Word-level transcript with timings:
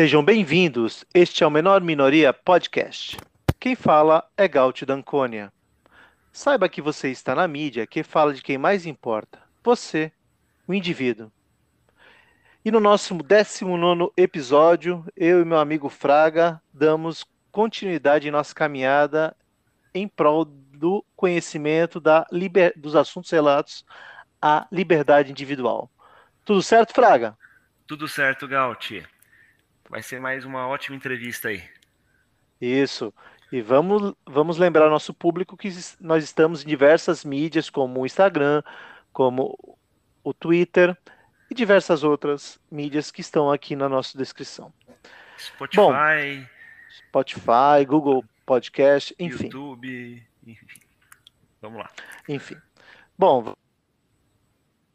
Sejam 0.00 0.24
bem-vindos. 0.24 1.04
Este 1.12 1.44
é 1.44 1.46
o 1.46 1.50
Menor 1.50 1.82
Minoria 1.82 2.32
Podcast. 2.32 3.18
Quem 3.60 3.74
fala 3.74 4.26
é 4.34 4.48
Gaut 4.48 4.86
Dancônia. 4.86 5.52
Saiba 6.32 6.70
que 6.70 6.80
você 6.80 7.10
está 7.10 7.34
na 7.34 7.46
mídia 7.46 7.86
que 7.86 8.02
fala 8.02 8.32
de 8.32 8.40
quem 8.40 8.56
mais 8.56 8.86
importa, 8.86 9.38
você, 9.62 10.10
o 10.66 10.72
indivíduo. 10.72 11.30
E 12.64 12.70
no 12.70 12.80
nosso 12.80 13.14
19 13.14 14.10
episódio, 14.16 15.04
eu 15.14 15.42
e 15.42 15.44
meu 15.44 15.58
amigo 15.58 15.90
Fraga 15.90 16.62
damos 16.72 17.26
continuidade 17.52 18.26
em 18.26 18.30
nossa 18.30 18.54
caminhada 18.54 19.36
em 19.92 20.08
prol 20.08 20.46
do 20.46 21.04
conhecimento 21.14 22.00
da 22.00 22.26
liber... 22.32 22.72
dos 22.74 22.96
assuntos 22.96 23.30
relatos 23.30 23.84
à 24.40 24.66
liberdade 24.72 25.30
individual. 25.30 25.90
Tudo 26.42 26.62
certo, 26.62 26.94
Fraga? 26.94 27.36
Tudo 27.86 28.08
certo, 28.08 28.48
Gaut. 28.48 29.06
Vai 29.90 30.02
ser 30.02 30.20
mais 30.20 30.44
uma 30.44 30.68
ótima 30.68 30.94
entrevista 30.94 31.48
aí. 31.48 31.64
Isso. 32.60 33.12
E 33.50 33.60
vamos, 33.60 34.14
vamos 34.24 34.56
lembrar 34.56 34.84
ao 34.84 34.90
nosso 34.90 35.12
público 35.12 35.56
que 35.56 35.68
nós 35.98 36.22
estamos 36.22 36.62
em 36.62 36.68
diversas 36.68 37.24
mídias, 37.24 37.68
como 37.68 38.00
o 38.00 38.06
Instagram, 38.06 38.62
como 39.12 39.76
o 40.22 40.32
Twitter 40.32 40.96
e 41.50 41.54
diversas 41.54 42.04
outras 42.04 42.60
mídias 42.70 43.10
que 43.10 43.20
estão 43.20 43.50
aqui 43.50 43.74
na 43.74 43.88
nossa 43.88 44.16
descrição. 44.16 44.72
Spotify. 45.36 45.76
Bom, 45.76 45.92
Spotify, 47.08 47.84
Google 47.84 48.24
Podcast, 48.46 49.12
enfim. 49.18 49.46
YouTube, 49.46 50.24
enfim. 50.46 50.80
Vamos 51.60 51.80
lá. 51.80 51.90
Enfim. 52.28 52.56
Bom, 53.18 53.54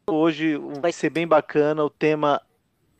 hoje 0.06 0.56
vai 0.80 0.90
ser 0.90 1.10
bem 1.10 1.28
bacana. 1.28 1.84
O 1.84 1.90
tema 1.90 2.40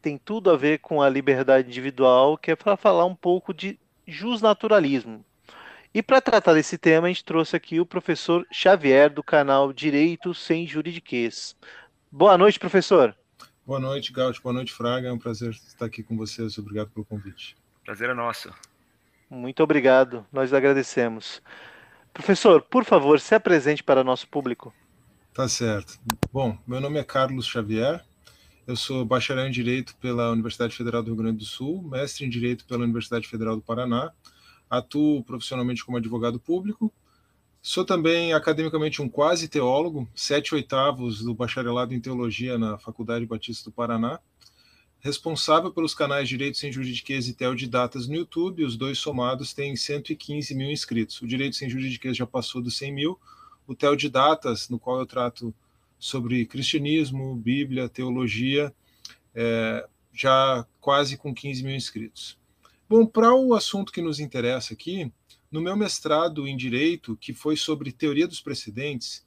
tem 0.07 0.17
tudo 0.17 0.53
a 0.53 0.57
ver 0.57 0.79
com 0.79 1.03
a 1.03 1.09
liberdade 1.09 1.67
individual, 1.67 2.39
que 2.39 2.53
é 2.53 2.55
para 2.55 2.77
falar 2.77 3.05
um 3.05 3.15
pouco 3.17 3.53
de 3.53 3.77
justnaturalismo. 4.07 5.25
E 5.93 6.01
para 6.01 6.21
tratar 6.21 6.55
desse 6.55 6.79
tema, 6.79 7.09
a 7.09 7.11
gente 7.11 7.25
trouxe 7.25 7.57
aqui 7.57 7.81
o 7.81 7.87
professor 7.87 8.47
Xavier, 8.53 9.11
do 9.13 9.21
canal 9.21 9.73
Direito 9.73 10.33
Sem 10.33 10.65
Juridiquês. 10.65 11.57
Boa 12.09 12.39
noite, 12.39 12.57
professor. 12.57 13.17
Boa 13.67 13.81
noite, 13.81 14.13
Gaut. 14.13 14.41
Boa 14.41 14.53
noite, 14.53 14.73
Fraga. 14.73 15.09
É 15.09 15.13
um 15.13 15.19
prazer 15.19 15.51
estar 15.51 15.87
aqui 15.87 16.05
com 16.05 16.17
vocês. 16.17 16.57
Obrigado 16.57 16.91
pelo 16.91 17.05
convite. 17.05 17.57
Prazer 17.85 18.09
é 18.09 18.15
nosso. 18.15 18.55
Muito 19.29 19.61
obrigado. 19.61 20.25
Nós 20.33 20.55
agradecemos. 20.55 21.43
Professor, 22.15 22.63
por 22.63 22.85
favor, 22.85 23.19
se 23.19 23.35
apresente 23.35 23.83
para 23.83 24.05
nosso 24.05 24.29
público. 24.29 24.73
Tá 25.35 25.49
certo. 25.49 25.99
Bom, 26.33 26.57
meu 26.65 26.81
nome 26.81 27.01
é 27.01 27.03
Carlos 27.03 27.45
Xavier. 27.49 28.05
Eu 28.67 28.75
sou 28.75 29.05
bacharel 29.05 29.47
em 29.47 29.51
Direito 29.51 29.95
pela 29.97 30.33
Universidade 30.33 30.75
Federal 30.75 31.03
do 31.03 31.07
Rio 31.07 31.17
Grande 31.17 31.39
do 31.39 31.45
Sul, 31.45 31.83
mestre 31.83 32.27
em 32.27 32.29
Direito 32.29 32.65
pela 32.65 32.83
Universidade 32.83 33.29
Federal 33.29 33.55
do 33.55 33.63
Paraná 33.63 34.13
atuo 34.69 35.23
profissionalmente 35.23 35.85
como 35.85 35.97
advogado 35.97 36.39
público. 36.39 36.93
Sou 37.63 37.85
também 37.85 38.33
academicamente 38.33 39.03
um 39.03 39.09
quase 39.09 39.49
teólogo, 39.49 40.09
sete 40.15 40.55
oitavos 40.55 41.23
do 41.23 41.35
bacharelado 41.35 41.95
em 41.95 42.01
teologia 42.01 42.59
na 42.59 42.79
Faculdade 42.79 43.27
Batista 43.27 43.71
do 43.71 43.75
Paraná. 43.75 44.21
Responsável 45.01 45.73
pelos 45.73 45.95
canais 45.95 46.29
Direito 46.29 46.59
Sem 46.59 46.73
Juridiquês 46.73 47.29
e 47.29 47.35
Teodidatas 47.35 48.09
no 48.09 48.15
YouTube, 48.15 48.65
os 48.65 48.77
dois 48.77 48.99
somados 48.99 49.53
têm 49.53 49.77
115 49.77 50.55
mil 50.55 50.71
inscritos. 50.71 51.21
O 51.23 51.27
Direito 51.27 51.57
Sem 51.57 51.69
Juridiquês 51.69 52.17
já 52.17 52.27
passou 52.27 52.61
dos 52.61 52.77
100 52.77 52.93
mil. 52.93 53.21
O 53.67 53.75
Teodidatas, 53.75 54.69
no 54.69 54.79
qual 54.79 54.99
eu 54.99 55.07
trato 55.07 55.55
sobre 55.99 56.47
cristianismo, 56.47 57.37
Bíblia, 57.37 57.89
teologia, 57.89 58.75
é, 59.35 59.87
já 60.13 60.67
quase 60.81 61.17
com 61.17 61.35
15 61.35 61.63
mil 61.63 61.75
inscritos. 61.75 62.39
Bom, 62.89 63.05
para 63.05 63.35
o 63.35 63.55
assunto 63.55 63.93
que 63.93 64.01
nos 64.01 64.21
interessa 64.21 64.75
aqui, 64.75 65.13
no 65.51 65.61
meu 65.61 65.77
mestrado 65.77 66.47
em 66.47 66.57
Direito, 66.57 67.17
que 67.17 67.33
foi 67.33 67.57
sobre 67.57 67.93
teoria 67.93 68.27
dos 68.27 68.41
precedentes, 68.41 69.27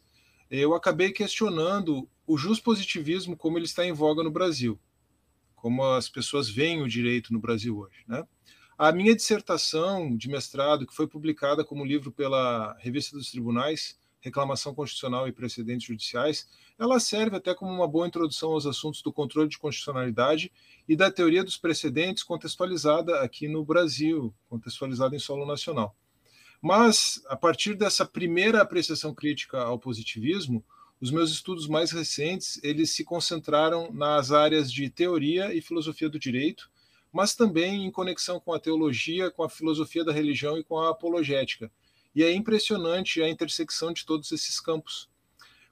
eu 0.50 0.74
acabei 0.74 1.12
questionando 1.12 2.10
o 2.26 2.38
positivismo 2.64 3.36
como 3.36 3.58
ele 3.58 3.66
está 3.66 3.86
em 3.86 3.92
voga 3.92 4.24
no 4.24 4.32
Brasil, 4.32 4.80
como 5.56 5.84
as 5.84 6.10
pessoas 6.10 6.50
veem 6.50 6.82
o 6.82 6.88
direito 6.88 7.34
no 7.34 7.40
Brasil 7.40 7.78
hoje. 7.78 8.04
Né? 8.08 8.24
A 8.78 8.92
minha 8.92 9.16
dissertação 9.16 10.16
de 10.16 10.30
mestrado, 10.30 10.88
que 10.88 10.96
foi 10.96 11.08
publicada 11.08 11.66
como 11.66 11.86
livro 11.86 12.12
pela 12.12 12.76
Revista 12.80 13.18
dos 13.18 13.30
Tribunais, 13.30 14.00
Reclamação 14.22 14.74
Constitucional 14.74 15.28
e 15.28 15.32
Precedentes 15.32 15.88
Judiciais, 15.88 16.48
ela 16.78 17.00
serve 17.00 17.38
até 17.38 17.54
como 17.54 17.72
uma 17.72 17.88
boa 17.88 18.08
introdução 18.08 18.52
aos 18.52 18.66
assuntos 18.66 19.02
do 19.02 19.14
controle 19.14 19.50
de 19.50 19.58
constitucionalidade 19.58 20.52
e 20.88 20.96
da 20.96 21.12
teoria 21.12 21.44
dos 21.44 21.58
precedentes 21.58 22.24
contextualizada 22.24 23.22
aqui 23.22 23.48
no 23.48 23.64
Brasil, 23.64 24.34
contextualizada 24.50 25.16
em 25.16 25.20
solo 25.20 25.46
nacional. 25.46 25.96
Mas, 26.62 27.24
a 27.28 27.38
partir 27.38 27.76
dessa 27.76 28.06
primeira 28.06 28.62
apreciação 28.62 29.14
crítica 29.14 29.62
ao 29.62 29.80
positivismo, 29.80 30.64
os 31.00 31.12
meus 31.12 31.32
estudos 31.32 31.68
mais 31.68 31.92
recentes, 31.92 32.60
eles 32.62 32.90
se 32.90 33.06
concentraram 33.06 33.90
nas 33.94 34.34
áreas 34.34 34.72
de 34.72 34.90
teoria 34.90 35.54
e 35.54 35.62
filosofia 35.62 36.10
do 36.10 36.20
direito, 36.20 36.70
mas 37.12 37.34
também 37.34 37.86
em 37.86 37.92
conexão 37.92 38.40
com 38.40 38.54
a 38.54 38.60
teologia, 38.60 39.32
com 39.32 39.42
a 39.42 39.50
filosofia 39.50 40.04
da 40.04 40.12
religião 40.12 40.58
e 40.58 40.64
com 40.64 40.78
a 40.78 40.90
apologética. 40.90 41.72
E 42.20 42.24
é 42.26 42.34
impressionante 42.34 43.22
a 43.22 43.30
intersecção 43.30 43.94
de 43.94 44.06
todos 44.06 44.30
esses 44.34 44.60
campos. 44.60 45.10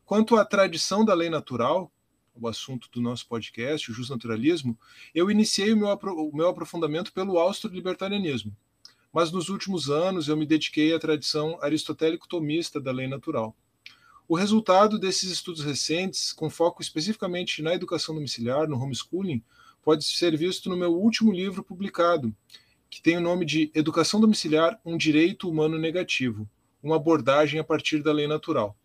Quanto 0.05 0.37
à 0.37 0.45
tradição 0.45 1.03
da 1.03 1.13
lei 1.13 1.29
natural, 1.29 1.91
o 2.33 2.47
assunto 2.47 2.89
do 2.89 3.01
nosso 3.01 3.27
podcast, 3.27 3.91
o 3.91 3.93
justnaturalismo, 3.93 4.79
eu 5.13 5.29
iniciei 5.29 5.73
o 5.73 5.75
meu, 5.75 5.89
o 5.89 6.31
meu 6.33 6.47
aprofundamento 6.47 7.11
pelo 7.11 7.37
austro-libertarianismo. 7.37 8.55
Mas 9.11 9.29
nos 9.29 9.49
últimos 9.49 9.89
anos 9.89 10.29
eu 10.29 10.37
me 10.37 10.45
dediquei 10.45 10.93
à 10.93 10.99
tradição 10.99 11.59
aristotélico-tomista 11.61 12.79
da 12.79 12.93
lei 12.93 13.09
natural. 13.09 13.53
O 14.25 14.33
resultado 14.33 14.97
desses 14.97 15.29
estudos 15.29 15.65
recentes, 15.65 16.31
com 16.31 16.49
foco 16.49 16.81
especificamente 16.81 17.61
na 17.61 17.73
educação 17.73 18.15
domiciliar, 18.15 18.69
no 18.69 18.81
homeschooling, 18.81 19.43
pode 19.83 20.05
ser 20.05 20.37
visto 20.37 20.69
no 20.69 20.77
meu 20.77 20.93
último 20.93 21.29
livro 21.29 21.61
publicado, 21.61 22.33
que 22.97 23.03
tem 23.03 23.15
o 23.15 23.21
nome 23.21 23.45
de 23.45 23.69
Educação 23.75 24.19
Domiciliar: 24.19 24.79
Um 24.83 24.97
Direito 24.97 25.47
Humano 25.47 25.77
Negativo, 25.77 26.49
uma 26.81 26.95
abordagem 26.95 27.59
a 27.59 27.63
partir 27.63 28.01
da 28.01 28.11
lei 28.11 28.25
natural. 28.25 28.75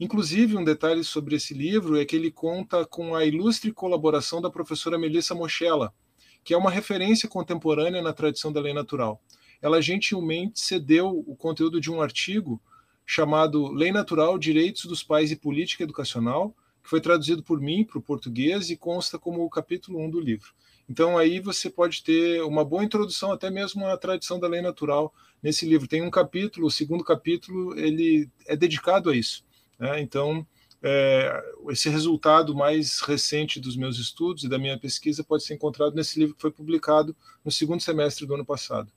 Inclusive, 0.00 0.56
um 0.56 0.64
detalhe 0.64 1.04
sobre 1.04 1.36
esse 1.36 1.54
livro 1.54 1.96
é 1.96 2.04
que 2.04 2.16
ele 2.16 2.32
conta 2.32 2.84
com 2.84 3.14
a 3.14 3.24
ilustre 3.24 3.72
colaboração 3.72 4.42
da 4.42 4.50
professora 4.50 4.98
Melissa 4.98 5.36
Mochella, 5.36 5.94
que 6.42 6.52
é 6.52 6.56
uma 6.56 6.68
referência 6.68 7.28
contemporânea 7.28 8.02
na 8.02 8.12
tradição 8.12 8.52
da 8.52 8.60
lei 8.60 8.74
natural. 8.74 9.22
Ela 9.62 9.80
gentilmente 9.80 10.58
cedeu 10.58 11.22
o 11.24 11.36
conteúdo 11.36 11.80
de 11.80 11.92
um 11.92 12.02
artigo 12.02 12.60
chamado 13.06 13.70
Lei 13.70 13.92
Natural, 13.92 14.36
Direitos 14.36 14.86
dos 14.86 15.04
Pais 15.04 15.30
e 15.30 15.36
Política 15.36 15.84
Educacional, 15.84 16.52
que 16.82 16.90
foi 16.90 17.00
traduzido 17.00 17.40
por 17.40 17.60
mim 17.60 17.84
para 17.84 17.98
o 17.98 18.02
português 18.02 18.68
e 18.68 18.76
consta 18.76 19.16
como 19.16 19.44
o 19.44 19.48
capítulo 19.48 20.00
1 20.00 20.10
do 20.10 20.18
livro. 20.18 20.52
Então 20.88 21.16
aí 21.16 21.40
você 21.40 21.70
pode 21.70 22.02
ter 22.02 22.42
uma 22.42 22.64
boa 22.64 22.84
introdução 22.84 23.32
até 23.32 23.50
mesmo 23.50 23.86
à 23.86 23.96
tradição 23.96 24.38
da 24.38 24.46
lei 24.46 24.60
natural 24.60 25.12
nesse 25.42 25.66
livro. 25.66 25.88
Tem 25.88 26.02
um 26.02 26.10
capítulo, 26.10 26.66
o 26.66 26.70
segundo 26.70 27.04
capítulo, 27.04 27.78
ele 27.78 28.28
é 28.46 28.56
dedicado 28.56 29.10
a 29.10 29.16
isso. 29.16 29.44
Né? 29.78 30.00
Então, 30.00 30.46
é, 30.82 31.42
esse 31.70 31.88
resultado 31.88 32.54
mais 32.54 33.00
recente 33.00 33.58
dos 33.58 33.76
meus 33.76 33.98
estudos 33.98 34.44
e 34.44 34.48
da 34.48 34.58
minha 34.58 34.78
pesquisa 34.78 35.24
pode 35.24 35.42
ser 35.42 35.54
encontrado 35.54 35.94
nesse 35.94 36.18
livro 36.18 36.34
que 36.34 36.42
foi 36.42 36.50
publicado 36.50 37.16
no 37.42 37.50
segundo 37.50 37.80
semestre 37.80 38.26
do 38.26 38.34
ano 38.34 38.44
passado. 38.44 38.92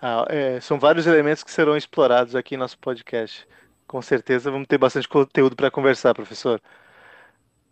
Ah, 0.00 0.26
é, 0.28 0.60
são 0.60 0.78
vários 0.78 1.06
elementos 1.06 1.42
que 1.42 1.50
serão 1.50 1.76
explorados 1.76 2.34
aqui 2.34 2.54
em 2.54 2.58
nosso 2.58 2.78
podcast. 2.78 3.46
Com 3.86 4.00
certeza 4.00 4.50
vamos 4.50 4.66
ter 4.66 4.78
bastante 4.78 5.08
conteúdo 5.08 5.54
para 5.54 5.70
conversar, 5.70 6.14
professor. 6.14 6.60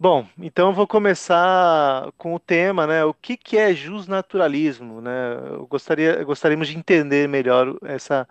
Bom, 0.01 0.27
então 0.39 0.71
eu 0.71 0.75
vou 0.75 0.87
começar 0.87 2.11
com 2.17 2.35
o 2.35 2.39
tema, 2.39 2.87
né? 2.87 3.05
O 3.05 3.13
que, 3.13 3.37
que 3.37 3.59
é 3.59 3.75
justnaturalismo, 3.75 4.99
né? 5.03 5.37
Eu 5.51 5.67
gostaria, 5.67 6.25
gostaríamos 6.25 6.69
de 6.69 6.79
entender 6.79 7.29
melhor 7.29 7.77
essa 7.83 8.27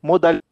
modalidade 0.00 0.42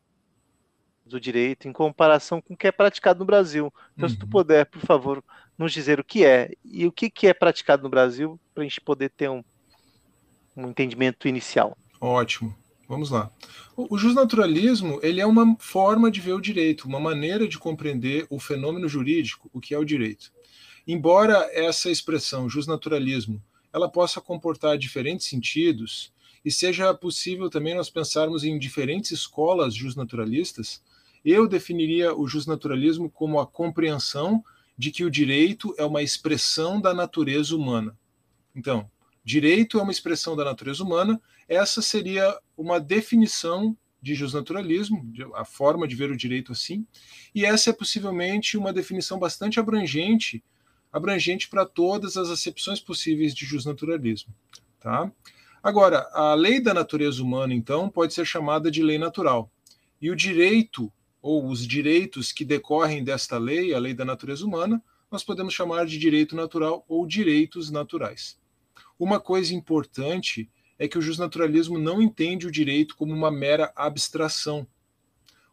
do 1.06 1.18
direito 1.18 1.66
em 1.66 1.72
comparação 1.72 2.42
com 2.42 2.52
o 2.52 2.56
que 2.56 2.66
é 2.66 2.70
praticado 2.70 3.20
no 3.20 3.24
Brasil. 3.24 3.72
Então, 3.94 4.06
uhum. 4.06 4.12
se 4.12 4.18
tu 4.18 4.24
uhum. 4.24 4.30
puder, 4.30 4.66
por 4.66 4.82
favor, 4.82 5.24
nos 5.56 5.72
dizer 5.72 5.98
o 5.98 6.04
que 6.04 6.22
é 6.22 6.50
e 6.62 6.86
o 6.86 6.92
que, 6.92 7.08
que 7.08 7.26
é 7.26 7.32
praticado 7.32 7.82
no 7.82 7.88
Brasil, 7.88 8.38
para 8.54 8.62
a 8.62 8.66
gente 8.66 8.78
poder 8.78 9.08
ter 9.08 9.30
um, 9.30 9.42
um 10.54 10.68
entendimento 10.68 11.26
inicial. 11.26 11.74
Ótimo. 11.98 12.54
Vamos 12.86 13.08
lá. 13.08 13.30
O, 13.74 13.94
o 13.94 13.96
justnaturalismo 13.96 15.00
ele 15.02 15.18
é 15.18 15.24
uma 15.24 15.56
forma 15.58 16.10
de 16.10 16.20
ver 16.20 16.34
o 16.34 16.40
direito, 16.42 16.86
uma 16.86 17.00
maneira 17.00 17.48
de 17.48 17.58
compreender 17.58 18.26
o 18.28 18.38
fenômeno 18.38 18.86
jurídico, 18.86 19.48
o 19.50 19.62
que 19.62 19.74
é 19.74 19.78
o 19.78 19.84
direito. 19.84 20.30
Embora 20.86 21.48
essa 21.52 21.90
expressão 21.90 22.48
justnaturalismo 22.48 23.42
ela 23.72 23.88
possa 23.88 24.20
comportar 24.20 24.76
diferentes 24.76 25.26
sentidos 25.26 26.12
e 26.44 26.50
seja 26.50 26.92
possível 26.92 27.48
também 27.48 27.74
nós 27.74 27.88
pensarmos 27.88 28.44
em 28.44 28.58
diferentes 28.58 29.12
escolas 29.12 29.74
justnaturalistas, 29.74 30.82
eu 31.24 31.48
definiria 31.48 32.14
o 32.14 32.26
justnaturalismo 32.26 33.08
como 33.08 33.38
a 33.40 33.46
compreensão 33.46 34.44
de 34.76 34.90
que 34.90 35.04
o 35.04 35.10
direito 35.10 35.74
é 35.78 35.84
uma 35.84 36.02
expressão 36.02 36.80
da 36.80 36.92
natureza 36.92 37.54
humana. 37.54 37.96
Então, 38.54 38.90
direito 39.24 39.78
é 39.78 39.82
uma 39.82 39.92
expressão 39.92 40.36
da 40.36 40.44
natureza 40.44 40.82
humana, 40.82 41.20
essa 41.48 41.80
seria 41.80 42.36
uma 42.56 42.80
definição 42.80 43.76
de 44.00 44.14
justnaturalismo, 44.16 45.12
a 45.34 45.44
forma 45.44 45.86
de 45.86 45.94
ver 45.94 46.10
o 46.10 46.16
direito 46.16 46.50
assim, 46.50 46.84
e 47.32 47.44
essa 47.44 47.70
é 47.70 47.72
possivelmente 47.72 48.58
uma 48.58 48.72
definição 48.72 49.16
bastante 49.18 49.60
abrangente, 49.60 50.42
abrangente 50.92 51.48
para 51.48 51.64
todas 51.64 52.16
as 52.16 52.28
acepções 52.28 52.80
possíveis 52.80 53.34
de 53.34 53.46
justnaturalismo, 53.46 54.34
tá? 54.78 55.10
Agora, 55.62 56.08
a 56.12 56.34
lei 56.34 56.60
da 56.60 56.74
natureza 56.74 57.22
humana, 57.22 57.54
então, 57.54 57.88
pode 57.88 58.12
ser 58.12 58.26
chamada 58.26 58.70
de 58.70 58.82
lei 58.82 58.98
natural. 58.98 59.50
E 60.00 60.10
o 60.10 60.16
direito, 60.16 60.92
ou 61.20 61.48
os 61.48 61.64
direitos 61.64 62.32
que 62.32 62.44
decorrem 62.44 63.04
desta 63.04 63.38
lei, 63.38 63.72
a 63.72 63.78
lei 63.78 63.94
da 63.94 64.04
natureza 64.04 64.44
humana, 64.44 64.82
nós 65.08 65.22
podemos 65.22 65.54
chamar 65.54 65.86
de 65.86 65.98
direito 65.98 66.34
natural 66.34 66.84
ou 66.88 67.06
direitos 67.06 67.70
naturais. 67.70 68.36
Uma 68.98 69.20
coisa 69.20 69.54
importante 69.54 70.50
é 70.78 70.88
que 70.88 70.98
o 70.98 71.02
justnaturalismo 71.02 71.78
não 71.78 72.02
entende 72.02 72.46
o 72.46 72.50
direito 72.50 72.96
como 72.96 73.14
uma 73.14 73.30
mera 73.30 73.72
abstração. 73.76 74.66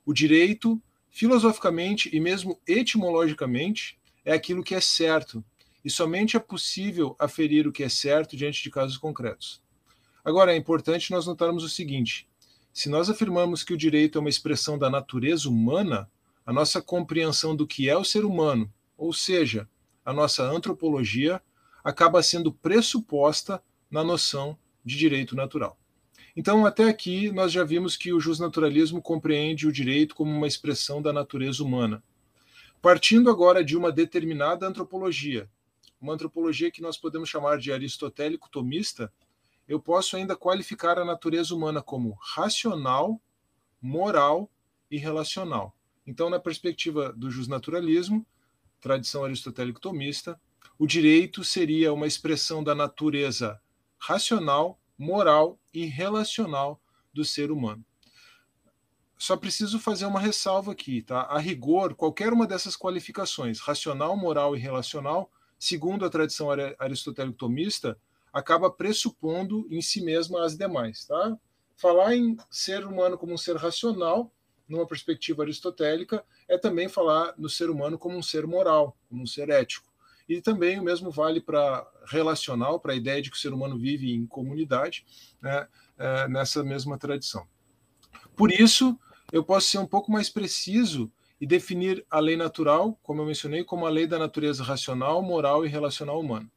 O 0.04 0.12
direito, 0.12 0.82
filosoficamente 1.12 2.10
e 2.16 2.20
mesmo 2.20 2.60
etimologicamente, 2.66 3.99
é 4.26 4.34
aquilo 4.34 4.64
que 4.64 4.76
é 4.76 4.82
certo, 4.82 5.44
e 5.84 5.90
somente 5.90 6.36
é 6.36 6.40
possível 6.40 7.16
aferir 7.18 7.68
o 7.68 7.72
que 7.72 7.84
é 7.84 7.90
certo 7.90 8.36
diante 8.36 8.62
de 8.62 8.70
casos 8.70 8.98
concretos. 8.98 9.62
Agora, 10.24 10.54
é 10.54 10.58
importante 10.58 11.12
nós 11.12 11.26
notarmos 11.26 11.64
o 11.64 11.70
seguinte: 11.70 12.28
se 12.74 12.90
nós 12.90 13.10
afirmamos 13.10 13.64
que 13.64 13.74
o 13.74 13.78
direito 13.78 14.18
é 14.18 14.22
uma 14.22 14.30
expressão 14.30 14.78
da 14.78 14.90
natureza 14.90 15.50
humana, 15.50 16.10
a 16.46 16.54
nossa 16.54 16.82
compreensão 16.82 17.56
do 17.56 17.68
que 17.68 17.90
é 17.90 17.98
o 17.98 18.04
ser 18.04 18.26
humano, 18.26 18.72
ou 18.98 19.14
seja, 19.14 19.68
a 20.04 20.12
nossa 20.12 20.44
antropologia, 20.44 21.42
acaba 21.84 22.22
sendo 22.22 22.52
pressuposta 22.52 23.62
na 23.90 24.04
noção 24.04 24.58
de 24.84 24.98
direito 24.98 25.36
natural. 25.36 25.78
Então, 26.36 26.66
até 26.66 26.88
aqui, 26.88 27.32
nós 27.32 27.52
já 27.52 27.64
vimos 27.64 27.98
que 27.98 28.14
o 28.14 28.20
justnaturalismo 28.20 29.02
compreende 29.02 29.68
o 29.68 29.72
direito 29.72 30.16
como 30.16 30.32
uma 30.32 30.48
expressão 30.48 31.02
da 31.02 31.12
natureza 31.12 31.64
humana. 31.64 32.04
Partindo 32.82 33.30
agora 33.30 33.62
de 33.62 33.76
uma 33.76 33.92
determinada 33.92 34.66
antropologia, 34.66 35.50
uma 36.00 36.14
antropologia 36.14 36.72
que 36.72 36.82
nós 36.82 36.98
podemos 36.98 37.28
chamar 37.28 37.58
de 37.58 37.74
aristotélico-tomista, 37.74 39.12
eu 39.68 39.82
posso 39.82 40.16
ainda 40.16 40.34
qualificar 40.34 40.98
a 40.98 41.04
natureza 41.04 41.54
humana 41.54 41.82
como 41.82 42.18
racional, 42.22 43.22
moral 43.82 44.50
e 44.90 44.98
relacional. 44.98 45.76
Então, 46.08 46.30
na 46.30 46.40
perspectiva 46.40 47.12
do 47.12 47.30
justnaturalismo, 47.30 48.26
tradição 48.80 49.26
aristotélico-tomista, 49.26 50.40
o 50.78 50.88
direito 50.88 51.44
seria 51.44 51.92
uma 51.92 52.08
expressão 52.08 52.64
da 52.64 52.74
natureza 52.74 53.62
racional, 53.98 54.80
moral 54.98 55.60
e 55.74 55.86
relacional 55.86 56.82
do 57.14 57.26
ser 57.26 57.52
humano. 57.52 57.84
Só 59.20 59.36
preciso 59.36 59.78
fazer 59.80 60.06
uma 60.06 60.20
ressalva 60.20 60.72
aqui, 60.72 61.02
tá? 61.02 61.24
A 61.24 61.38
rigor, 61.38 61.94
qualquer 61.94 62.32
uma 62.32 62.48
dessas 62.48 62.78
qualificações, 62.78 63.60
racional, 63.60 64.16
moral 64.16 64.56
e 64.56 64.60
relacional, 64.60 65.30
segundo 65.60 66.06
a 66.06 66.10
tradição 66.10 66.48
aristotélico-tomista, 66.80 67.98
acaba 68.32 68.72
pressupondo 68.72 69.68
em 69.70 69.82
si 69.82 70.02
mesma 70.02 70.46
as 70.46 70.56
demais. 70.56 71.06
Tá? 71.06 71.38
Falar 71.76 72.16
em 72.16 72.38
ser 72.50 72.86
humano 72.86 73.18
como 73.18 73.34
um 73.34 73.38
ser 73.38 73.58
racional, 73.58 74.32
numa 74.70 74.88
perspectiva 74.88 75.44
aristotélica, 75.44 76.24
é 76.48 76.58
também 76.58 76.88
falar 76.88 77.34
no 77.38 77.50
ser 77.50 77.70
humano 77.70 77.98
como 77.98 78.18
um 78.18 78.24
ser 78.24 78.48
moral, 78.48 78.96
como 79.10 79.24
um 79.24 79.28
ser 79.28 79.50
ético. 79.50 79.92
E 80.30 80.42
também 80.42 80.80
o 80.80 80.84
mesmo 80.84 81.12
vale 81.12 81.42
para 81.42 81.86
relacional, 82.06 82.80
para 82.80 82.94
a 82.94 82.96
ideia 82.96 83.22
de 83.22 83.30
que 83.30 83.36
o 83.36 83.40
ser 83.40 83.52
humano 83.52 83.78
vive 83.78 84.14
em 84.14 84.26
comunidade, 84.26 85.06
né, 85.42 85.68
é, 85.98 86.28
nessa 86.30 86.64
mesma 86.64 86.98
tradição. 86.98 87.46
Por 88.34 88.50
isso, 88.52 88.98
eu 89.32 89.44
posso 89.44 89.70
ser 89.70 89.78
um 89.78 89.86
pouco 89.86 90.12
mais 90.12 90.30
preciso 90.30 91.12
e 91.40 91.46
definir 91.46 92.06
a 92.10 92.20
lei 92.20 92.36
natural, 92.36 93.00
como 93.02 93.22
eu 93.22 93.26
mencionei, 93.26 93.64
como 93.64 93.86
a 93.86 93.90
lei 93.90 94.06
da 94.06 94.20
natureza 94.20 94.64
racional, 94.64 95.22
moral 95.22 95.66
e 95.66 95.70
relacional 95.70 96.20
humana. 96.20 96.52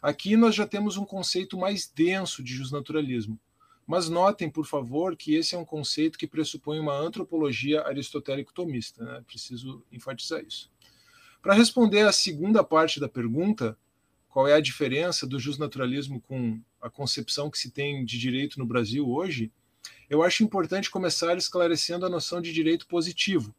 Aqui 0.00 0.36
nós 0.36 0.54
já 0.54 0.66
temos 0.66 0.96
um 0.96 1.04
conceito 1.04 1.56
mais 1.56 1.88
denso 1.88 2.42
de 2.42 2.54
justnaturalismo. 2.54 3.38
Mas 3.86 4.08
notem, 4.08 4.48
por 4.48 4.64
favor, 4.64 5.16
que 5.16 5.34
esse 5.34 5.54
é 5.54 5.58
um 5.58 5.64
conceito 5.64 6.18
que 6.18 6.26
pressupõe 6.26 6.78
uma 6.78 6.96
antropologia 6.96 7.82
aristotélico-tomista. 7.82 9.04
Né? 9.04 9.22
Preciso 9.26 9.84
enfatizar 9.90 10.42
isso. 10.44 10.70
Para 11.40 11.54
responder 11.54 12.02
à 12.02 12.12
segunda 12.12 12.62
parte 12.62 13.00
da 13.00 13.08
pergunta, 13.08 13.76
qual 14.28 14.46
é 14.46 14.54
a 14.54 14.60
diferença 14.60 15.26
do 15.26 15.38
justnaturalismo 15.38 16.20
com 16.20 16.60
a 16.80 16.88
concepção 16.88 17.50
que 17.50 17.58
se 17.58 17.70
tem 17.70 18.04
de 18.04 18.18
direito 18.18 18.58
no 18.58 18.66
Brasil 18.66 19.08
hoje, 19.08 19.52
eu 20.08 20.22
acho 20.22 20.44
importante 20.44 20.90
começar 20.90 21.36
esclarecendo 21.36 22.04
a 22.04 22.08
noção 22.08 22.40
de 22.40 22.52
direito 22.52 22.86
positivo. 22.86 23.54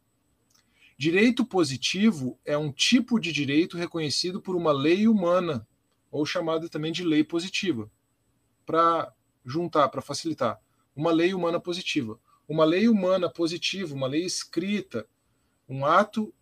Direito 0.96 1.44
positivo 1.44 2.38
é 2.44 2.56
um 2.56 2.70
tipo 2.70 3.18
de 3.18 3.32
direito 3.32 3.76
reconhecido 3.76 4.40
por 4.40 4.54
uma 4.54 4.72
lei 4.72 5.08
humana 5.08 5.66
ou 6.10 6.24
chamada 6.24 6.68
também 6.68 6.92
de 6.92 7.02
lei 7.02 7.24
positiva, 7.24 7.90
para 8.64 9.12
juntar, 9.44 9.88
para 9.88 10.00
facilitar. 10.00 10.60
Uma 10.94 11.10
lei 11.10 11.34
humana 11.34 11.58
positiva. 11.58 12.18
Uma 12.46 12.64
lei 12.64 12.88
humana 12.88 13.28
positiva, 13.28 13.94
uma 13.94 14.06
lei 14.06 14.24
escrita, 14.24 15.06
um 15.68 15.84
ato 15.84 16.32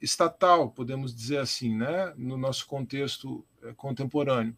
estatal, 0.00 0.70
podemos 0.70 1.14
dizer 1.14 1.38
assim, 1.38 1.74
né, 1.74 2.12
no 2.16 2.36
nosso 2.36 2.66
contexto 2.66 3.44
eh, 3.62 3.72
contemporâneo. 3.74 4.56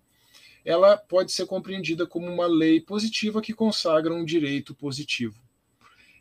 Ela 0.64 0.96
pode 0.96 1.32
ser 1.32 1.46
compreendida 1.46 2.06
como 2.06 2.26
uma 2.26 2.46
lei 2.46 2.80
positiva 2.80 3.40
que 3.40 3.54
consagra 3.54 4.12
um 4.12 4.24
direito 4.24 4.74
positivo. 4.74 5.40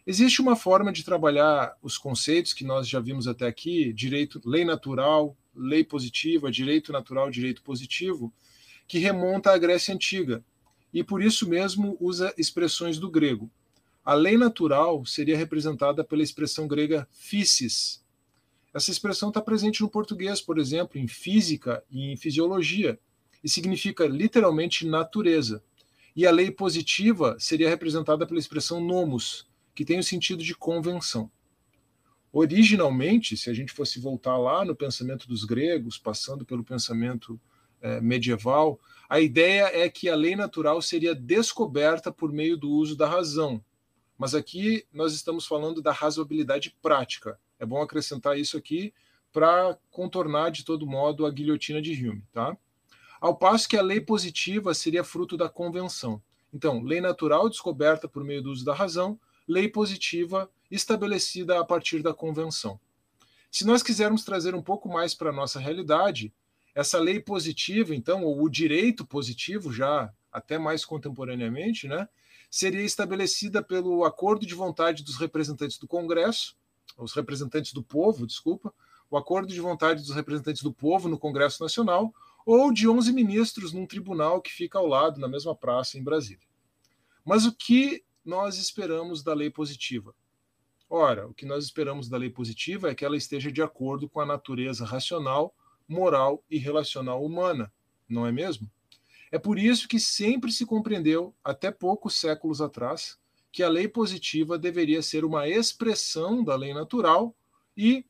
Existe 0.06 0.42
uma 0.42 0.56
forma 0.56 0.92
de 0.92 1.04
trabalhar 1.04 1.75
os 1.81 1.98
conceitos 1.98 2.54
que 2.54 2.63
nós 2.63 2.88
já 2.88 3.00
vimos 3.00 3.28
até 3.28 3.45
aqui, 3.45 3.92
direito, 3.92 4.42
lei 4.45 4.63
natural, 4.63 5.36
lei 5.54 5.84
positiva, 5.84 6.50
direito 6.50 6.94
natural, 6.94 7.30
direito 7.30 7.62
positivo, 7.62 8.31
que 8.88 9.00
remonta 9.00 9.51
à 9.51 9.57
Grécia 9.57 9.94
Antiga, 9.94 10.42
e 10.94 11.04
por 11.04 11.22
isso 11.22 11.50
mesmo 11.50 11.98
usa 12.00 12.33
expressões 12.38 12.98
do 12.98 13.12
grego. 13.12 13.51
A 14.06 14.13
lei 14.13 14.38
natural 14.38 15.06
seria 15.06 15.36
representada 15.36 16.01
pela 16.06 16.24
expressão 16.24 16.66
grega 16.69 17.06
physis. 17.12 18.01
Essa 18.73 18.92
expressão 18.92 19.28
está 19.28 19.42
presente 19.42 19.81
no 19.81 19.90
português, 19.90 20.40
por 20.40 20.57
exemplo, 20.57 20.97
em 20.97 21.07
física 21.07 21.83
e 21.92 22.14
em 22.14 22.16
fisiologia, 22.16 22.97
e 23.44 23.49
significa 23.49 24.06
literalmente 24.06 24.85
natureza. 24.85 25.63
E 26.15 26.25
a 26.25 26.31
lei 26.31 26.49
positiva 26.49 27.35
seria 27.39 27.69
representada 27.69 28.25
pela 28.25 28.39
expressão 28.39 28.79
nomos, 28.79 29.47
que 29.75 29.85
tem 29.85 29.99
o 29.99 30.03
sentido 30.03 30.44
de 30.44 30.56
convenção. 30.56 31.29
Originalmente, 32.31 33.37
se 33.37 33.49
a 33.49 33.53
gente 33.53 33.71
fosse 33.71 33.99
voltar 33.99 34.37
lá 34.37 34.65
no 34.65 34.75
pensamento 34.75 35.27
dos 35.27 35.44
gregos, 35.44 35.97
passando 35.97 36.45
pelo 36.45 36.63
pensamento 36.63 37.39
é, 37.81 38.01
medieval, 38.01 38.79
a 39.09 39.19
ideia 39.19 39.69
é 39.73 39.89
que 39.89 40.09
a 40.09 40.15
lei 40.15 40.35
natural 40.35 40.81
seria 40.81 41.15
descoberta 41.15 42.11
por 42.11 42.31
meio 42.31 42.57
do 42.57 42.69
uso 42.69 42.95
da 42.95 43.07
razão. 43.07 43.63
Mas 44.17 44.33
aqui 44.33 44.85
nós 44.91 45.13
estamos 45.13 45.45
falando 45.45 45.81
da 45.81 45.91
razoabilidade 45.91 46.75
prática. 46.81 47.39
É 47.59 47.65
bom 47.65 47.81
acrescentar 47.81 48.37
isso 48.37 48.57
aqui 48.57 48.94
para 49.31 49.77
contornar 49.91 50.49
de 50.49 50.65
todo 50.65 50.87
modo 50.87 51.25
a 51.25 51.31
guilhotina 51.31 51.81
de 51.81 51.91
Hume, 51.94 52.23
tá? 52.31 52.57
Ao 53.19 53.36
passo 53.36 53.68
que 53.68 53.78
a 53.78 53.81
lei 53.81 54.00
positiva 54.00 54.74
seria 54.74 55.04
fruto 55.04 55.36
da 55.36 55.50
convenção. 55.50 56.21
Então, 56.54 56.81
lei 56.81 57.02
natural 57.02 57.50
descoberta 57.50 58.07
por 58.07 58.24
meio 58.24 58.42
do 58.42 58.52
uso 58.52 58.64
da 58.64 58.74
razão, 58.74 59.19
lei 59.47 59.68
positiva 59.68 60.50
estabelecida 60.69 61.59
a 61.59 61.64
partir 61.64 62.02
da 62.02 62.14
convenção. 62.14 62.80
Se 63.52 63.66
nós 63.66 63.81
quisermos 63.81 64.24
trazer 64.24 64.54
um 64.54 64.62
pouco 64.62 64.90
mais 64.90 65.16
para 65.16 65.30
a 65.30 65.33
nossa 65.33 65.59
realidade, 65.59 66.33
essa 66.76 67.00
lei 67.00 67.19
positiva, 67.19 67.95
então, 67.95 68.24
ou 68.24 68.44
o 68.44 68.50
direito 68.50 69.06
positivo, 69.06 69.74
já 69.74 70.14
até 70.31 70.59
mais 70.59 70.86
contemporaneamente, 70.86 71.88
né, 71.88 72.07
seria 72.52 72.83
estabelecida 72.83 73.64
pelo 73.64 74.06
acordo 74.06 74.45
de 74.45 74.54
vontade 74.54 75.04
dos 75.04 75.18
representantes 75.18 75.78
do 75.78 75.88
Congresso, 75.88 76.56
os 76.97 77.14
representantes 77.14 77.74
do 77.74 77.81
povo, 77.81 78.28
desculpa, 78.28 78.74
o 79.09 79.18
acordo 79.18 79.52
de 79.52 79.59
vontade 79.59 80.02
dos 80.02 80.14
representantes 80.14 80.62
do 80.62 80.71
povo 80.71 81.07
no 81.09 81.18
Congresso 81.18 81.64
Nacional, 81.64 82.14
ou 82.47 82.71
de 82.71 82.87
11 82.87 83.11
ministros 83.11 83.73
num 83.73 83.85
tribunal 83.85 84.42
que 84.42 84.54
fica 84.54 84.80
ao 84.80 84.87
lado, 84.87 85.19
na 85.19 85.27
mesma 85.27 85.54
praça, 85.54 85.97
em 85.97 86.04
Brasília. 86.04 86.47
Mas 87.25 87.45
o 87.45 87.54
que 87.54 88.06
nós 88.23 88.57
esperamos 88.57 89.21
da 89.21 89.33
lei 89.33 89.49
positiva? 89.49 90.16
Ora, 90.89 91.27
o 91.27 91.33
que 91.33 91.45
nós 91.45 91.66
esperamos 91.66 92.07
da 92.07 92.16
lei 92.16 92.30
positiva 92.30 92.89
é 92.89 92.95
que 92.95 93.04
ela 93.04 93.18
esteja 93.18 93.51
de 93.51 93.61
acordo 93.61 94.07
com 94.07 94.21
a 94.21 94.25
natureza 94.25 94.85
racional, 94.85 95.54
moral 95.85 96.42
e 96.49 96.57
relacional 96.57 97.21
humana, 97.21 97.69
não 98.07 98.25
é 98.25 98.31
mesmo? 98.31 98.71
É 99.30 99.37
por 99.37 99.59
isso 99.59 99.85
que 99.85 99.99
sempre 99.99 100.49
se 100.49 100.66
compreendeu, 100.66 101.35
até 101.44 101.69
poucos 101.69 102.18
séculos 102.18 102.61
atrás, 102.61 103.19
que 103.51 103.61
a 103.61 103.68
lei 103.68 103.89
positiva 103.89 104.57
deveria 104.57 105.01
ser 105.01 105.25
uma 105.25 105.49
expressão 105.49 106.45
da 106.45 106.56
lei 106.56 106.73
natural 106.73 107.35
e 107.75 108.06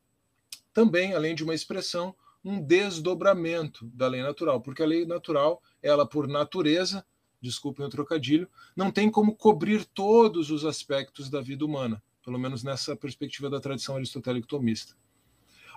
também, 0.71 1.15
além 1.15 1.33
de 1.33 1.43
uma 1.43 1.55
expressão, 1.55 2.15
um 2.47 2.61
desdobramento 2.61 3.85
da 3.93 4.07
lei 4.07 4.21
natural, 4.21 4.61
porque 4.61 4.81
a 4.81 4.85
lei 4.85 5.05
natural, 5.05 5.61
ela 5.83 6.07
por 6.07 6.29
natureza, 6.29 7.05
desculpem 7.41 7.85
o 7.85 7.89
trocadilho, 7.89 8.47
não 8.73 8.89
tem 8.89 9.11
como 9.11 9.35
cobrir 9.35 9.83
todos 9.83 10.49
os 10.49 10.63
aspectos 10.63 11.29
da 11.29 11.41
vida 11.41 11.65
humana, 11.65 12.01
pelo 12.23 12.39
menos 12.39 12.63
nessa 12.63 12.95
perspectiva 12.95 13.49
da 13.49 13.59
tradição 13.59 13.97
aristotélica 13.97 14.47
tomista. 14.47 14.95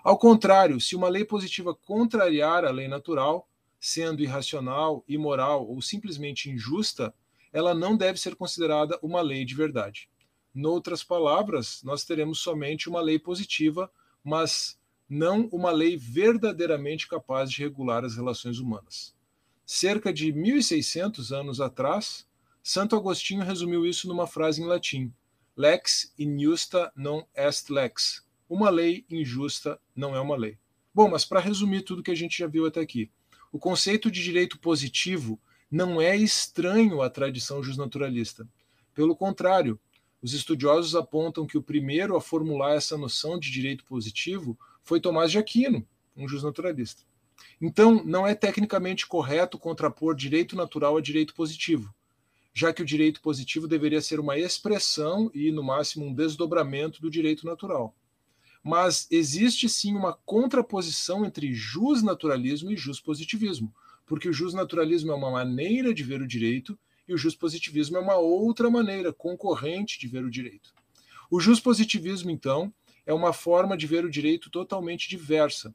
Ao 0.05 0.17
contrário, 0.17 0.81
se 0.81 0.95
uma 0.95 1.09
lei 1.09 1.25
positiva 1.25 1.75
contrariar 1.75 2.65
a 2.65 2.71
lei 2.71 2.87
natural, 2.87 3.49
sendo 3.81 4.23
irracional, 4.23 5.05
imoral 5.09 5.67
ou 5.67 5.83
simplesmente 5.83 6.49
injusta, 6.49 7.12
ela 7.53 7.75
não 7.75 7.97
deve 7.97 8.21
ser 8.21 8.37
considerada 8.37 8.97
uma 9.03 9.21
lei 9.21 9.45
de 9.45 9.57
verdade. 9.57 10.09
Noutras 10.55 11.03
palavras, 11.03 11.83
nós 11.83 12.05
teremos 12.05 12.39
somente 12.39 12.89
uma 12.89 13.00
lei 13.00 13.19
positiva, 13.19 13.91
mas 14.23 14.80
não 15.11 15.49
uma 15.50 15.73
lei 15.73 15.97
verdadeiramente 15.97 17.09
capaz 17.09 17.50
de 17.50 17.61
regular 17.61 18.05
as 18.05 18.14
relações 18.14 18.61
humanas. 18.61 19.12
Cerca 19.67 20.12
de 20.12 20.33
1600 20.33 21.33
anos 21.33 21.61
atrás, 21.61 22.25
Santo 22.62 22.95
Agostinho 22.95 23.43
resumiu 23.43 23.85
isso 23.85 24.07
numa 24.07 24.29
frase 24.29 24.62
em 24.62 24.67
latim: 24.67 25.12
Lex 25.57 26.14
injusta 26.17 26.93
non 26.95 27.25
est 27.35 27.71
lex. 27.71 28.25
Uma 28.49 28.71
lei 28.71 29.05
injusta 29.11 29.81
não 29.97 30.14
é 30.14 30.21
uma 30.21 30.37
lei. 30.37 30.57
Bom, 30.95 31.09
mas 31.09 31.25
para 31.25 31.40
resumir 31.40 31.83
tudo 31.83 32.02
que 32.02 32.11
a 32.11 32.17
gente 32.17 32.38
já 32.38 32.47
viu 32.47 32.67
até 32.67 32.81
aqui, 32.81 33.11
o 33.50 33.59
conceito 33.59 34.11
de 34.11 34.23
direito 34.23 34.61
positivo 34.61 35.40
não 35.69 36.00
é 36.00 36.17
estranho 36.17 37.02
à 37.02 37.11
tradição 37.11 37.62
justnaturalista. 37.62 38.49
Pelo 38.95 39.17
contrário, 39.17 39.79
os 40.23 40.35
estudiosos 40.35 40.95
apontam 40.95 41.47
que 41.47 41.59
o 41.59 41.62
primeiro 41.62 42.17
a 42.17 42.21
formular 42.21 42.75
essa 42.75 42.97
noção 42.97 43.38
de 43.38 43.50
direito 43.50 43.85
positivo 43.85 44.59
foi 44.83 45.01
Tomás 45.01 45.31
de 45.31 45.39
Aquino, 45.39 45.87
um 46.17 46.29
justnaturalista. 46.29 47.03
Então, 47.61 48.05
não 48.05 48.27
é 48.27 48.35
tecnicamente 48.35 49.07
correto 49.07 49.59
contrapor 49.59 50.15
direito 50.15 50.57
natural 50.57 50.97
a 50.97 51.01
direito 51.01 51.35
positivo, 51.35 51.93
já 52.53 52.73
que 52.73 52.83
o 52.83 52.87
direito 52.87 53.21
positivo 53.21 53.69
deveria 53.69 54.01
ser 54.01 54.21
uma 54.21 54.39
expressão 54.39 55.31
e, 55.35 55.51
no 55.51 55.63
máximo, 55.63 56.07
um 56.07 56.15
desdobramento 56.15 57.01
do 57.01 57.11
direito 57.11 57.47
natural. 57.47 57.95
Mas 58.63 59.07
existe 59.11 59.69
sim 59.69 59.95
uma 59.95 60.13
contraposição 60.13 61.25
entre 61.25 61.53
justnaturalismo 61.53 62.71
e 62.71 62.77
justpositivismo, 62.77 63.73
porque 64.07 64.29
o 64.29 64.33
justnaturalismo 64.33 65.13
é 65.13 65.15
uma 65.15 65.31
maneira 65.31 65.95
de 65.95 66.03
ver 66.03 66.21
o 66.21 66.27
direito 66.27 66.79
e 67.09 67.15
o 67.15 67.19
justpositivismo 67.19 67.97
é 67.97 68.01
uma 68.01 68.17
outra 68.17 68.71
maneira 68.71 69.13
concorrente 69.13 69.99
de 69.99 70.07
ver 70.07 70.25
o 70.25 70.31
direito. 70.31 70.75
O 71.31 71.41
justpositivismo, 71.41 72.31
então, 72.31 72.73
é 73.11 73.12
uma 73.12 73.33
forma 73.33 73.76
de 73.76 73.88
ver 73.88 74.05
o 74.05 74.11
direito 74.11 74.49
totalmente 74.49 75.09
diversa, 75.09 75.75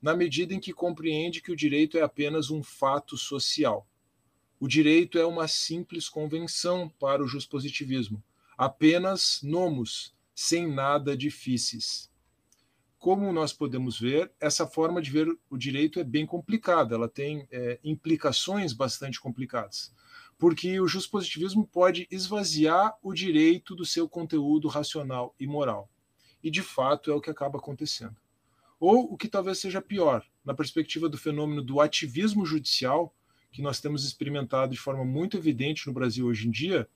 na 0.00 0.14
medida 0.14 0.54
em 0.54 0.60
que 0.60 0.72
compreende 0.72 1.42
que 1.42 1.50
o 1.50 1.56
direito 1.56 1.98
é 1.98 2.02
apenas 2.02 2.48
um 2.48 2.62
fato 2.62 3.16
social. 3.16 3.84
O 4.60 4.68
direito 4.68 5.18
é 5.18 5.26
uma 5.26 5.48
simples 5.48 6.08
convenção 6.08 6.88
para 6.88 7.24
o 7.24 7.48
positivismo, 7.48 8.22
apenas 8.56 9.40
nomos, 9.42 10.14
sem 10.32 10.72
nada 10.72 11.16
difíceis. 11.16 12.08
Como 13.00 13.32
nós 13.32 13.52
podemos 13.52 13.98
ver, 13.98 14.30
essa 14.38 14.64
forma 14.64 15.02
de 15.02 15.10
ver 15.10 15.26
o 15.50 15.58
direito 15.58 15.98
é 15.98 16.04
bem 16.04 16.24
complicada, 16.24 16.94
ela 16.94 17.08
tem 17.08 17.48
é, 17.50 17.80
implicações 17.82 18.72
bastante 18.72 19.20
complicadas, 19.20 19.92
porque 20.38 20.78
o 20.78 20.86
positivismo 21.10 21.66
pode 21.66 22.06
esvaziar 22.12 22.96
o 23.02 23.12
direito 23.12 23.74
do 23.74 23.84
seu 23.84 24.08
conteúdo 24.08 24.68
racional 24.68 25.34
e 25.40 25.48
moral. 25.48 25.90
E 26.46 26.50
de 26.50 26.62
fato 26.62 27.10
é 27.10 27.14
o 27.14 27.20
que 27.20 27.28
acaba 27.28 27.58
acontecendo. 27.58 28.14
Ou 28.78 29.12
o 29.12 29.16
que 29.16 29.26
talvez 29.26 29.58
seja 29.58 29.82
pior, 29.82 30.24
na 30.44 30.54
perspectiva 30.54 31.08
do 31.08 31.18
fenômeno 31.18 31.60
do 31.60 31.80
ativismo 31.80 32.46
judicial, 32.46 33.12
que 33.50 33.60
nós 33.60 33.80
temos 33.80 34.04
experimentado 34.04 34.70
de 34.70 34.78
forma 34.78 35.04
muito 35.04 35.36
evidente 35.36 35.88
no 35.88 35.92
Brasil 35.92 36.24
hoje 36.24 36.46
em 36.46 36.50
dia, 36.52 36.88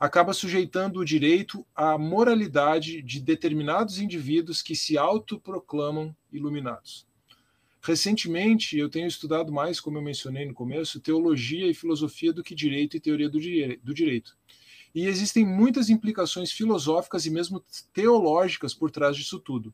acaba 0.00 0.32
sujeitando 0.32 0.98
o 0.98 1.04
direito 1.04 1.64
à 1.72 1.96
moralidade 1.96 3.00
de 3.00 3.20
determinados 3.20 4.00
indivíduos 4.00 4.60
que 4.60 4.74
se 4.74 4.98
autoproclamam 4.98 6.12
iluminados. 6.32 7.06
Recentemente, 7.80 8.76
eu 8.76 8.90
tenho 8.90 9.06
estudado 9.06 9.52
mais, 9.52 9.78
como 9.78 9.98
eu 9.98 10.02
mencionei 10.02 10.46
no 10.46 10.52
começo, 10.52 10.98
teologia 10.98 11.68
e 11.68 11.74
filosofia 11.74 12.32
do 12.32 12.42
que 12.42 12.56
direito 12.56 12.96
e 12.96 13.00
teoria 13.00 13.30
do, 13.30 13.38
direito. 13.94 14.36
E 14.96 15.06
existem 15.06 15.46
muitas 15.46 15.90
implicações 15.90 16.50
filosóficas 16.50 17.24
e 17.24 17.30
mesmo 17.30 17.64
teológicas 17.92 18.74
por 18.74 18.90
trás 18.90 19.16
disso 19.16 19.38
tudo 19.38 19.72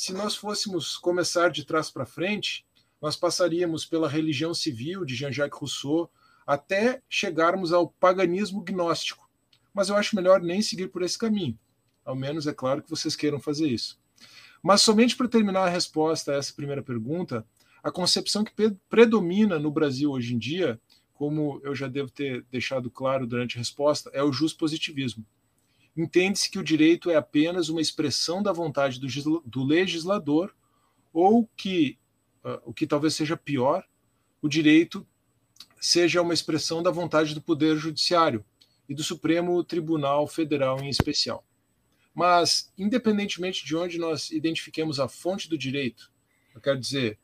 se 0.00 0.12
nós 0.12 0.34
fôssemos 0.34 0.96
começar 0.96 1.50
de 1.50 1.64
trás 1.64 1.90
para 1.90 2.06
frente, 2.06 2.64
nós 3.00 3.16
passaríamos 3.16 3.84
pela 3.84 4.08
religião 4.08 4.54
civil 4.54 5.04
de 5.04 5.14
Jean-Jacques 5.14 5.58
Rousseau 5.58 6.10
até 6.46 7.02
chegarmos 7.08 7.72
ao 7.72 7.88
paganismo 7.88 8.62
gnóstico. 8.62 9.28
Mas 9.74 9.88
eu 9.88 9.96
acho 9.96 10.16
melhor 10.16 10.40
nem 10.40 10.62
seguir 10.62 10.88
por 10.88 11.02
esse 11.02 11.18
caminho. 11.18 11.58
Ao 12.04 12.14
menos 12.16 12.46
é 12.46 12.52
claro 12.52 12.82
que 12.82 12.90
vocês 12.90 13.14
queiram 13.14 13.38
fazer 13.38 13.68
isso. 13.68 14.00
Mas 14.62 14.82
somente 14.82 15.16
para 15.16 15.28
terminar 15.28 15.66
a 15.66 15.70
resposta 15.70 16.32
a 16.32 16.36
essa 16.36 16.52
primeira 16.52 16.82
pergunta, 16.82 17.46
a 17.82 17.90
concepção 17.90 18.44
que 18.44 18.52
predomina 18.88 19.58
no 19.58 19.70
Brasil 19.70 20.10
hoje 20.10 20.34
em 20.34 20.38
dia, 20.38 20.80
como 21.20 21.60
eu 21.62 21.74
já 21.74 21.86
devo 21.86 22.10
ter 22.10 22.46
deixado 22.50 22.90
claro 22.90 23.26
durante 23.26 23.56
a 23.56 23.58
resposta, 23.58 24.08
é 24.14 24.22
o 24.22 24.30
positivismo 24.58 25.22
entende-se 25.96 26.50
que 26.50 26.58
o 26.58 26.64
direito 26.64 27.10
é 27.10 27.16
apenas 27.16 27.68
uma 27.68 27.80
expressão 27.80 28.42
da 28.42 28.52
vontade 28.52 28.98
do, 28.98 29.42
do 29.44 29.62
legislador, 29.62 30.54
ou 31.12 31.46
que, 31.56 31.98
uh, 32.42 32.60
o 32.64 32.72
que 32.72 32.86
talvez 32.86 33.14
seja 33.14 33.36
pior, 33.36 33.84
o 34.40 34.48
direito 34.48 35.06
seja 35.78 36.22
uma 36.22 36.34
expressão 36.34 36.82
da 36.82 36.90
vontade 36.90 37.34
do 37.34 37.42
Poder 37.42 37.76
Judiciário 37.76 38.42
e 38.88 38.94
do 38.94 39.02
Supremo 39.02 39.62
Tribunal 39.62 40.26
Federal 40.26 40.80
em 40.80 40.88
especial. 40.88 41.44
Mas, 42.14 42.72
independentemente 42.78 43.64
de 43.64 43.76
onde 43.76 43.98
nós 43.98 44.30
identifiquemos 44.30 44.98
a 44.98 45.06
fonte 45.08 45.48
do 45.48 45.58
direito, 45.58 46.10
eu 46.54 46.60
quero 46.60 46.78
dizer, 46.78 47.18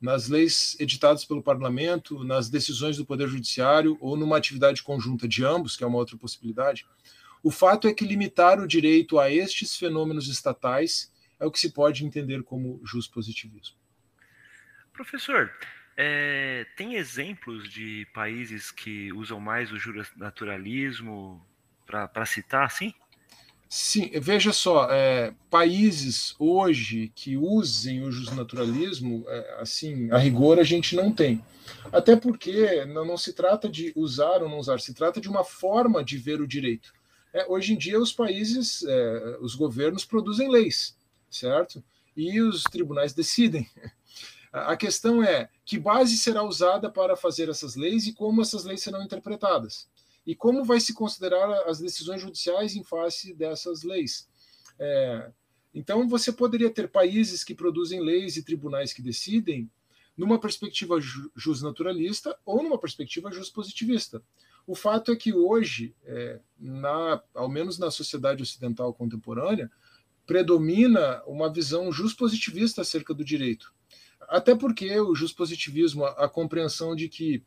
nas 0.00 0.28
leis 0.28 0.76
editadas 0.80 1.24
pelo 1.24 1.42
parlamento, 1.42 2.24
nas 2.24 2.48
decisões 2.48 2.96
do 2.96 3.04
Poder 3.04 3.28
Judiciário 3.28 3.98
ou 4.00 4.16
numa 4.16 4.36
atividade 4.36 4.82
conjunta 4.82 5.28
de 5.28 5.44
ambos, 5.44 5.76
que 5.76 5.84
é 5.84 5.86
uma 5.86 5.98
outra 5.98 6.16
possibilidade, 6.16 6.86
o 7.42 7.50
fato 7.50 7.88
é 7.88 7.94
que 7.94 8.04
limitar 8.04 8.60
o 8.60 8.66
direito 8.66 9.18
a 9.18 9.30
estes 9.30 9.76
fenômenos 9.76 10.28
estatais 10.28 11.12
é 11.38 11.46
o 11.46 11.50
que 11.50 11.58
se 11.58 11.72
pode 11.72 12.04
entender 12.04 12.42
como 12.42 12.80
positivismo. 13.12 13.76
Professor, 14.92 15.50
é, 15.96 16.66
tem 16.76 16.96
exemplos 16.96 17.70
de 17.70 18.06
países 18.12 18.70
que 18.70 19.12
usam 19.12 19.40
mais 19.40 19.70
o 19.72 19.76
naturalismo 20.16 21.44
para 21.86 22.26
citar, 22.26 22.70
sim? 22.70 22.94
Sim, 23.72 24.10
veja 24.20 24.52
só, 24.52 24.88
é, 24.90 25.32
países 25.48 26.34
hoje 26.40 27.12
que 27.14 27.36
usem 27.36 28.02
o 28.02 28.10
justnaturalismo, 28.10 29.24
é, 29.28 29.58
assim, 29.60 30.10
a 30.10 30.18
rigor 30.18 30.58
a 30.58 30.64
gente 30.64 30.96
não 30.96 31.12
tem. 31.12 31.40
Até 31.92 32.16
porque 32.16 32.84
não, 32.86 33.04
não 33.04 33.16
se 33.16 33.32
trata 33.32 33.68
de 33.68 33.92
usar 33.94 34.42
ou 34.42 34.48
não 34.48 34.58
usar, 34.58 34.80
se 34.80 34.92
trata 34.92 35.20
de 35.20 35.28
uma 35.28 35.44
forma 35.44 36.02
de 36.02 36.18
ver 36.18 36.40
o 36.40 36.48
direito. 36.48 36.92
É, 37.32 37.46
hoje 37.48 37.72
em 37.72 37.78
dia, 37.78 38.00
os 38.00 38.12
países, 38.12 38.82
é, 38.82 39.38
os 39.40 39.54
governos 39.54 40.04
produzem 40.04 40.50
leis, 40.50 40.96
certo? 41.30 41.80
E 42.16 42.40
os 42.40 42.64
tribunais 42.64 43.12
decidem. 43.12 43.70
A 44.52 44.76
questão 44.76 45.22
é 45.22 45.48
que 45.64 45.78
base 45.78 46.18
será 46.18 46.42
usada 46.42 46.90
para 46.90 47.14
fazer 47.14 47.48
essas 47.48 47.76
leis 47.76 48.08
e 48.08 48.12
como 48.12 48.42
essas 48.42 48.64
leis 48.64 48.82
serão 48.82 49.00
interpretadas. 49.00 49.86
E 50.26 50.34
como 50.34 50.64
vai 50.64 50.80
se 50.80 50.94
considerar 50.94 51.68
as 51.68 51.78
decisões 51.78 52.20
judiciais 52.20 52.76
em 52.76 52.84
face 52.84 53.34
dessas 53.34 53.82
leis. 53.82 54.28
É, 54.78 55.30
então, 55.74 56.08
você 56.08 56.32
poderia 56.32 56.70
ter 56.70 56.88
países 56.88 57.44
que 57.44 57.54
produzem 57.54 58.00
leis 58.00 58.36
e 58.36 58.42
tribunais 58.42 58.92
que 58.92 59.02
decidem 59.02 59.70
numa 60.16 60.38
perspectiva 60.38 60.96
justnaturalista 61.34 62.36
ou 62.44 62.62
numa 62.62 62.78
perspectiva 62.78 63.30
justpositivista. 63.32 64.22
O 64.66 64.74
fato 64.74 65.10
é 65.10 65.16
que 65.16 65.32
hoje, 65.32 65.94
é, 66.04 66.40
na, 66.58 67.22
ao 67.34 67.48
menos 67.48 67.78
na 67.78 67.90
sociedade 67.90 68.42
ocidental 68.42 68.92
contemporânea, 68.92 69.70
predomina 70.26 71.22
uma 71.26 71.52
visão 71.52 71.90
justpositivista 71.90 72.82
acerca 72.82 73.14
do 73.14 73.24
direito. 73.24 73.72
Até 74.28 74.54
porque 74.54 75.00
o 75.00 75.14
justpositivismo, 75.14 76.04
a, 76.04 76.26
a 76.26 76.28
compreensão 76.28 76.94
de 76.94 77.08
que 77.08 77.42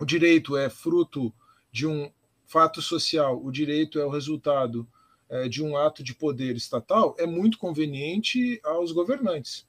o 0.00 0.04
direito 0.04 0.56
é 0.56 0.68
fruto 0.68 1.32
de 1.72 1.86
um 1.86 2.12
fato 2.46 2.82
social, 2.82 3.42
o 3.42 3.50
direito 3.50 3.98
é 3.98 4.04
o 4.04 4.10
resultado 4.10 4.86
é, 5.28 5.48
de 5.48 5.62
um 5.62 5.76
ato 5.76 6.02
de 6.02 6.14
poder 6.14 6.54
estatal, 6.54 7.16
é 7.18 7.26
muito 7.26 7.56
conveniente 7.58 8.60
aos 8.62 8.92
governantes. 8.92 9.66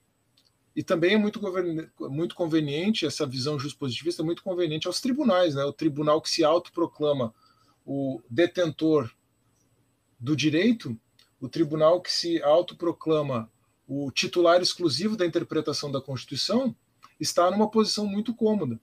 E 0.76 0.84
também 0.84 1.14
é 1.14 1.18
muito, 1.18 1.40
muito 2.10 2.36
conveniente, 2.36 3.06
essa 3.06 3.26
visão 3.26 3.58
positivista 3.80 4.22
é 4.22 4.26
muito 4.26 4.44
conveniente 4.44 4.88
aos 4.88 5.00
tribunais, 5.00 5.56
né? 5.56 5.64
o 5.64 5.72
tribunal 5.72 6.22
que 6.22 6.30
se 6.30 6.44
autoproclama 6.44 7.34
o 7.86 8.22
detentor 8.30 9.10
do 10.20 10.36
direito, 10.36 11.00
o 11.40 11.48
tribunal 11.48 12.02
que 12.02 12.12
se 12.12 12.42
autoproclama 12.42 13.50
o 13.88 14.12
titular 14.12 14.62
exclusivo 14.62 15.16
da 15.16 15.26
interpretação 15.26 15.92
da 15.92 16.02
Constituição, 16.02 16.76
está 17.20 17.50
numa 17.52 17.70
posição 17.70 18.06
muito 18.06 18.34
cômoda. 18.34 18.80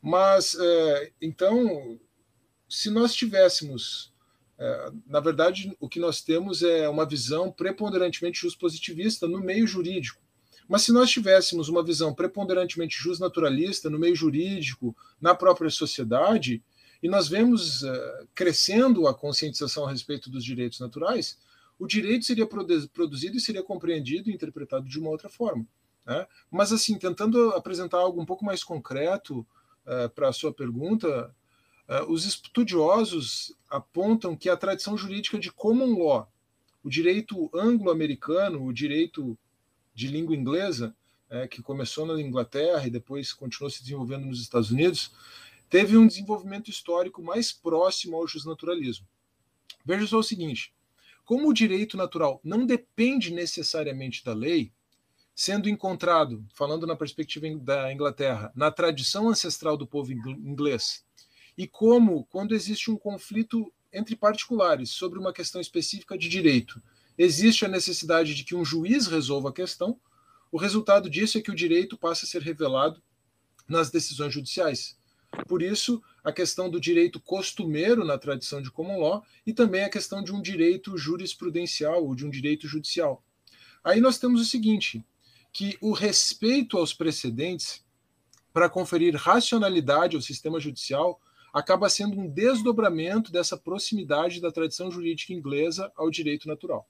Mas, 0.00 0.56
é, 0.60 1.12
então, 1.20 1.98
se 2.68 2.90
nós 2.90 3.14
tivéssemos, 3.14 4.12
é, 4.58 4.92
na 5.06 5.20
verdade, 5.20 5.74
o 5.80 5.88
que 5.88 5.98
nós 5.98 6.20
temos 6.20 6.62
é 6.62 6.88
uma 6.88 7.06
visão 7.06 7.50
preponderantemente 7.50 8.46
positivista 8.56 9.26
no 9.26 9.40
meio 9.40 9.66
jurídico. 9.66 10.20
Mas 10.68 10.82
se 10.82 10.92
nós 10.92 11.08
tivéssemos 11.10 11.68
uma 11.68 11.82
visão 11.82 12.12
preponderantemente 12.12 12.96
justnaturalista 12.98 13.88
no 13.88 13.98
meio 13.98 14.14
jurídico, 14.14 14.94
na 15.18 15.34
própria 15.34 15.70
sociedade, 15.70 16.62
e 17.02 17.08
nós 17.08 17.26
vemos 17.26 17.82
uh, 17.82 18.28
crescendo 18.34 19.06
a 19.06 19.14
conscientização 19.14 19.86
a 19.86 19.90
respeito 19.90 20.28
dos 20.28 20.44
direitos 20.44 20.78
naturais, 20.78 21.38
o 21.78 21.86
direito 21.86 22.26
seria 22.26 22.46
produzido 22.46 23.36
e 23.36 23.40
seria 23.40 23.62
compreendido 23.62 24.28
e 24.28 24.34
interpretado 24.34 24.86
de 24.86 24.98
uma 24.98 25.08
outra 25.08 25.28
forma. 25.28 25.64
Né? 26.04 26.26
Mas, 26.50 26.72
assim, 26.72 26.98
tentando 26.98 27.50
apresentar 27.50 27.98
algo 27.98 28.20
um 28.20 28.26
pouco 28.26 28.44
mais 28.44 28.62
concreto 28.62 29.46
uh, 29.86 30.10
para 30.14 30.28
a 30.28 30.32
sua 30.32 30.52
pergunta, 30.52 31.34
os 32.06 32.26
estudiosos 32.26 33.54
apontam 33.70 34.36
que 34.36 34.50
a 34.50 34.56
tradição 34.56 34.96
jurídica 34.96 35.38
de 35.38 35.50
common 35.50 35.98
law, 35.98 36.30
o 36.82 36.90
direito 36.90 37.50
anglo-americano, 37.54 38.62
o 38.62 38.72
direito 38.72 39.38
de 39.94 40.08
língua 40.08 40.36
inglesa, 40.36 40.94
é, 41.30 41.46
que 41.46 41.62
começou 41.62 42.06
na 42.06 42.20
Inglaterra 42.20 42.86
e 42.86 42.90
depois 42.90 43.32
continuou 43.32 43.70
se 43.70 43.82
desenvolvendo 43.82 44.26
nos 44.26 44.40
Estados 44.40 44.70
Unidos, 44.70 45.12
teve 45.68 45.96
um 45.96 46.06
desenvolvimento 46.06 46.70
histórico 46.70 47.22
mais 47.22 47.52
próximo 47.52 48.16
ao 48.16 48.26
justnaturalismo. 48.26 49.06
Veja 49.84 50.06
só 50.06 50.18
o 50.18 50.22
seguinte: 50.22 50.72
como 51.24 51.48
o 51.48 51.54
direito 51.54 51.96
natural 51.96 52.40
não 52.44 52.64
depende 52.64 53.32
necessariamente 53.32 54.24
da 54.24 54.34
lei, 54.34 54.72
sendo 55.34 55.68
encontrado, 55.68 56.44
falando 56.52 56.86
na 56.86 56.96
perspectiva 56.96 57.46
da 57.60 57.92
Inglaterra, 57.92 58.52
na 58.54 58.70
tradição 58.70 59.28
ancestral 59.28 59.76
do 59.76 59.86
povo 59.86 60.12
inglês, 60.12 61.04
e 61.58 61.66
como, 61.66 62.24
quando 62.26 62.54
existe 62.54 62.88
um 62.88 62.96
conflito 62.96 63.72
entre 63.92 64.14
particulares 64.14 64.90
sobre 64.90 65.18
uma 65.18 65.32
questão 65.32 65.60
específica 65.60 66.16
de 66.16 66.28
direito, 66.28 66.80
existe 67.18 67.64
a 67.64 67.68
necessidade 67.68 68.32
de 68.32 68.44
que 68.44 68.54
um 68.54 68.64
juiz 68.64 69.08
resolva 69.08 69.48
a 69.48 69.52
questão, 69.52 69.98
o 70.52 70.56
resultado 70.56 71.10
disso 71.10 71.36
é 71.36 71.42
que 71.42 71.50
o 71.50 71.56
direito 71.56 71.98
passa 71.98 72.24
a 72.24 72.28
ser 72.28 72.42
revelado 72.42 73.02
nas 73.66 73.90
decisões 73.90 74.32
judiciais. 74.32 74.96
Por 75.48 75.60
isso, 75.60 76.00
a 76.22 76.30
questão 76.30 76.70
do 76.70 76.80
direito 76.80 77.18
costumeiro 77.18 78.04
na 78.04 78.16
tradição 78.16 78.62
de 78.62 78.70
common 78.70 79.00
law 79.00 79.24
e 79.44 79.52
também 79.52 79.82
a 79.82 79.90
questão 79.90 80.22
de 80.22 80.32
um 80.32 80.40
direito 80.40 80.96
jurisprudencial 80.96 82.04
ou 82.04 82.14
de 82.14 82.24
um 82.24 82.30
direito 82.30 82.68
judicial. 82.68 83.20
Aí 83.82 84.00
nós 84.00 84.16
temos 84.16 84.40
o 84.40 84.44
seguinte, 84.44 85.04
que 85.52 85.76
o 85.80 85.92
respeito 85.92 86.78
aos 86.78 86.94
precedentes 86.94 87.84
para 88.52 88.70
conferir 88.70 89.16
racionalidade 89.16 90.14
ao 90.14 90.22
sistema 90.22 90.60
judicial 90.60 91.20
acaba 91.52 91.88
sendo 91.88 92.18
um 92.18 92.28
desdobramento 92.28 93.32
dessa 93.32 93.56
proximidade 93.56 94.40
da 94.40 94.52
tradição 94.52 94.90
jurídica 94.90 95.32
inglesa 95.32 95.92
ao 95.96 96.10
direito 96.10 96.48
natural 96.48 96.86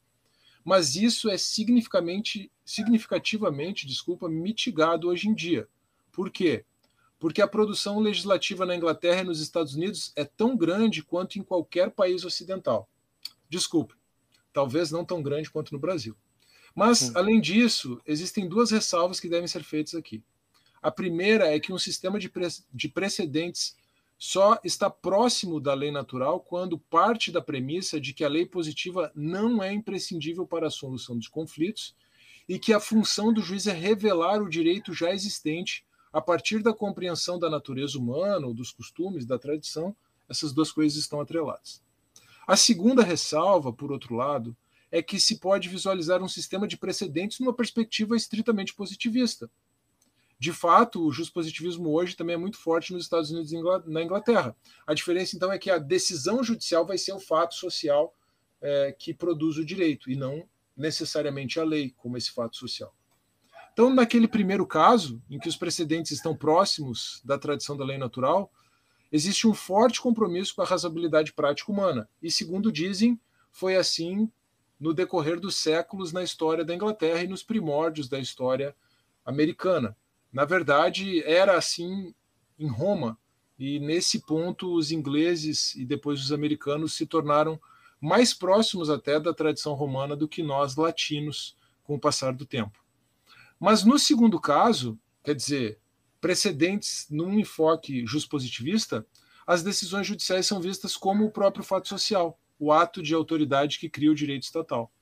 mas 0.69 0.97
isso 0.97 1.31
é 1.31 1.39
significativamente, 1.39 2.53
significativamente 2.63 3.87
desculpa, 3.87 4.29
mitigado 4.29 5.09
hoje 5.09 5.27
em 5.27 5.35
dia. 5.35 5.67
Por 6.13 6.31
quê? 6.31 6.63
Porque 7.19 7.41
a 7.41 7.49
produção 7.49 7.99
legislativa 7.99 8.67
na 8.67 8.77
Inglaterra 8.77 9.23
e 9.23 9.25
nos 9.25 9.41
Estados 9.41 9.75
Unidos 9.75 10.13
é 10.15 10.27
tão 10.27 10.55
grande 10.55 11.03
quanto 11.03 11.39
em 11.39 11.43
qualquer 11.43 11.91
país 11.91 12.23
ocidental. 12.23 12.87
Desculpe, 13.49 13.95
talvez 14.53 14.91
não 14.91 15.07
tão 15.07 15.23
grande 15.23 15.51
quanto 15.51 15.73
no 15.73 15.79
Brasil. 15.79 16.15
Mas, 16.75 17.17
além 17.17 17.41
disso, 17.41 17.99
existem 18.05 18.47
duas 18.47 18.71
ressalvas 18.71 19.19
que 19.19 19.29
devem 19.31 19.49
ser 19.49 19.65
feitas 19.65 19.95
aqui. 19.95 20.23
A 20.83 20.91
primeira 20.91 21.53
é 21.53 21.59
que 21.59 21.73
um 21.73 21.79
sistema 21.79 22.21
de, 22.21 22.29
pre 22.29 22.47
de 22.73 22.89
precedentes 22.91 23.75
só 24.19 24.59
está 24.65 24.91
próximo 24.91 25.61
da 25.61 25.73
lei 25.73 25.93
natural 25.93 26.41
quando 26.41 26.77
parte 26.77 27.31
da 27.31 27.41
premissa 27.41 28.01
de 28.01 28.13
que 28.13 28.25
a 28.25 28.29
lei 28.29 28.45
positiva 28.45 29.13
não 29.15 29.63
é 29.63 29.73
imprescindível 29.73 30.45
para 30.45 30.67
a 30.67 30.71
solução 30.71 31.17
dos 31.17 31.29
conflitos 31.29 31.95
e 32.49 32.59
que 32.59 32.73
a 32.73 32.81
função 32.81 33.33
do 33.33 33.41
juiz 33.41 33.69
é 33.69 33.73
revelar 33.73 34.43
o 34.43 34.49
direito 34.49 34.93
já 34.93 35.13
existente 35.13 35.87
a 36.13 36.21
partir 36.21 36.63
da 36.63 36.73
compreensão 36.73 37.39
da 37.39 37.49
natureza 37.49 37.99
humana, 37.99 38.47
ou 38.47 38.55
dos 38.55 38.73
costumes, 38.73 39.27
da 39.27 39.39
tradição, 39.39 39.95
essas 40.29 40.53
duas 40.53 40.73
coisas 40.73 40.99
estão 40.99 41.21
atreladas. 41.21 41.83
A 42.47 42.57
segunda 42.57 43.03
ressalva, 43.05 43.73
por 43.73 43.93
outro 43.93 44.17
lado, 44.17 44.57
é 44.91 45.03
que 45.03 45.21
se 45.21 45.39
pode 45.39 45.69
visualizar 45.69 46.23
um 46.23 46.29
sistema 46.29 46.67
de 46.67 46.79
precedentes 46.79 47.39
numa 47.39 47.53
perspectiva 47.53 48.17
estritamente 48.17 48.75
positivista, 48.75 49.51
de 50.39 50.53
fato, 50.53 51.09
o 51.09 51.33
positivismo 51.33 51.91
hoje 51.91 52.17
também 52.17 52.35
é 52.35 52.39
muito 52.39 52.59
forte 52.59 52.93
nos 52.93 53.03
Estados 53.03 53.31
Unidos 53.31 53.53
e 53.53 53.61
na 53.91 54.03
Inglaterra. 54.03 54.55
A 54.87 54.95
diferença, 54.95 55.35
então, 55.35 55.51
é 55.51 55.59
que 55.59 55.71
a 55.71 55.79
decisão 55.79 56.45
judicial 56.45 56.87
vai 56.87 56.97
ser 56.97 57.13
o 57.13 57.19
fato 57.19 57.57
social 57.57 58.15
é, 58.61 58.95
que 58.97 59.13
produz 59.13 59.57
o 59.57 59.65
direito, 59.65 60.11
e 60.11 60.17
não 60.17 60.49
necessariamente 60.77 61.59
a 61.59 61.65
lei, 61.65 61.93
como 61.97 62.17
esse 62.17 62.31
fato 62.31 62.57
social. 62.57 62.95
Então, 63.73 63.93
naquele 63.93 64.29
primeiro 64.29 64.65
caso, 64.65 65.21
em 65.29 65.39
que 65.41 65.49
os 65.49 65.57
precedentes 65.57 66.13
estão 66.13 66.37
próximos 66.37 67.21
da 67.25 67.37
tradição 67.37 67.77
da 67.77 67.85
lei 67.85 67.99
natural, 67.99 68.53
existe 69.11 69.47
um 69.47 69.55
forte 69.55 70.01
compromisso 70.01 70.55
com 70.55 70.63
a 70.63 70.67
razoabilidade 70.67 71.33
prática 71.33 71.73
humana. 71.73 72.09
E, 72.23 72.31
segundo 72.31 72.71
dizem, 72.71 73.21
foi 73.51 73.75
assim 73.75 74.31
no 74.79 74.95
decorrer 74.95 75.41
dos 75.41 75.57
séculos 75.57 76.13
na 76.13 76.23
história 76.23 76.65
da 76.65 76.75
Inglaterra 76.75 77.25
e 77.25 77.29
nos 77.29 77.43
primórdios 77.43 78.09
da 78.09 78.21
história 78.21 78.75
americana. 79.25 79.97
Na 80.33 80.45
verdade, 80.45 81.23
era 81.25 81.57
assim 81.57 82.15
em 82.59 82.69
Roma, 82.69 83.19
e 83.59 83.81
nesse 83.81 84.21
ponto 84.21 84.75
os 84.75 84.93
ingleses 84.93 85.75
e 85.75 85.85
depois 85.85 86.21
os 86.21 86.33
americanos 86.33 86.95
se 86.95 87.07
tornaram 87.07 87.61
mais 88.01 88.33
próximos 88.33 88.89
até 88.89 89.19
da 89.19 89.35
tradição 89.35 89.75
romana 89.75 90.15
do 90.15 90.29
que 90.29 90.43
nós 90.43 90.77
latinos 90.77 91.57
com 91.83 91.97
o 91.97 92.01
passar 92.01 92.33
do 92.33 92.47
tempo. 92.47 92.79
Mas 93.59 93.83
no 93.85 93.99
segundo 93.99 94.41
caso, 94.41 94.99
quer 95.25 95.35
dizer, 95.35 95.81
precedentes 96.21 97.07
num 97.11 97.39
enfoque 97.39 98.07
justpositivista, 98.07 99.05
as 99.47 99.63
decisões 99.63 100.07
judiciais 100.07 100.47
são 100.47 100.61
vistas 100.61 100.97
como 100.97 101.25
o 101.25 101.31
próprio 101.31 101.65
fato 101.65 101.89
social, 101.89 102.39
o 102.59 102.73
ato 102.73 103.03
de 103.03 103.15
autoridade 103.15 103.79
que 103.79 103.89
cria 103.89 104.11
o 104.11 104.15
direito 104.15 104.43
estatal. 104.43 104.93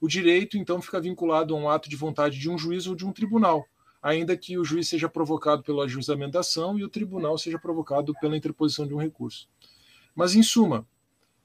O 0.00 0.08
direito, 0.08 0.58
então, 0.58 0.82
fica 0.82 1.00
vinculado 1.00 1.54
a 1.54 1.58
um 1.58 1.68
ato 1.68 1.88
de 1.88 1.94
vontade 1.94 2.38
de 2.38 2.50
um 2.50 2.58
juiz 2.58 2.86
ou 2.86 2.96
de 2.96 3.06
um 3.06 3.12
tribunal, 3.12 3.64
ainda 4.02 4.36
que 4.36 4.58
o 4.58 4.64
juiz 4.64 4.88
seja 4.88 5.08
provocado 5.08 5.62
pelo 5.62 5.80
ajuizamento 5.80 6.32
da 6.32 6.40
ação 6.40 6.76
e 6.76 6.82
o 6.82 6.88
tribunal 6.88 7.38
seja 7.38 7.58
provocado 7.58 8.12
pela 8.20 8.36
interposição 8.36 8.86
de 8.86 8.92
um 8.92 8.98
recurso. 8.98 9.48
Mas, 10.14 10.34
em 10.34 10.42
suma, 10.42 10.86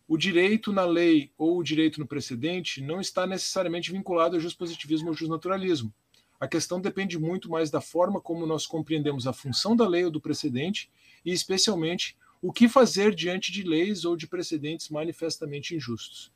o 0.08 0.18
direito 0.18 0.74
na 0.74 0.84
lei 0.84 1.32
ou 1.38 1.60
o 1.60 1.64
direito 1.64 2.00
no 2.00 2.08
precedente 2.08 2.82
não 2.82 3.00
está 3.00 3.28
necessariamente 3.28 3.92
vinculado 3.92 4.36
ao 4.36 4.52
positivismo 4.54 5.10
ou 5.10 5.14
justnaturalismo. 5.14 5.94
A 6.40 6.48
questão 6.48 6.82
depende 6.82 7.20
muito 7.20 7.50
mais 7.50 7.70
da 7.70 7.82
forma 7.82 8.20
como 8.20 8.46
nós 8.46 8.66
compreendemos 8.66 9.28
a 9.28 9.34
função 9.34 9.76
da 9.76 9.88
lei 9.88 10.06
ou 10.06 10.12
do 10.12 10.22
precedente 10.22 10.90
e, 11.24 11.32
especialmente, 11.32 12.18
o 12.42 12.52
que 12.52 12.68
fazer 12.68 13.14
diante 13.14 13.52
de 13.52 13.64
leis 13.64 14.06
ou 14.06 14.16
de 14.16 14.28
precedentes 14.28 14.90
manifestamente 14.90 15.76
injustos. 15.76 16.32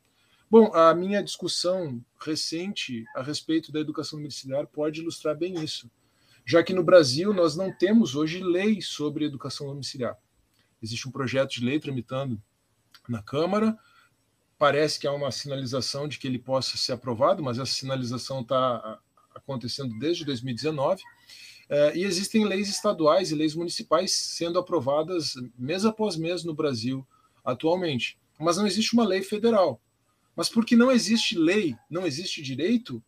Bom, 0.50 0.74
a 0.74 0.94
minha 0.94 1.24
discussão 1.24 2.04
recente 2.20 3.06
a 3.16 3.22
respeito 3.22 3.72
da 3.72 3.80
educação 3.80 4.20
domiciliar 4.20 4.68
pode 4.68 5.00
ilustrar 5.00 5.38
bem 5.38 5.54
isso 5.64 5.90
já 6.46 6.64
que 6.64 6.74
no 6.74 6.84
Brasil 6.84 7.34
nós 7.34 7.56
não 7.56 7.72
temos 7.72 8.16
hoje 8.16 8.42
lei 8.42 8.82
sobre 8.82 9.26
educação 9.26 9.68
domiciliar. 9.68 10.18
Existe 10.82 11.08
um 11.08 11.12
projeto 11.12 11.52
de 11.52 11.66
lei 11.66 11.80
tramitando 11.80 12.42
na 13.08 13.22
Câmara, 13.22 13.78
parece 14.58 15.00
que 15.00 15.08
há 15.08 15.12
uma 15.12 15.32
sinalização 15.32 16.08
de 16.08 16.20
que 16.20 16.28
ele 16.28 16.40
possa 16.40 16.78
ser 16.78 16.94
aprovado, 16.94 17.42
mas 17.42 17.58
essa 17.58 17.74
sinalização 17.74 18.42
está 18.42 19.00
acontecendo 19.34 19.98
desde 19.98 20.26
2019. 20.26 21.02
É, 21.70 21.98
e 21.98 22.04
existem 22.04 22.46
leis 22.46 22.68
estaduais 22.68 23.32
e 23.32 23.36
leis 23.36 23.56
municipais 23.56 24.14
sendo 24.14 24.60
aprovadas 24.60 25.34
mês 25.58 25.86
após 25.86 26.16
mês 26.16 26.44
no 26.44 26.54
Brasil 26.54 27.08
atualmente. 27.44 28.20
Mas 28.40 28.58
não 28.58 28.68
existe 28.68 28.94
uma 28.94 29.06
lei 29.06 29.24
federal. 29.24 29.82
Mas 30.36 30.50
porque 30.50 30.76
não 30.76 30.92
existe 30.92 31.38
lei, 31.38 31.76
não 31.90 32.06
existe 32.06 32.42
direito, 32.42 33.04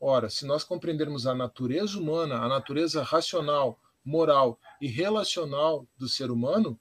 Ora, 0.00 0.28
se 0.28 0.44
nós 0.44 0.62
compreendermos 0.62 1.26
a 1.26 1.34
natureza 1.34 1.98
humana, 1.98 2.36
a 2.36 2.48
natureza 2.48 3.02
racional, 3.02 3.80
moral 4.04 4.58
e 4.80 4.86
relacional 4.86 5.86
do 5.96 6.08
ser 6.08 6.30
humano, 6.30 6.78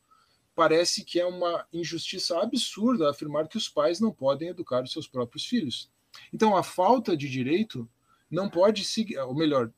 parece 0.53 1.03
que 1.03 1.19
é 1.19 1.25
uma 1.25 1.65
injustiça 1.71 2.39
absurda 2.39 3.09
afirmar 3.09 3.47
que 3.47 3.57
os 3.57 3.67
pais 3.67 3.99
não 3.99 4.11
podem 4.11 4.49
educar 4.49 4.83
os 4.83 4.91
seus 4.91 5.07
próprios 5.07 5.45
filhos. 5.45 5.89
Então, 6.33 6.55
a 6.55 6.63
falta 6.63 7.15
de 7.15 7.29
direito 7.29 7.89
não 8.29 8.49
pode 8.49 8.85
ou 9.25 9.35
melhor, 9.35 9.71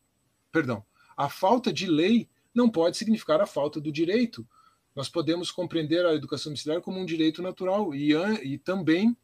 perdão, 0.51 0.83
a 1.15 1.29
falta 1.29 1.71
de 1.71 1.87
lei 1.87 2.29
não 2.53 2.69
pode 2.69 2.97
significar 2.97 3.41
a 3.41 3.45
falta 3.45 3.79
do 3.79 3.91
direito. 3.91 4.47
Nós 4.95 5.09
podemos 5.09 5.51
compreender 5.51 6.05
a 6.05 6.13
educação 6.13 6.51
domiciliar 6.51 6.81
como 6.81 6.99
um 6.99 7.05
direito 7.05 7.41
natural 7.41 7.93
e, 7.93 8.13
e 8.43 8.57
também 8.57 9.15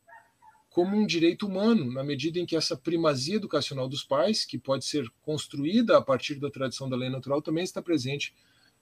como 0.73 0.97
um 0.97 1.05
direito 1.05 1.45
humano, 1.45 1.91
na 1.91 2.03
medida 2.03 2.39
em 2.39 2.47
que 2.47 2.55
essa 2.55 2.75
primazia 2.75 3.35
educacional 3.35 3.87
dos 3.87 4.03
pais, 4.03 4.43
que 4.43 4.57
pode 4.57 4.85
ser 4.85 5.07
construída 5.21 5.95
a 5.99 6.01
partir 6.01 6.39
da 6.39 6.49
tradição 6.49 6.89
da 6.89 6.95
lei 6.95 7.11
natural, 7.11 7.43
também 7.43 7.63
está 7.63 7.79
presente 7.79 8.33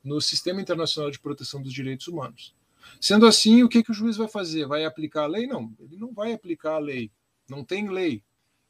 no 0.01 0.21
Sistema 0.21 0.61
Internacional 0.61 1.11
de 1.11 1.19
Proteção 1.19 1.61
dos 1.61 1.73
Direitos 1.73 2.07
Humanos. 2.07 2.55
Sendo 2.99 3.25
assim, 3.25 3.61
o 3.61 3.67
que, 3.67 3.83
que 3.83 3.91
o 3.91 3.93
juiz 3.93 4.15
vai 4.15 4.29
fazer? 4.29 4.65
Vai 4.65 4.85
aplicar 4.85 5.23
a 5.23 5.27
lei? 5.27 5.45
Não, 5.45 5.75
ele 5.81 5.97
não 5.97 6.13
vai 6.13 6.31
aplicar 6.31 6.75
a 6.75 6.79
lei. 6.79 7.11
Não 7.49 7.61
tem 7.61 7.89
lei. 7.89 8.23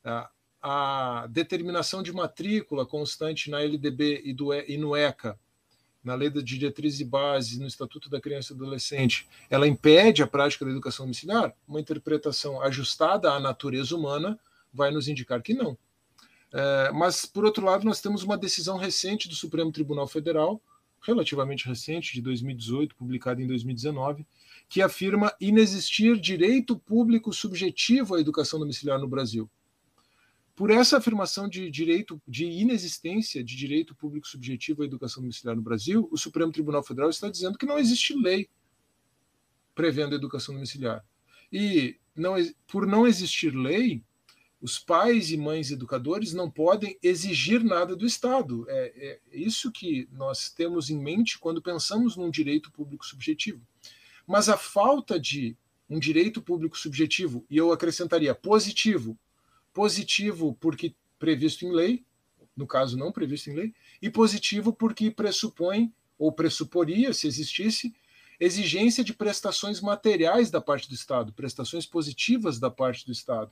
A, 0.03 1.27
determinação 1.29 2.01
de 2.01 2.11
matrícula 2.11 2.87
constante 2.87 3.51
na 3.51 3.61
LDB 3.61 4.23
e, 4.25 4.33
do, 4.33 4.51
e 4.51 4.77
no 4.77 4.95
ECA, 4.95 5.39
na 6.03 6.15
Lei 6.15 6.29
da 6.29 6.41
Diretriz 6.41 6.99
e 6.99 7.05
Base, 7.05 7.59
no 7.59 7.67
Estatuto 7.67 8.09
da 8.09 8.19
Criança 8.19 8.53
e 8.53 8.55
Adolescente, 8.55 9.27
ela 9.49 9.67
impede 9.67 10.23
a 10.23 10.27
prática 10.27 10.65
da 10.65 10.71
educação 10.71 11.05
domiciliar? 11.05 11.53
Uma 11.67 11.79
interpretação 11.79 12.61
ajustada 12.61 13.31
à 13.31 13.39
natureza 13.39 13.95
humana 13.95 14.39
vai 14.73 14.91
nos 14.91 15.07
indicar 15.07 15.41
que 15.41 15.53
não. 15.53 15.77
É, 16.53 16.91
mas, 16.91 17.25
por 17.25 17.45
outro 17.45 17.65
lado, 17.65 17.85
nós 17.85 18.01
temos 18.01 18.23
uma 18.23 18.37
decisão 18.37 18.77
recente 18.77 19.29
do 19.29 19.35
Supremo 19.35 19.71
Tribunal 19.71 20.07
Federal, 20.07 20.61
relativamente 21.01 21.67
recente, 21.67 22.13
de 22.13 22.21
2018, 22.21 22.95
publicada 22.95 23.41
em 23.41 23.47
2019, 23.47 24.25
que 24.69 24.81
afirma 24.81 25.33
inexistir 25.39 26.19
direito 26.19 26.77
público 26.77 27.33
subjetivo 27.33 28.15
à 28.15 28.19
educação 28.19 28.59
domiciliar 28.59 28.99
no 28.99 29.07
Brasil. 29.07 29.49
Por 30.61 30.69
essa 30.69 30.99
afirmação 30.99 31.49
de 31.49 31.71
direito 31.71 32.21
de 32.27 32.45
inexistência 32.45 33.43
de 33.43 33.55
direito 33.55 33.95
público 33.95 34.27
subjetivo 34.27 34.83
à 34.83 34.85
educação 34.85 35.23
domiciliar 35.23 35.55
no 35.55 35.61
Brasil, 35.63 36.07
o 36.11 36.17
Supremo 36.19 36.51
Tribunal 36.51 36.83
Federal 36.83 37.09
está 37.09 37.31
dizendo 37.31 37.57
que 37.57 37.65
não 37.65 37.79
existe 37.79 38.13
lei 38.13 38.47
prevendo 39.73 40.13
a 40.13 40.17
educação 40.17 40.53
domiciliar. 40.53 41.03
E 41.51 41.97
não, 42.15 42.35
por 42.67 42.85
não 42.85 43.07
existir 43.07 43.49
lei, 43.55 44.03
os 44.61 44.77
pais 44.77 45.31
e 45.31 45.35
mães 45.35 45.71
educadores 45.71 46.31
não 46.31 46.47
podem 46.47 46.95
exigir 47.01 47.63
nada 47.63 47.95
do 47.95 48.05
Estado. 48.05 48.63
É, 48.69 48.93
é, 48.95 49.19
isso 49.33 49.71
que 49.71 50.07
nós 50.11 50.51
temos 50.51 50.91
em 50.91 51.01
mente 51.01 51.39
quando 51.39 51.59
pensamos 51.59 52.15
num 52.15 52.29
direito 52.29 52.71
público 52.71 53.03
subjetivo. 53.03 53.65
Mas 54.27 54.47
a 54.47 54.57
falta 54.57 55.19
de 55.19 55.57
um 55.89 55.97
direito 55.97 56.39
público 56.39 56.77
subjetivo, 56.77 57.43
e 57.49 57.57
eu 57.57 57.71
acrescentaria 57.71 58.35
positivo, 58.35 59.17
positivo 59.73 60.57
porque 60.59 60.95
previsto 61.17 61.65
em 61.65 61.71
lei, 61.71 62.05
no 62.55 62.67
caso 62.67 62.97
não 62.97 63.11
previsto 63.11 63.49
em 63.49 63.55
lei, 63.55 63.73
e 64.01 64.09
positivo 64.09 64.73
porque 64.73 65.11
pressupõe, 65.11 65.93
ou 66.17 66.31
pressuporia, 66.31 67.13
se 67.13 67.27
existisse, 67.27 67.93
exigência 68.39 69.03
de 69.03 69.13
prestações 69.13 69.81
materiais 69.81 70.49
da 70.49 70.59
parte 70.59 70.87
do 70.87 70.95
Estado, 70.95 71.33
prestações 71.33 71.85
positivas 71.85 72.59
da 72.59 72.71
parte 72.71 73.05
do 73.05 73.11
Estado. 73.11 73.51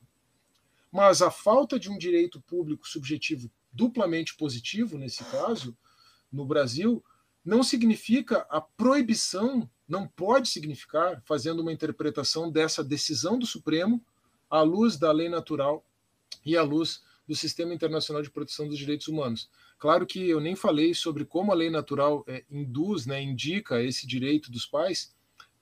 Mas 0.91 1.21
a 1.21 1.29
falta 1.29 1.79
de 1.79 1.89
um 1.89 1.97
direito 1.97 2.41
público 2.41 2.87
subjetivo 2.87 3.51
duplamente 3.71 4.35
positivo, 4.35 4.97
nesse 4.97 5.23
caso, 5.25 5.77
no 6.31 6.45
Brasil, 6.45 7.03
não 7.45 7.63
significa 7.63 8.45
a 8.49 8.59
proibição, 8.59 9.69
não 9.87 10.07
pode 10.07 10.49
significar, 10.49 11.21
fazendo 11.23 11.61
uma 11.61 11.71
interpretação 11.71 12.51
dessa 12.51 12.83
decisão 12.83 13.37
do 13.37 13.45
Supremo, 13.45 14.03
à 14.49 14.61
luz 14.61 14.97
da 14.97 15.11
lei 15.11 15.29
natural 15.29 15.85
e 16.49 16.57
à 16.57 16.63
luz 16.63 17.01
do 17.27 17.35
Sistema 17.35 17.73
Internacional 17.75 18.23
de 18.23 18.31
Proteção 18.31 18.67
dos 18.67 18.77
Direitos 18.77 19.07
Humanos. 19.07 19.47
Claro 19.77 20.05
que 20.07 20.27
eu 20.27 20.39
nem 20.39 20.55
falei 20.55 20.95
sobre 20.95 21.23
como 21.23 21.51
a 21.51 21.55
lei 21.55 21.69
natural 21.69 22.25
é, 22.27 22.43
induz, 22.49 23.05
né, 23.05 23.21
indica 23.21 23.83
esse 23.83 24.07
direito 24.07 24.51
dos 24.51 24.65
pais, 24.65 25.15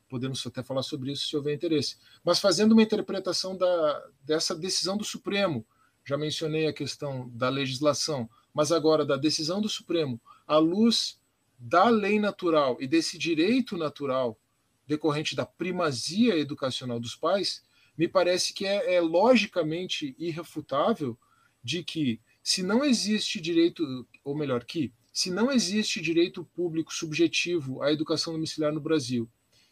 podemos 0.08 0.46
até 0.48 0.64
falar 0.64 0.84
sobre 0.84 1.12
isso 1.12 1.28
se 1.28 1.36
houver 1.36 1.54
interesse. 1.54 1.98
Mas 2.24 2.40
fazendo 2.40 2.72
uma 2.72 2.82
interpretação 2.82 3.58
da, 3.58 4.10
dessa 4.24 4.56
decisão 4.56 4.96
do 4.96 5.04
Supremo, 5.04 5.66
já 6.06 6.18
mencionei 6.18 6.68
a 6.68 6.74
questão 6.74 7.30
da 7.34 7.50
legislação, 7.50 8.30
mas 8.54 8.72
agora 8.72 9.06
da 9.06 9.18
decisão 9.18 9.60
do 9.60 9.68
Supremo, 9.68 10.22
à 10.48 10.58
luz 10.58 11.20
da 11.60 11.90
lei 11.90 12.18
natural 12.18 12.78
e 12.80 12.88
desse 12.88 13.18
direito 13.18 13.76
natural 13.76 14.40
decorrente 14.88 15.36
da 15.36 15.46
primazia 15.46 16.38
educacional 16.38 16.98
dos 16.98 17.14
pais, 17.14 17.62
me 17.98 18.08
parece 18.08 18.54
que 18.54 18.66
é, 18.66 18.96
é 18.96 19.02
logicamente 19.02 20.16
irrefutável 20.20 21.18
de 21.64 21.84
que 21.84 22.22
se 22.44 22.64
não 22.64 22.86
existe 22.86 23.42
direito, 23.42 24.08
ou 24.24 24.36
melhor, 24.36 24.64
que 24.64 24.94
se 25.12 25.32
não 25.32 25.52
existe 25.52 26.00
direito 26.00 26.46
público 26.46 26.94
subjetivo 26.94 27.82
à 27.82 27.92
educação 27.92 28.34
domiciliar 28.34 28.72
no 28.72 28.80
Brasil 28.80 29.28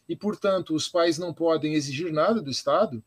e, 0.08 0.16
portanto, 0.16 0.74
os 0.74 0.88
pais 0.88 1.18
não 1.18 1.32
podem 1.32 1.74
exigir 1.74 2.12
nada 2.12 2.42
do 2.42 2.50
Estado, 2.50 3.02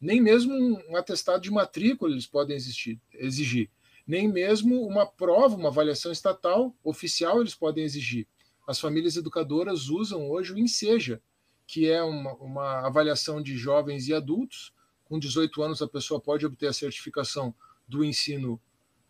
nem 0.00 0.20
mesmo 0.20 0.54
um 0.88 0.96
atestado 0.96 1.42
de 1.42 1.50
matrícula 1.50 2.12
eles 2.12 2.26
podem 2.26 2.54
existir, 2.54 3.00
exigir, 3.14 3.70
nem 4.06 4.28
mesmo 4.28 4.86
uma 4.86 5.06
prova, 5.06 5.56
uma 5.56 5.68
avaliação 5.68 6.12
estatal 6.12 6.74
oficial 6.84 7.40
eles 7.40 7.54
podem 7.54 7.84
exigir. 7.84 8.26
As 8.66 8.78
famílias 8.78 9.16
educadoras 9.16 9.88
usam 9.88 10.30
hoje 10.30 10.52
o 10.52 10.58
INSEJA, 10.58 11.20
que 11.68 11.88
é 11.88 12.02
uma, 12.02 12.32
uma 12.34 12.86
avaliação 12.86 13.40
de 13.40 13.56
jovens 13.56 14.08
e 14.08 14.14
adultos. 14.14 14.72
Com 15.04 15.18
18 15.18 15.62
anos, 15.62 15.82
a 15.82 15.86
pessoa 15.86 16.20
pode 16.20 16.44
obter 16.44 16.66
a 16.66 16.72
certificação 16.72 17.54
do 17.86 18.04
ensino 18.04 18.60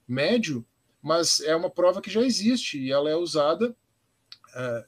médio, 0.06 0.66
mas 1.00 1.40
é 1.40 1.56
uma 1.56 1.70
prova 1.70 2.02
que 2.02 2.10
já 2.10 2.20
existe 2.20 2.78
e 2.78 2.92
ela 2.92 3.08
é 3.08 3.16
usada 3.16 3.74
é, 4.54 4.86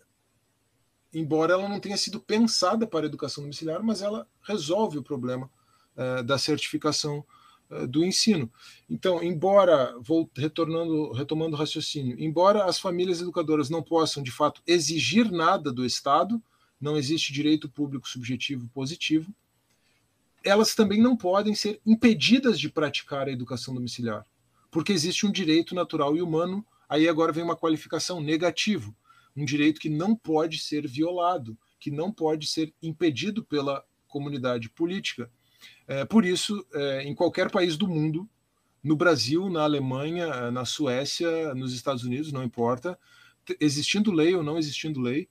embora 1.12 1.54
ela 1.54 1.68
não 1.68 1.80
tenha 1.80 1.96
sido 1.96 2.20
pensada 2.20 2.86
para 2.86 3.06
a 3.06 3.08
educação 3.08 3.42
domiciliar, 3.42 3.82
mas 3.82 4.02
ela 4.02 4.26
resolve 4.42 4.98
o 4.98 5.02
problema 5.02 5.50
uh, 5.96 6.22
da 6.22 6.38
certificação 6.38 7.24
uh, 7.70 7.86
do 7.86 8.04
ensino. 8.04 8.50
Então, 8.88 9.22
embora, 9.22 9.96
vou 10.00 10.30
retornando, 10.36 11.12
retomando 11.12 11.56
o 11.56 11.58
raciocínio, 11.58 12.16
embora 12.18 12.64
as 12.64 12.78
famílias 12.78 13.20
educadoras 13.20 13.68
não 13.68 13.82
possam, 13.82 14.22
de 14.22 14.30
fato, 14.30 14.62
exigir 14.66 15.30
nada 15.30 15.72
do 15.72 15.84
Estado, 15.84 16.40
não 16.80 16.96
existe 16.96 17.32
direito 17.32 17.68
público 17.68 18.08
subjetivo 18.08 18.68
positivo, 18.68 19.34
elas 20.42 20.74
também 20.74 21.00
não 21.00 21.16
podem 21.16 21.54
ser 21.54 21.80
impedidas 21.84 22.58
de 22.58 22.70
praticar 22.70 23.28
a 23.28 23.32
educação 23.32 23.74
domiciliar, 23.74 24.24
porque 24.70 24.92
existe 24.92 25.26
um 25.26 25.32
direito 25.32 25.74
natural 25.74 26.16
e 26.16 26.22
humano, 26.22 26.64
aí 26.88 27.08
agora 27.08 27.32
vem 27.32 27.44
uma 27.44 27.56
qualificação 27.56 28.20
negativo, 28.20 28.94
um 29.36 29.44
direito 29.44 29.80
que 29.80 29.90
não 29.90 30.16
pode 30.16 30.58
ser 30.58 30.88
violado, 30.88 31.56
que 31.78 31.90
não 31.90 32.10
pode 32.10 32.46
ser 32.46 32.72
impedido 32.82 33.44
pela 33.44 33.84
comunidade 34.08 34.68
política. 34.68 35.30
É, 35.86 36.04
por 36.04 36.24
isso, 36.24 36.66
é, 36.72 37.02
em 37.02 37.14
qualquer 37.14 37.50
país 37.50 37.76
do 37.76 37.86
mundo, 37.86 38.28
no 38.82 38.96
Brasil, 38.96 39.50
na 39.50 39.62
Alemanha, 39.62 40.50
na 40.50 40.64
Suécia, 40.64 41.54
nos 41.54 41.74
Estados 41.74 42.02
Unidos, 42.02 42.32
não 42.32 42.42
importa, 42.42 42.98
existindo 43.60 44.10
lei 44.10 44.34
ou 44.34 44.42
não 44.42 44.58
existindo 44.58 45.00
lei, 45.00 45.28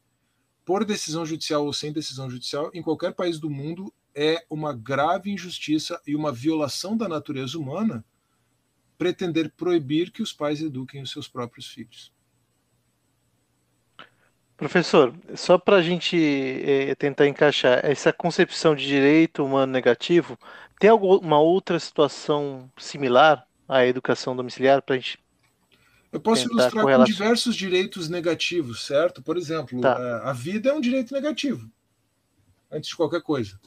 por 0.70 0.86
decisão 0.86 1.26
judicial 1.26 1.66
ou 1.66 1.74
sem 1.74 1.92
decisão 1.92 2.30
judicial, 2.30 2.70
em 2.76 2.84
qualquer 2.84 3.12
país 3.16 3.40
do 3.40 3.50
mundo, 3.50 3.92
é 4.14 4.46
uma 4.48 4.72
grave 4.72 5.32
injustiça 5.32 6.00
e 6.06 6.16
uma 6.16 6.32
violação 6.32 6.96
da 6.96 7.10
natureza 7.10 7.58
humana 7.58 8.06
pretender 8.96 9.52
proibir 9.58 10.12
que 10.12 10.22
os 10.22 10.32
pais 10.32 10.62
eduquem 10.62 11.02
os 11.02 11.10
seus 11.10 11.28
próprios 11.28 11.66
filhos. 11.66 12.14
Professor, 14.56 15.12
só 15.34 15.58
para 15.58 15.78
a 15.78 15.82
gente 15.82 16.16
é, 16.64 16.94
tentar 16.94 17.28
encaixar 17.28 17.84
essa 17.84 18.14
concepção 18.14 18.76
de 18.76 18.86
direito 18.86 19.44
humano 19.44 19.74
negativo, 19.74 20.38
tem 20.80 20.92
alguma 20.92 21.40
outra 21.40 21.80
situação 21.80 22.72
similar 22.78 23.44
à 23.68 23.88
educação 23.88 24.36
domiciliar 24.36 24.84
para 24.84 24.94
a 24.94 25.00
gente? 25.00 25.18
Eu 26.12 26.20
posso 26.20 26.48
ilustrar 26.48 26.84
com 26.84 27.04
diversos 27.04 27.56
direitos 27.56 28.10
negativos, 28.10 28.86
certo? 28.86 29.22
Por 29.22 29.38
exemplo, 29.38 29.80
tá. 29.80 29.98
É, 30.00 30.30
a 30.30 30.34
vida 30.34 30.70
é 30.70 30.74
um 30.74 30.82
direito 30.82 31.14
negativo, 31.14 31.70
antes 32.72 32.90
de 32.90 32.96
qualquer 32.96 33.22
coisa. 33.22 33.60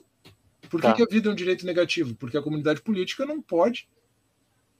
Por 0.68 0.80
que, 0.80 0.86
tá. 0.86 0.94
que 0.94 1.02
a 1.02 1.06
vida 1.06 1.28
é 1.28 1.32
um 1.32 1.36
direito 1.36 1.64
negativo? 1.64 2.14
Porque 2.16 2.36
a 2.36 2.42
comunidade 2.42 2.80
política 2.80 3.24
não 3.24 3.40
pode 3.40 3.88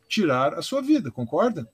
tirar 0.08 0.54
a 0.54 0.62
sua 0.62 0.82
vida, 0.82 1.10
concorda? 1.10 1.68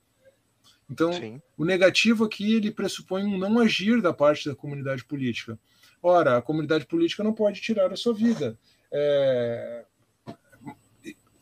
Então, 0.90 1.12
Sim. 1.12 1.40
o 1.56 1.64
negativo 1.64 2.24
aqui 2.24 2.54
ele 2.54 2.70
pressupõe 2.70 3.24
um 3.24 3.38
não 3.38 3.58
agir 3.58 4.00
da 4.00 4.12
parte 4.12 4.48
da 4.48 4.54
comunidade 4.54 5.04
política. 5.04 5.58
Ora, 6.02 6.38
a 6.38 6.42
comunidade 6.42 6.86
política 6.86 7.22
não 7.22 7.32
pode 7.32 7.60
tirar 7.60 7.92
a 7.92 7.96
sua 7.96 8.14
vida. 8.14 8.58
É... 8.90 9.84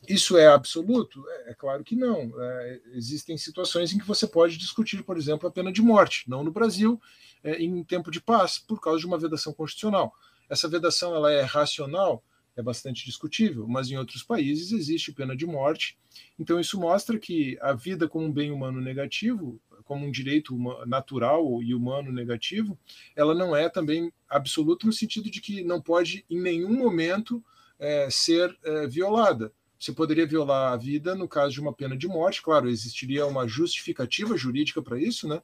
Isso 0.08 0.36
é 0.36 0.46
absoluto? 0.46 1.24
É, 1.28 1.50
é 1.50 1.54
claro 1.54 1.82
que 1.84 1.96
não. 1.96 2.32
É, 2.38 2.80
existem 2.92 3.36
situações 3.36 3.92
em 3.92 3.98
que 3.98 4.06
você 4.06 4.26
pode 4.26 4.56
discutir, 4.56 5.02
por 5.02 5.16
exemplo, 5.16 5.48
a 5.48 5.52
pena 5.52 5.72
de 5.72 5.82
morte, 5.82 6.28
não 6.28 6.44
no 6.44 6.50
Brasil, 6.50 7.00
é, 7.42 7.62
em 7.62 7.82
tempo 7.84 8.10
de 8.10 8.20
paz, 8.20 8.58
por 8.58 8.80
causa 8.80 9.00
de 9.00 9.06
uma 9.06 9.18
vedação 9.18 9.52
constitucional. 9.52 10.14
Essa 10.48 10.68
vedação 10.68 11.14
ela 11.14 11.32
é 11.32 11.42
racional, 11.42 12.22
é 12.56 12.62
bastante 12.62 13.04
discutível, 13.04 13.66
mas 13.68 13.90
em 13.90 13.98
outros 13.98 14.22
países 14.22 14.72
existe 14.72 15.12
pena 15.12 15.36
de 15.36 15.44
morte. 15.44 15.98
Então 16.38 16.58
isso 16.58 16.80
mostra 16.80 17.18
que 17.18 17.58
a 17.60 17.74
vida 17.74 18.08
como 18.08 18.26
um 18.26 18.32
bem 18.32 18.50
humano 18.50 18.80
negativo, 18.80 19.60
como 19.84 20.06
um 20.06 20.10
direito 20.10 20.56
natural 20.86 21.62
e 21.62 21.74
humano 21.74 22.10
negativo, 22.10 22.78
ela 23.14 23.34
não 23.34 23.54
é 23.54 23.68
também 23.68 24.10
absoluta 24.28 24.86
no 24.86 24.92
sentido 24.92 25.30
de 25.30 25.40
que 25.40 25.62
não 25.62 25.80
pode 25.80 26.24
em 26.30 26.40
nenhum 26.40 26.74
momento 26.76 27.44
é, 27.78 28.08
ser 28.10 28.56
é, 28.64 28.86
violada. 28.86 29.52
Você 29.78 29.92
poderia 29.92 30.26
violar 30.26 30.72
a 30.72 30.76
vida 30.76 31.14
no 31.14 31.28
caso 31.28 31.52
de 31.52 31.60
uma 31.60 31.72
pena 31.72 31.96
de 31.96 32.08
morte, 32.08 32.42
claro, 32.42 32.68
existiria 32.68 33.26
uma 33.26 33.46
justificativa 33.46 34.36
jurídica 34.36 34.82
para 34.82 34.98
isso, 34.98 35.28
né? 35.28 35.42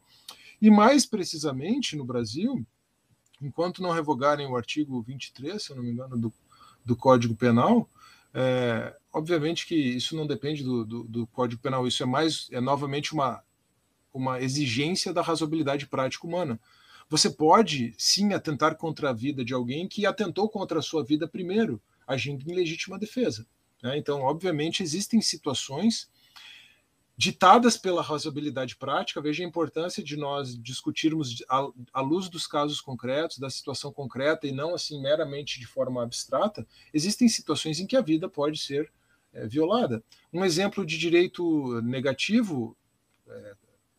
E 0.61 0.71
mais 0.71 1.05
precisamente 1.05 1.97
no 1.97 2.05
Brasil, 2.05 2.65
enquanto 3.41 3.83
não 3.83 3.91
revogarem 3.91 4.47
o 4.47 4.57
artigo 4.57 5.03
23, 5.03 5.63
se 5.63 5.71
eu 5.71 5.77
não 5.77 5.83
me 5.83 5.91
engano, 5.91 6.17
do, 6.17 6.33
do 6.85 6.97
Código 6.97 7.35
Penal, 7.35 7.89
é, 8.33 8.97
obviamente 9.13 9.67
que 9.67 9.75
isso 9.75 10.17
não 10.17 10.27
depende 10.27 10.63
do, 10.63 10.85
do, 10.85 11.05
do, 11.05 11.27
Código 11.27 11.61
Penal, 11.61 11.87
isso 11.87 12.03
é 12.03 12.07
mais, 12.07 12.49
é 12.51 12.61
novamente 12.61 13.13
uma, 13.13 13.43
uma 14.15 14.41
exigência 14.41 15.13
da 15.13 15.21
razoabilidade 15.21 15.87
prática 15.87 16.27
humana. 16.27 16.59
Você 17.11 17.29
pode 17.29 17.95
sim 17.99 18.33
atentar 18.33 18.77
contra 18.77 19.11
a 19.11 19.13
vida 19.13 19.45
de 19.45 19.53
alguém 19.53 19.87
que 19.87 20.07
atentou 20.07 20.49
contra 20.49 20.79
a 20.79 20.83
sua 20.83 21.05
vida 21.05 21.29
primeiro, 21.29 21.83
agindo 22.07 22.51
em 22.51 22.55
legítima 22.55 22.99
defesa. 22.99 23.47
Né? 23.83 23.99
Então, 23.99 24.23
obviamente, 24.23 24.83
existem 24.83 25.21
situações 25.21 26.09
ditadas 27.17 27.77
pela 27.77 28.03
razoabilidade 28.03 28.77
prática. 28.77 29.21
Veja 29.21 29.45
a 29.45 29.47
importância 29.47 30.03
de 30.03 30.17
nós 30.17 30.57
discutirmos 30.59 31.45
à, 31.49 32.01
luz 32.01 32.29
dos 32.29 32.47
casos 32.47 32.81
concretos, 32.81 33.39
da 33.39 33.51
situação 33.51 33.93
concreta 33.93 34.47
e 34.47 34.53
não 34.53 34.75
assim 34.75 35.01
meramente 35.01 35.61
de 35.61 35.67
forma 35.67 36.03
abstrata. 36.03 36.67
Existem 36.93 37.29
situações 37.29 37.81
em 37.81 37.87
que 37.87 37.97
a 37.97 38.01
vida 38.01 38.29
pode 38.29 38.59
ser 38.59 38.91
é, 39.33 39.47
violada. 39.47 40.03
Um 40.33 40.45
exemplo 40.45 40.85
de 40.87 40.99
direito 40.99 41.81
negativo 41.83 42.77
é, 43.29 43.55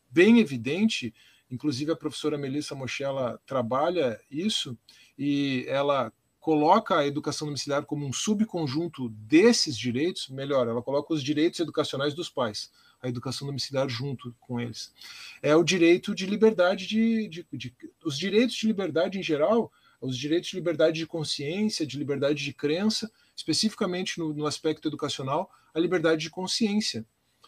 bem 0.10 0.40
evidente, 0.40 1.14
inclusive 1.50 1.92
a 1.92 1.96
professora 1.96 2.38
Melissa 2.38 2.76
Mochella 2.76 3.40
trabalha 3.46 4.20
isso 4.30 4.78
e 5.18 5.66
ela 5.68 6.12
coloca 6.44 6.98
a 6.98 7.08
educação 7.08 7.48
domiciliar 7.48 7.86
como 7.86 8.06
um 8.06 8.12
subconjunto 8.12 9.08
desses 9.12 9.78
direitos, 9.78 10.28
melhor, 10.28 10.68
ela 10.68 10.82
coloca 10.82 11.14
os 11.14 11.24
direitos 11.24 11.62
educacionais 11.62 12.14
dos 12.14 12.30
pais, 12.30 12.70
a 13.02 13.08
educação 13.08 13.48
domiciliar 13.48 13.88
junto 13.88 14.36
com 14.42 14.60
eles. 14.60 14.94
É 15.42 15.56
o 15.56 15.64
direito 15.64 16.14
de 16.14 16.26
liberdade 16.26 16.86
de, 16.86 17.30
de, 17.30 17.48
de 17.50 17.74
os 18.04 18.20
direitos 18.20 18.58
de 18.58 18.68
liberdade 18.68 19.18
em 19.18 19.24
geral, 19.24 19.72
os 20.02 20.18
direitos 20.18 20.50
de 20.50 20.58
liberdade 20.58 20.98
de 20.98 21.08
consciência, 21.08 21.88
de 21.88 21.98
liberdade 21.98 22.44
de 22.44 22.54
crença, 22.54 23.10
especificamente 23.34 24.20
no, 24.20 24.34
no 24.34 24.46
aspecto 24.46 24.90
educacional, 24.90 25.50
a 25.74 25.80
liberdade 25.80 26.24
de 26.24 26.30
consciência. 26.30 27.06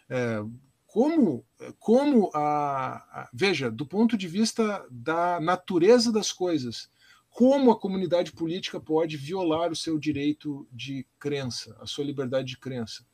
É, 0.09 0.41
como, 0.87 1.45
como 1.79 2.31
a, 2.33 2.95
a, 3.23 3.29
veja, 3.33 3.69
do 3.69 3.85
ponto 3.85 4.15
de 4.15 4.29
vista 4.29 4.87
da 4.89 5.37
natureza 5.41 6.13
das 6.13 6.31
coisas, 6.31 6.89
como 7.35 7.69
a 7.69 7.77
comunidade 7.77 8.31
política 8.31 8.79
pode 8.79 9.17
violar 9.17 9.69
o 9.69 9.75
seu 9.75 9.99
direito 9.99 10.65
de 10.71 11.05
crença, 11.19 11.75
a 11.81 11.85
sua 11.85 12.05
liberdade 12.05 12.47
de 12.47 12.57
crença. 12.57 13.05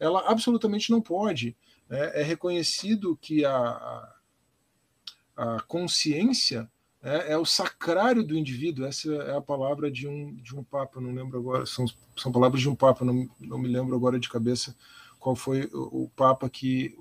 Ela 0.00 0.20
absolutamente 0.30 0.90
não 0.90 1.02
pode. 1.02 1.54
Né? 1.86 2.20
É 2.20 2.22
reconhecido 2.22 3.18
que 3.20 3.44
a, 3.44 4.14
a 5.36 5.60
consciência 5.68 6.70
é, 7.02 7.34
é, 7.34 7.36
o 7.36 7.44
sacrário 7.44 8.24
do 8.24 8.34
indivíduo. 8.34 8.86
Essa 8.86 9.12
é 9.14 9.36
a 9.36 9.42
palavra 9.42 9.90
de 9.90 10.08
um, 10.08 10.34
de 10.36 10.56
um 10.56 10.64
papa, 10.64 10.98
não 10.98 11.12
lembro 11.12 11.38
agora, 11.38 11.66
são, 11.66 11.84
são 12.16 12.32
palavras 12.32 12.62
de 12.62 12.70
um 12.70 12.74
papa, 12.74 13.04
não, 13.04 13.28
não 13.38 13.58
me 13.58 13.68
lembro 13.68 13.94
agora 13.94 14.18
de 14.18 14.30
cabeça 14.30 14.74
qual 15.20 15.36
foi 15.36 15.68
o, 15.74 16.04
o 16.04 16.10
papa 16.16 16.48
que 16.48 16.96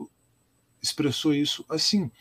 expressou 0.86 1.34
isso 1.34 1.66
assim. 1.70 2.12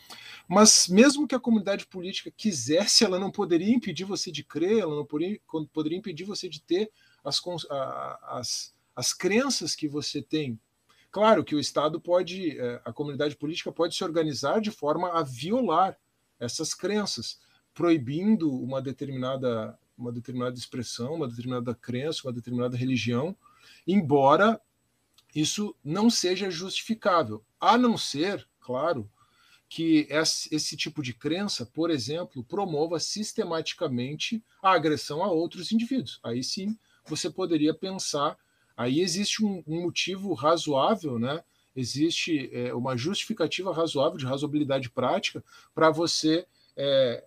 Mas 0.48 0.88
mesmo 0.88 1.26
que 1.26 1.34
a 1.34 1.40
comunidade 1.40 1.86
política 1.86 2.30
quisesse, 2.30 3.04
ela 3.04 3.18
não 3.18 3.30
poderia 3.30 3.74
impedir 3.74 4.04
você 4.04 4.30
de 4.30 4.44
crer, 4.44 4.80
ela 4.80 4.94
não 4.94 5.04
poderia, 5.04 5.40
poderia 5.72 5.98
impedir 5.98 6.24
você 6.24 6.48
de 6.48 6.60
ter 6.60 6.90
as, 7.24 7.40
as, 8.22 8.74
as 8.94 9.12
crenças 9.12 9.74
que 9.74 9.88
você 9.88 10.20
tem. 10.20 10.58
Claro 11.10 11.44
que 11.44 11.54
o 11.54 11.60
Estado 11.60 12.00
pode, 12.00 12.58
é, 12.58 12.82
a 12.84 12.92
comunidade 12.92 13.36
política 13.36 13.70
pode 13.70 13.94
se 13.94 14.02
organizar 14.02 14.60
de 14.60 14.70
forma 14.70 15.10
a 15.10 15.22
violar 15.22 15.96
essas 16.40 16.74
crenças, 16.74 17.38
proibindo 17.72 18.52
uma 18.52 18.82
determinada, 18.82 19.78
uma 19.96 20.12
determinada 20.12 20.58
expressão, 20.58 21.14
uma 21.14 21.28
determinada 21.28 21.74
crença, 21.74 22.22
uma 22.24 22.32
determinada 22.32 22.76
religião, 22.76 23.36
embora 23.86 24.60
isso 25.34 25.74
não 25.82 26.08
seja 26.08 26.50
justificável, 26.50 27.44
a 27.60 27.76
não 27.76 27.96
ser, 27.96 28.46
claro, 28.64 29.08
que 29.68 30.06
esse 30.10 30.76
tipo 30.76 31.02
de 31.02 31.12
crença, 31.12 31.66
por 31.66 31.90
exemplo, 31.90 32.44
promova 32.44 32.98
sistematicamente 32.98 34.42
a 34.62 34.72
agressão 34.72 35.22
a 35.22 35.30
outros 35.30 35.72
indivíduos. 35.72 36.20
Aí 36.22 36.42
sim 36.42 36.78
você 37.06 37.28
poderia 37.28 37.74
pensar, 37.74 38.38
aí 38.76 39.00
existe 39.00 39.44
um, 39.44 39.62
um 39.66 39.82
motivo 39.82 40.32
razoável, 40.32 41.18
né? 41.18 41.42
existe 41.74 42.50
é, 42.52 42.72
uma 42.74 42.96
justificativa 42.96 43.74
razoável 43.74 44.16
de 44.16 44.26
razoabilidade 44.26 44.90
prática 44.90 45.42
para 45.74 45.90
você 45.90 46.46
é, 46.76 47.24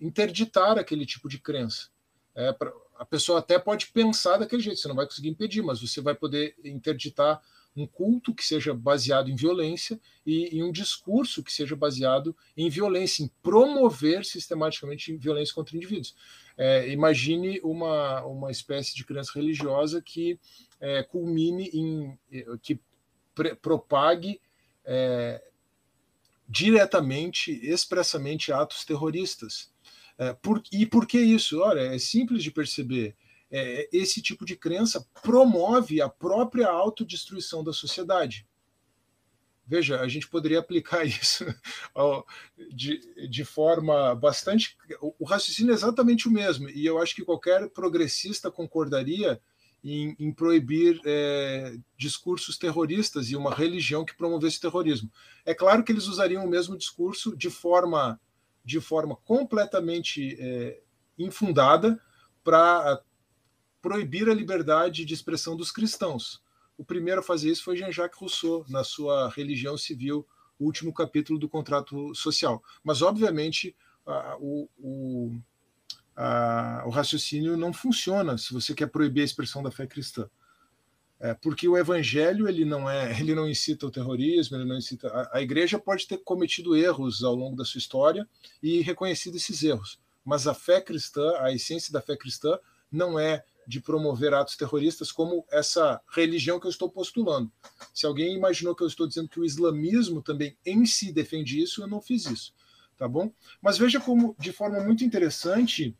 interditar 0.00 0.78
aquele 0.78 1.04
tipo 1.04 1.28
de 1.28 1.38
crença. 1.38 1.88
É, 2.34 2.52
pra, 2.52 2.72
a 2.96 3.04
pessoa 3.04 3.40
até 3.40 3.58
pode 3.58 3.88
pensar 3.88 4.38
daquele 4.38 4.62
jeito, 4.62 4.78
você 4.78 4.88
não 4.88 4.94
vai 4.94 5.06
conseguir 5.06 5.28
impedir, 5.28 5.62
mas 5.62 5.80
você 5.80 6.00
vai 6.00 6.14
poder 6.14 6.54
interditar 6.64 7.42
um 7.74 7.86
culto 7.86 8.34
que 8.34 8.44
seja 8.44 8.74
baseado 8.74 9.30
em 9.30 9.36
violência 9.36 9.98
e, 10.26 10.56
e 10.56 10.62
um 10.62 10.70
discurso 10.70 11.42
que 11.42 11.52
seja 11.52 11.74
baseado 11.74 12.36
em 12.56 12.68
violência, 12.68 13.24
em 13.24 13.30
promover 13.42 14.24
sistematicamente 14.24 15.16
violência 15.16 15.54
contra 15.54 15.76
indivíduos. 15.76 16.14
É, 16.56 16.88
imagine 16.90 17.60
uma, 17.62 18.24
uma 18.24 18.50
espécie 18.50 18.94
de 18.94 19.04
crença 19.04 19.32
religiosa 19.34 20.02
que 20.02 20.38
é, 20.80 21.02
culmine 21.02 21.70
em 21.72 22.18
que 22.60 22.78
propague 23.62 24.40
é, 24.84 25.42
diretamente, 26.48 27.50
expressamente 27.62 28.52
atos 28.52 28.84
terroristas. 28.84 29.72
É, 30.18 30.34
por, 30.34 30.62
e 30.70 30.84
por 30.84 31.06
que 31.06 31.18
isso? 31.18 31.60
Olha, 31.60 31.80
é 31.80 31.98
simples 31.98 32.42
de 32.42 32.50
perceber 32.50 33.16
é, 33.52 33.86
esse 33.92 34.22
tipo 34.22 34.46
de 34.46 34.56
crença 34.56 35.06
promove 35.22 36.00
a 36.00 36.08
própria 36.08 36.68
autodestruição 36.68 37.62
da 37.62 37.72
sociedade. 37.72 38.46
Veja, 39.66 40.00
a 40.00 40.08
gente 40.08 40.26
poderia 40.26 40.58
aplicar 40.58 41.04
isso 41.06 41.44
de, 42.74 43.28
de 43.28 43.44
forma 43.44 44.14
bastante. 44.14 44.76
O 45.18 45.24
raciocínio 45.24 45.72
é 45.72 45.74
exatamente 45.74 46.26
o 46.26 46.30
mesmo, 46.30 46.68
e 46.70 46.84
eu 46.84 46.98
acho 46.98 47.14
que 47.14 47.24
qualquer 47.24 47.68
progressista 47.68 48.50
concordaria 48.50 49.40
em, 49.84 50.16
em 50.18 50.32
proibir 50.32 51.00
é, 51.04 51.76
discursos 51.96 52.56
terroristas 52.56 53.30
e 53.30 53.36
uma 53.36 53.54
religião 53.54 54.04
que 54.04 54.16
promovesse 54.16 54.60
terrorismo. 54.60 55.10
É 55.44 55.54
claro 55.54 55.82
que 55.82 55.92
eles 55.92 56.06
usariam 56.06 56.44
o 56.44 56.48
mesmo 56.48 56.76
discurso 56.76 57.36
de 57.36 57.50
forma, 57.50 58.18
de 58.64 58.80
forma 58.80 59.16
completamente 59.16 60.36
é, 60.38 60.80
infundada 61.18 62.00
para 62.44 63.02
proibir 63.82 64.30
a 64.30 64.34
liberdade 64.34 65.04
de 65.04 65.12
expressão 65.12 65.56
dos 65.56 65.72
cristãos. 65.72 66.40
O 66.78 66.84
primeiro 66.84 67.20
a 67.20 67.24
fazer 67.24 67.50
isso 67.50 67.64
foi 67.64 67.76
Jean-Jacques 67.76 68.18
Rousseau, 68.18 68.64
na 68.68 68.84
sua 68.84 69.28
Religião 69.28 69.76
Civil, 69.76 70.26
o 70.58 70.64
último 70.64 70.94
capítulo 70.94 71.38
do 71.38 71.48
contrato 71.48 72.14
social. 72.14 72.62
Mas, 72.82 73.02
obviamente, 73.02 73.76
o, 74.40 74.68
o, 74.78 75.32
o 76.86 76.90
raciocínio 76.90 77.56
não 77.56 77.72
funciona 77.72 78.38
se 78.38 78.54
você 78.54 78.72
quer 78.74 78.86
proibir 78.86 79.22
a 79.22 79.24
expressão 79.24 79.62
da 79.62 79.70
fé 79.70 79.86
cristã. 79.86 80.28
É, 81.20 81.34
porque 81.34 81.68
o 81.68 81.78
evangelho 81.78 82.48
ele 82.48 82.64
não 82.64 82.90
é, 82.90 83.12
ele 83.20 83.32
não 83.32 83.48
incita 83.48 83.86
o 83.86 83.90
terrorismo, 83.90 84.56
ele 84.56 84.64
não 84.64 84.76
incita. 84.76 85.06
A, 85.08 85.38
a, 85.38 85.42
igreja 85.42 85.78
pode 85.78 86.06
ter 86.08 86.18
cometido 86.18 86.76
erros 86.76 87.22
ao 87.22 87.34
longo 87.34 87.56
da 87.56 87.64
sua 87.64 87.78
história 87.78 88.28
e 88.60 88.80
reconhecido 88.80 89.36
esses 89.36 89.62
erros, 89.62 90.00
mas 90.24 90.48
a 90.48 90.54
fé 90.54 90.80
cristã, 90.80 91.32
a 91.38 91.52
essência 91.52 91.92
da 91.92 92.00
fé 92.00 92.16
cristã, 92.16 92.58
não 92.90 93.20
é 93.20 93.44
de 93.66 93.80
promover 93.80 94.34
atos 94.34 94.56
terroristas 94.56 95.12
como 95.12 95.46
essa 95.50 96.00
religião 96.10 96.58
que 96.58 96.66
eu 96.66 96.70
estou 96.70 96.90
postulando. 96.90 97.50
Se 97.94 98.06
alguém 98.06 98.34
imaginou 98.34 98.74
que 98.74 98.82
eu 98.82 98.88
estou 98.88 99.06
dizendo 99.06 99.28
que 99.28 99.40
o 99.40 99.44
islamismo 99.44 100.22
também 100.22 100.56
em 100.64 100.84
si 100.84 101.12
defende 101.12 101.60
isso, 101.60 101.82
eu 101.82 101.86
não 101.86 102.00
fiz 102.00 102.26
isso, 102.26 102.54
tá 102.96 103.08
bom? 103.08 103.32
Mas 103.60 103.78
veja 103.78 104.00
como, 104.00 104.34
de 104.38 104.52
forma 104.52 104.80
muito 104.80 105.04
interessante, 105.04 105.96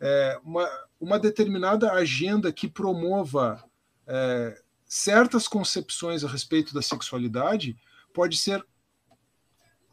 é, 0.00 0.38
uma, 0.44 0.68
uma 1.00 1.18
determinada 1.18 1.92
agenda 1.92 2.52
que 2.52 2.68
promova 2.68 3.64
é, 4.06 4.62
certas 4.84 5.48
concepções 5.48 6.22
a 6.22 6.28
respeito 6.28 6.74
da 6.74 6.82
sexualidade 6.82 7.76
pode 8.12 8.36
ser 8.36 8.64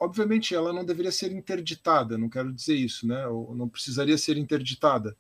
obviamente 0.04 0.54
ela 0.54 0.74
não 0.74 0.84
deveria 0.84 1.12
ser 1.12 1.32
interditada, 1.32 2.18
não 2.18 2.30
quero 2.30 2.52
dizer 2.52 2.76
isso, 2.76 3.08
né? 3.08 3.26
Ou 3.28 3.56
não 3.56 3.70
precisaria 3.70 4.18
ser 4.18 4.38
interditada, 4.38 5.16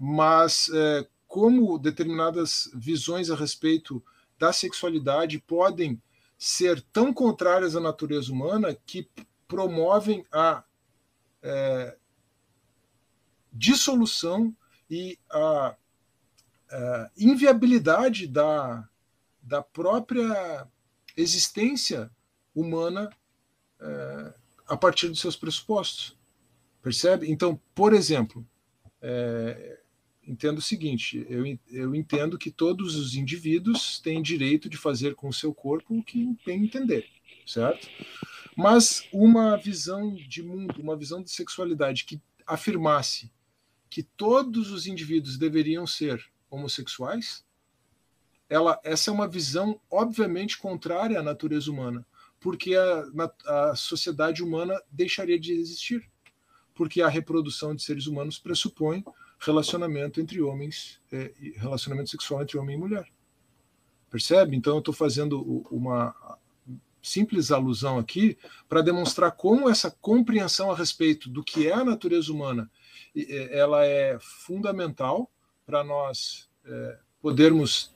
mas 0.00 0.68
é, 0.72 1.06
como 1.26 1.78
determinadas 1.78 2.70
visões 2.74 3.30
a 3.30 3.34
respeito 3.34 4.02
da 4.38 4.52
sexualidade 4.52 5.38
podem 5.38 6.00
ser 6.38 6.80
tão 6.92 7.12
contrárias 7.12 7.74
à 7.74 7.80
natureza 7.80 8.30
humana 8.30 8.76
que 8.86 9.08
promovem 9.48 10.24
a 10.30 10.62
é, 11.42 11.96
dissolução 13.52 14.54
e 14.90 15.18
a, 15.30 15.76
a 16.70 17.10
inviabilidade 17.16 18.26
da, 18.26 18.88
da 19.42 19.62
própria 19.62 20.66
existência 21.16 22.10
humana 22.54 23.10
é, 23.80 24.34
a 24.66 24.76
partir 24.76 25.08
dos 25.08 25.20
seus 25.20 25.36
pressupostos. 25.36 26.18
Percebe? 26.82 27.30
Então, 27.30 27.60
por 27.74 27.92
exemplo, 27.94 28.46
é, 29.06 29.80
entendo 30.26 30.58
o 30.58 30.62
seguinte: 30.62 31.26
eu, 31.28 31.44
eu 31.70 31.94
entendo 31.94 32.38
que 32.38 32.50
todos 32.50 32.96
os 32.96 33.14
indivíduos 33.14 34.00
têm 34.00 34.22
direito 34.22 34.68
de 34.68 34.78
fazer 34.78 35.14
com 35.14 35.28
o 35.28 35.32
seu 35.32 35.52
corpo 35.52 35.98
o 35.98 36.02
que 36.02 36.34
bem 36.44 36.64
entender, 36.64 37.06
certo? 37.46 37.86
Mas 38.56 39.06
uma 39.12 39.56
visão 39.56 40.14
de 40.14 40.42
mundo, 40.42 40.80
uma 40.80 40.96
visão 40.96 41.22
de 41.22 41.30
sexualidade 41.30 42.04
que 42.04 42.20
afirmasse 42.46 43.30
que 43.90 44.02
todos 44.02 44.70
os 44.70 44.86
indivíduos 44.86 45.36
deveriam 45.36 45.86
ser 45.86 46.24
homossexuais, 46.50 47.44
ela, 48.48 48.80
essa 48.84 49.10
é 49.10 49.14
uma 49.14 49.28
visão 49.28 49.80
obviamente 49.90 50.58
contrária 50.58 51.18
à 51.18 51.22
natureza 51.22 51.70
humana, 51.70 52.06
porque 52.40 52.74
a, 52.74 53.70
a 53.70 53.76
sociedade 53.76 54.42
humana 54.42 54.80
deixaria 54.90 55.38
de 55.38 55.52
existir, 55.52 56.08
porque 56.74 57.00
a 57.00 57.08
reprodução 57.08 57.74
de 57.74 57.82
seres 57.82 58.06
humanos 58.06 58.38
pressupõe 58.38 59.04
relacionamento 59.38 60.20
entre 60.20 60.40
homens, 60.42 61.00
é, 61.12 61.32
relacionamento 61.56 62.10
sexual 62.10 62.42
entre 62.42 62.58
homem 62.58 62.76
e 62.76 62.78
mulher. 62.78 63.06
Percebe? 64.10 64.56
Então 64.56 64.74
eu 64.74 64.78
estou 64.78 64.94
fazendo 64.94 65.64
uma 65.70 66.14
simples 67.02 67.50
alusão 67.50 67.98
aqui 67.98 68.38
para 68.68 68.80
demonstrar 68.80 69.32
como 69.32 69.68
essa 69.68 69.90
compreensão 69.90 70.70
a 70.70 70.76
respeito 70.76 71.28
do 71.28 71.44
que 71.44 71.68
é 71.68 71.72
a 71.72 71.84
natureza 71.84 72.32
humana 72.32 72.70
ela 73.50 73.84
é 73.84 74.18
fundamental 74.20 75.30
para 75.64 75.84
nós 75.84 76.48
é, 76.66 76.98
podermos 77.20 77.92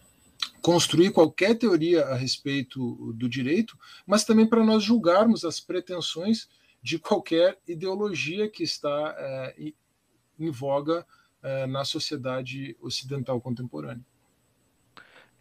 construir 0.62 1.10
qualquer 1.10 1.56
teoria 1.56 2.04
a 2.04 2.14
respeito 2.14 3.12
do 3.14 3.28
direito, 3.28 3.76
mas 4.06 4.24
também 4.24 4.46
para 4.46 4.64
nós 4.64 4.82
julgarmos 4.82 5.44
as 5.44 5.58
pretensões 5.58 6.48
de 6.88 6.98
qualquer 6.98 7.58
ideologia 7.68 8.48
que 8.48 8.62
está 8.62 9.14
é, 9.18 9.72
em 10.38 10.50
voga 10.50 11.06
é, 11.42 11.66
na 11.66 11.84
sociedade 11.84 12.74
ocidental 12.80 13.38
contemporânea. 13.42 14.02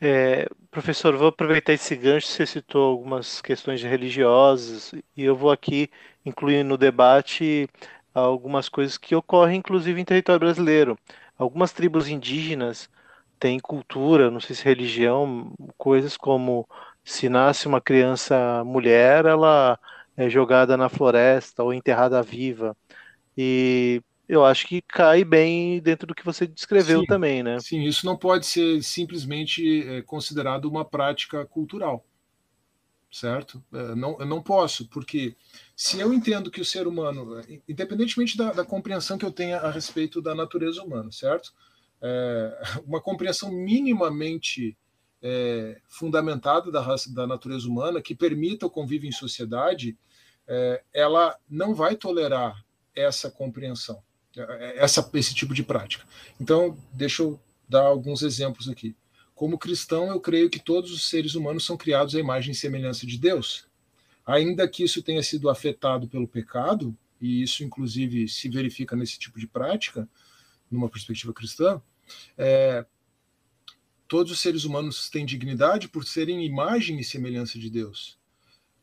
É, 0.02 0.50
professor, 0.70 1.16
vou 1.16 1.30
aproveitar 1.30 1.72
esse 1.72 1.96
gancho, 1.96 2.28
você 2.28 2.46
citou 2.46 2.92
algumas 2.92 3.42
questões 3.42 3.82
religiosas, 3.82 4.92
e 5.16 5.24
eu 5.24 5.38
vou 5.38 5.50
aqui 5.50 5.90
incluir 6.26 6.64
no 6.64 6.78
debate 6.78 7.70
algumas 8.14 8.68
coisas 8.68 8.98
que 8.98 9.16
ocorrem, 9.16 9.60
inclusive, 9.60 10.02
em 10.02 10.06
território 10.06 10.42
brasileiro. 10.42 11.00
Algumas 11.38 11.72
tribos 11.72 12.10
indígenas 12.10 12.90
têm 13.40 13.58
cultura, 13.58 14.30
não 14.30 14.42
sei 14.42 14.54
se 14.54 14.66
religião, 14.66 15.54
coisas 15.78 16.18
como 16.18 16.68
se 17.06 17.30
nasce 17.30 17.70
uma 17.70 17.80
criança 17.80 18.66
mulher, 18.66 19.26
ela 19.26 19.80
é 20.18 20.30
jogada 20.30 20.76
na 20.76 20.90
floresta 20.90 21.64
ou 21.64 21.72
enterrada 21.72 22.22
viva. 22.24 22.76
E 23.38 24.02
eu 24.28 24.44
acho 24.44 24.68
que 24.68 24.82
cai 24.82 25.24
bem 25.24 25.80
dentro 25.80 26.08
do 26.08 26.16
que 26.16 26.26
você 26.26 26.48
descreveu 26.48 27.02
sim, 27.02 27.06
também, 27.06 27.44
né? 27.44 27.60
Sim, 27.60 27.84
isso 27.84 28.06
não 28.06 28.18
pode 28.18 28.48
ser 28.48 28.84
simplesmente 28.84 29.88
é, 29.88 30.02
considerado 30.02 30.66
uma 30.66 30.84
prática 30.84 31.46
cultural, 31.46 32.04
certo? 33.12 33.64
É, 33.72 33.96
não, 33.96 34.18
eu 34.20 34.26
não 34.26 34.42
posso, 34.42 34.90
porque 34.90 35.36
se 35.76 36.00
eu 36.00 36.12
entendo 36.12 36.50
que 36.50 36.60
o 36.60 36.66
ser 36.66 36.88
humano, 36.88 37.40
independentemente 37.70 38.36
da, 38.36 38.52
da 38.52 38.66
compreensão 38.66 39.18
que 39.18 39.26
eu 39.26 39.32
tenha 39.32 39.60
a 39.60 39.70
respeito 39.70 40.20
da 40.20 40.34
natureza 40.34 40.82
humana, 40.82 41.12
certo? 41.12 41.54
É, 42.02 42.62
uma 42.86 43.00
compreensão 43.00 43.52
minimamente 43.52 44.76
é, 45.22 45.80
fundamentada 45.88 46.72
da, 46.72 46.82
raça, 46.82 47.14
da 47.14 47.26
natureza 47.26 47.68
humana, 47.68 48.02
que 48.02 48.16
permita 48.16 48.66
o 48.66 48.70
convívio 48.70 49.08
em 49.08 49.12
sociedade, 49.12 49.90
é, 49.90 49.98
ela 50.94 51.38
não 51.50 51.74
vai 51.74 51.96
tolerar 51.96 52.64
essa 52.96 53.30
compreensão. 53.30 54.02
É, 54.36 54.84
essa, 54.84 55.10
esse 55.16 55.34
tipo 55.34 55.54
de 55.54 55.64
prática. 55.64 56.06
Então, 56.40 56.78
deixa 56.94 57.24
eu 57.24 57.40
dar 57.68 57.84
alguns 57.84 58.22
exemplos 58.22 58.70
aqui. 58.70 58.96
Como 59.34 59.58
cristão, 59.58 60.10
eu 60.10 60.20
creio 60.20 60.50
que 60.50 60.60
todos 60.60 60.92
os 60.92 61.10
seres 61.10 61.36
humanos 61.36 61.66
são 61.66 61.76
criados 61.76 62.16
à 62.16 62.20
imagem 62.20 62.52
e 62.52 62.56
semelhança 62.56 63.06
de 63.06 63.18
Deus. 63.18 63.66
Ainda 64.26 64.68
que 64.68 64.84
isso 64.84 65.02
tenha 65.02 65.24
sido 65.24 65.50
afetado 65.50 66.08
pelo 66.08 66.28
pecado, 66.28 66.96
e 67.20 67.42
isso 67.42 67.64
inclusive 67.64 68.28
se 68.28 68.50
verifica 68.50 68.96
nesse 68.96 69.18
tipo 69.18 69.40
de 69.40 69.48
prática, 69.48 70.08
numa 70.70 70.90
perspectiva 70.90 71.34
cristã, 71.34 71.82
é, 72.38 72.86
todos 74.08 74.32
os 74.32 74.40
seres 74.40 74.66
humanos 74.66 75.10
têm 75.10 75.26
dignidade 75.26 75.88
por 75.88 76.06
serem 76.06 76.46
imagem 76.46 77.00
e 77.00 77.04
semelhança 77.04 77.58
de 77.58 77.70
Deus. 77.70 78.17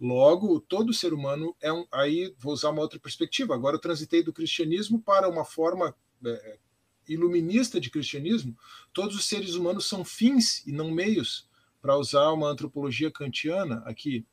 Logo, 0.01 0.61
todo 0.61 0.93
ser 0.93 1.13
humano 1.13 1.55
é 1.61 1.73
um. 1.73 1.87
Aí 1.93 2.35
vou 2.39 2.53
usar 2.53 2.71
uma 2.71 2.83
outra 2.83 2.99
perspectiva. 2.99 3.55
Agora 3.55 3.77
eu 3.77 3.81
transitei 3.81 4.23
do 4.23 4.33
cristianismo 4.33 5.01
para 5.01 5.29
uma 5.29 5.45
forma 5.45 5.95
é, 6.25 6.59
iluminista 7.09 7.81
de 7.81 7.91
cristianismo. 7.91 8.57
Todos 8.93 9.17
os 9.17 9.25
seres 9.25 9.55
humanos 9.55 9.87
são 9.87 10.05
fins 10.05 10.67
e 10.67 10.73
não 10.73 10.91
meios, 10.91 11.49
para 11.81 11.97
usar 11.97 12.33
uma 12.33 12.49
antropologia 12.49 13.11
kantiana 13.11 13.83
aqui. 13.85 14.27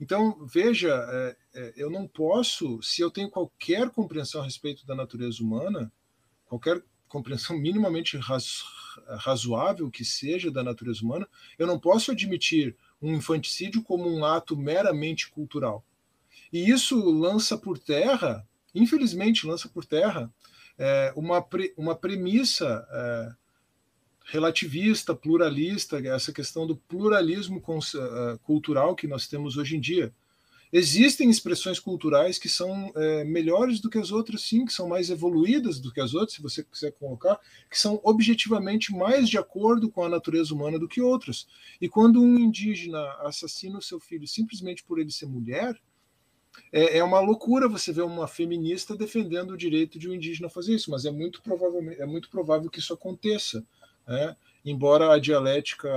Então, 0.00 0.44
veja, 0.44 0.90
é, 1.08 1.36
é, 1.54 1.72
eu 1.76 1.90
não 1.90 2.06
posso, 2.06 2.82
se 2.82 3.00
eu 3.00 3.10
tenho 3.10 3.30
qualquer 3.30 3.90
compreensão 3.90 4.40
a 4.40 4.44
respeito 4.44 4.84
da 4.86 4.94
natureza 4.94 5.42
humana, 5.42 5.92
qualquer 6.46 6.82
compreensão 7.08 7.56
minimamente 7.56 8.18
razoável 9.18 9.88
que 9.88 10.04
seja 10.04 10.50
da 10.50 10.64
natureza 10.64 11.00
humana, 11.02 11.28
eu 11.56 11.66
não 11.66 11.78
posso 11.78 12.10
admitir 12.10 12.76
um 13.04 13.14
infanticídio 13.14 13.82
como 13.82 14.08
um 14.08 14.24
ato 14.24 14.56
meramente 14.56 15.30
cultural. 15.30 15.84
E 16.50 16.70
isso 16.70 16.98
lança 17.10 17.58
por 17.58 17.78
terra, 17.78 18.46
infelizmente, 18.74 19.46
lança 19.46 19.68
por 19.68 19.84
terra 19.84 20.32
é, 20.78 21.12
uma, 21.14 21.42
pre, 21.42 21.74
uma 21.76 21.94
premissa 21.94 22.86
é, 22.90 23.32
relativista, 24.24 25.14
pluralista, 25.14 25.98
essa 26.06 26.32
questão 26.32 26.66
do 26.66 26.76
pluralismo 26.76 27.58
é, 27.58 28.38
cultural 28.42 28.94
que 28.94 29.06
nós 29.06 29.26
temos 29.26 29.56
hoje 29.56 29.76
em 29.76 29.80
dia. 29.80 30.12
Existem 30.72 31.30
expressões 31.30 31.78
culturais 31.78 32.38
que 32.38 32.48
são 32.48 32.92
é, 32.96 33.24
melhores 33.24 33.80
do 33.80 33.88
que 33.88 33.98
as 33.98 34.10
outras, 34.10 34.42
sim, 34.42 34.64
que 34.64 34.72
são 34.72 34.88
mais 34.88 35.08
evoluídas 35.08 35.78
do 35.78 35.92
que 35.92 36.00
as 36.00 36.14
outras, 36.14 36.32
se 36.32 36.42
você 36.42 36.64
quiser 36.64 36.92
colocar, 36.92 37.38
que 37.70 37.78
são 37.78 38.00
objetivamente 38.02 38.92
mais 38.92 39.28
de 39.28 39.38
acordo 39.38 39.90
com 39.90 40.02
a 40.02 40.08
natureza 40.08 40.52
humana 40.52 40.78
do 40.78 40.88
que 40.88 41.00
outras. 41.00 41.46
E 41.80 41.88
quando 41.88 42.20
um 42.20 42.38
indígena 42.38 43.00
assassina 43.20 43.78
o 43.78 43.82
seu 43.82 44.00
filho 44.00 44.26
simplesmente 44.26 44.82
por 44.82 44.98
ele 44.98 45.12
ser 45.12 45.26
mulher, 45.26 45.80
é, 46.72 46.98
é 46.98 47.04
uma 47.04 47.20
loucura 47.20 47.68
você 47.68 47.92
ver 47.92 48.02
uma 48.02 48.26
feminista 48.26 48.96
defendendo 48.96 49.52
o 49.52 49.56
direito 49.56 49.98
de 49.98 50.08
um 50.08 50.14
indígena 50.14 50.48
fazer 50.48 50.74
isso, 50.74 50.90
mas 50.90 51.04
é 51.04 51.10
muito, 51.10 51.42
provavelmente, 51.42 52.00
é 52.00 52.06
muito 52.06 52.28
provável 52.28 52.70
que 52.70 52.78
isso 52.78 52.92
aconteça. 52.92 53.64
Né? 54.06 54.36
Embora 54.64 55.12
a 55.12 55.18
dialética 55.18 55.88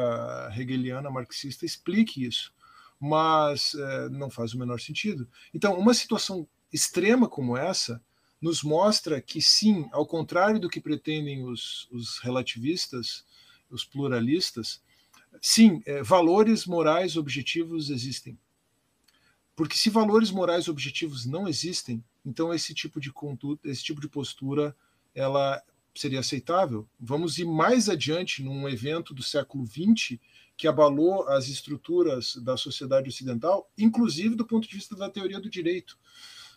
hegeliana 0.56 1.10
marxista 1.10 1.66
explique 1.66 2.26
isso 2.26 2.56
mas 3.00 3.74
é, 3.76 4.10
não 4.10 4.30
faz 4.30 4.54
o 4.54 4.60
menor 4.60 4.80
sentido. 4.80 5.28
Então, 5.54 5.78
uma 5.78 5.94
situação 5.94 6.48
extrema 6.72 7.28
como 7.28 7.56
essa 7.56 8.02
nos 8.42 8.62
mostra 8.64 9.22
que, 9.22 9.42
sim, 9.42 9.88
ao 9.92 10.06
contrário 10.06 10.60
do 10.60 10.70
que 10.70 10.80
pretendem 10.80 11.44
os, 11.44 11.88
os 11.92 12.20
relativistas, 12.20 13.26
os 13.70 13.84
pluralistas, 13.84 14.82
sim, 15.42 15.82
é, 15.86 16.04
valores 16.04 16.66
morais 16.66 17.18
objetivos 17.18 17.90
existem. 17.90 18.38
Porque 19.56 19.76
se 19.76 19.90
valores 19.90 20.30
morais 20.30 20.68
objetivos 20.68 21.26
não 21.26 21.48
existem, 21.48 22.04
então 22.24 22.54
esse 22.54 22.74
tipo 22.76 23.00
de 23.00 23.12
conduta, 23.12 23.68
esse 23.68 23.84
tipo 23.84 24.00
de 24.00 24.08
postura, 24.08 24.76
ela 25.16 25.64
seria 26.00 26.20
aceitável. 26.20 26.88
Vamos 27.00 27.38
ir 27.38 27.46
mais 27.46 27.90
adiante 27.90 28.44
num 28.44 28.68
evento 28.68 29.14
do 29.14 29.24
século 29.24 29.66
XX 29.66 30.20
que 30.56 30.68
abalou 30.68 31.28
as 31.30 31.48
estruturas 31.48 32.36
da 32.38 32.58
sociedade 32.58 33.08
ocidental, 33.08 33.70
inclusive 33.78 34.36
do 34.36 34.46
ponto 34.46 34.68
de 34.68 34.76
vista 34.76 34.96
da 34.96 35.10
teoria 35.10 35.40
do 35.40 35.50
direito. 35.50 35.98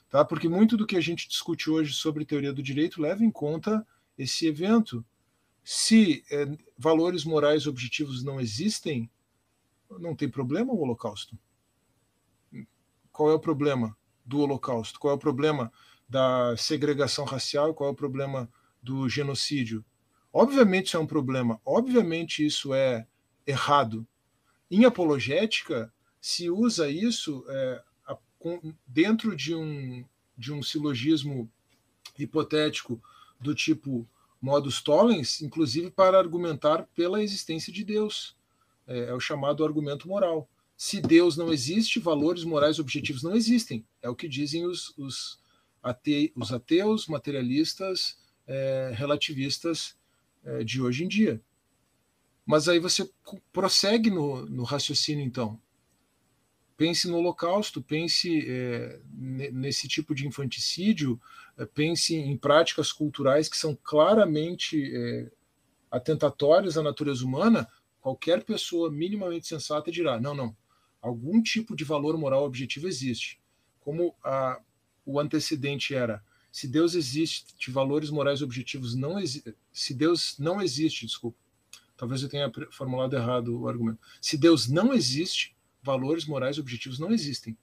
Tá? 0.09 0.25
Porque 0.25 0.49
muito 0.49 0.77
do 0.77 0.87
que 0.87 0.97
a 0.97 1.01
gente 1.01 1.29
discute 1.29 1.71
hoje 1.71 1.93
sobre 1.93 2.25
teoria 2.25 2.53
do 2.53 2.63
direito 2.63 3.01
leva 3.01 3.23
em 3.23 3.31
conta 3.31 3.87
esse 4.19 4.47
evento. 4.47 5.05
Se 5.63 6.25
é, 6.31 6.47
valores 6.77 7.25
morais 7.25 7.67
objetivos 7.67 8.25
não 8.25 8.41
existem, 8.41 9.11
não 9.99 10.17
tem 10.17 10.29
problema 10.29 10.73
o 10.73 10.81
Holocausto. 10.81 11.39
Qual 13.13 13.31
é 13.31 13.35
o 13.35 13.41
problema 13.41 13.97
do 14.25 14.41
Holocausto? 14.41 14.99
Qual 14.99 15.13
é 15.13 15.17
o 15.17 15.19
problema 15.19 15.71
da 16.09 16.57
segregação 16.57 17.25
racial? 17.25 17.75
Qual 17.75 17.91
é 17.91 17.93
o 17.93 17.97
problema 17.97 18.51
do 18.83 19.09
genocídio? 19.09 19.85
Obviamente 20.33 20.87
isso 20.87 20.97
é 20.97 21.01
um 21.01 21.07
problema. 21.07 21.61
Obviamente 21.65 22.45
isso 22.45 22.73
é 22.73 23.07
errado. 23.47 24.07
Em 24.71 24.85
apologética, 24.85 25.93
se 26.21 26.51
usa 26.51 26.89
isso 26.89 27.45
é, 27.49 27.83
a, 28.07 28.17
com, 28.39 28.75
dentro 28.87 29.35
de 29.35 29.55
um, 29.55 30.05
de 30.37 30.53
um 30.53 30.63
silogismo 30.63 31.51
hipotético 32.19 33.03
do 33.41 33.55
tipo 33.55 34.07
modus 34.41 34.81
tollens, 34.81 35.41
inclusive 35.43 35.91
para 35.91 36.19
argumentar 36.19 36.89
pela 36.95 37.23
existência 37.23 37.73
de 37.73 37.85
Deus. 37.85 38.37
é, 38.87 39.07
é 39.07 39.15
o 39.15 39.21
chamado 39.21 39.65
argumento 39.65 40.09
moral. 40.09 40.49
Se 40.77 41.01
Deus 41.01 41.37
não 41.37 41.53
existe, 41.53 42.01
valores 42.01 42.43
morais 42.43 42.79
objetivos 42.79 43.23
não 43.23 43.35
existem. 43.35 43.85
É 44.01 44.09
o 44.09 44.15
que 44.15 44.27
dizem 44.29 44.65
os, 44.65 44.97
os, 44.97 45.39
ate, 45.83 46.33
os 46.35 46.53
ateus, 46.53 47.07
materialistas, 47.07 48.19
é, 48.51 48.91
relativistas 48.93 49.97
é, 50.45 50.65
de 50.65 50.83
hoje 50.83 51.05
em 51.05 51.09
dia. 51.09 51.41
Mas 52.45 52.69
aí 52.69 52.81
você 52.81 53.09
prossegue 53.53 54.11
no, 54.11 54.45
no 54.47 54.65
raciocínio, 54.65 55.25
então. 55.25 55.61
Pense 56.77 57.07
no 57.09 57.19
Holocausto, 57.19 57.81
pense 57.81 58.45
é, 58.49 59.01
nesse 59.15 59.87
tipo 59.87 60.15
de 60.15 60.27
infanticídio, 60.27 61.21
é, 61.57 61.65
pense 61.65 62.17
em 62.17 62.37
práticas 62.37 62.91
culturais 62.91 63.49
que 63.49 63.57
são 63.57 63.79
claramente 63.81 64.91
é, 64.93 65.31
atentatórias 65.91 66.77
à 66.77 66.83
natureza 66.83 67.25
humana. 67.25 67.69
Qualquer 68.01 68.43
pessoa 68.43 68.91
minimamente 68.91 69.47
sensata 69.47 69.93
dirá: 69.93 70.19
não, 70.19 70.35
não, 70.35 70.57
algum 71.01 71.41
tipo 71.41 71.77
de 71.77 71.85
valor 71.85 72.19
moral 72.19 72.45
objetivo 72.45 72.89
existe. 72.89 73.41
Como 73.79 74.17
a, 74.25 74.61
o 75.05 75.21
antecedente 75.21 75.95
era 75.95 76.21
se 76.51 76.67
Deus 76.67 76.95
existe, 76.95 77.71
valores 77.71 78.11
morais 78.11 78.43
objetivos 78.43 78.95
não 78.95 79.19
existem. 79.19 79.55
Se 79.73 79.95
Deus 79.95 80.37
não 80.39 80.61
existe, 80.61 81.07
desculpa, 81.07 81.39
talvez 81.97 82.23
eu 82.23 82.29
tenha 82.29 82.51
formulado 82.73 83.15
errado 83.15 83.61
o 83.61 83.69
argumento. 83.69 84.01
Se 84.21 84.37
Deus 84.37 84.69
não 84.69 84.93
existe, 84.93 85.57
valores 85.83 86.27
morais 86.27 86.59
objetivos 86.59 86.99
não 86.99 87.13
existem. 87.13 87.57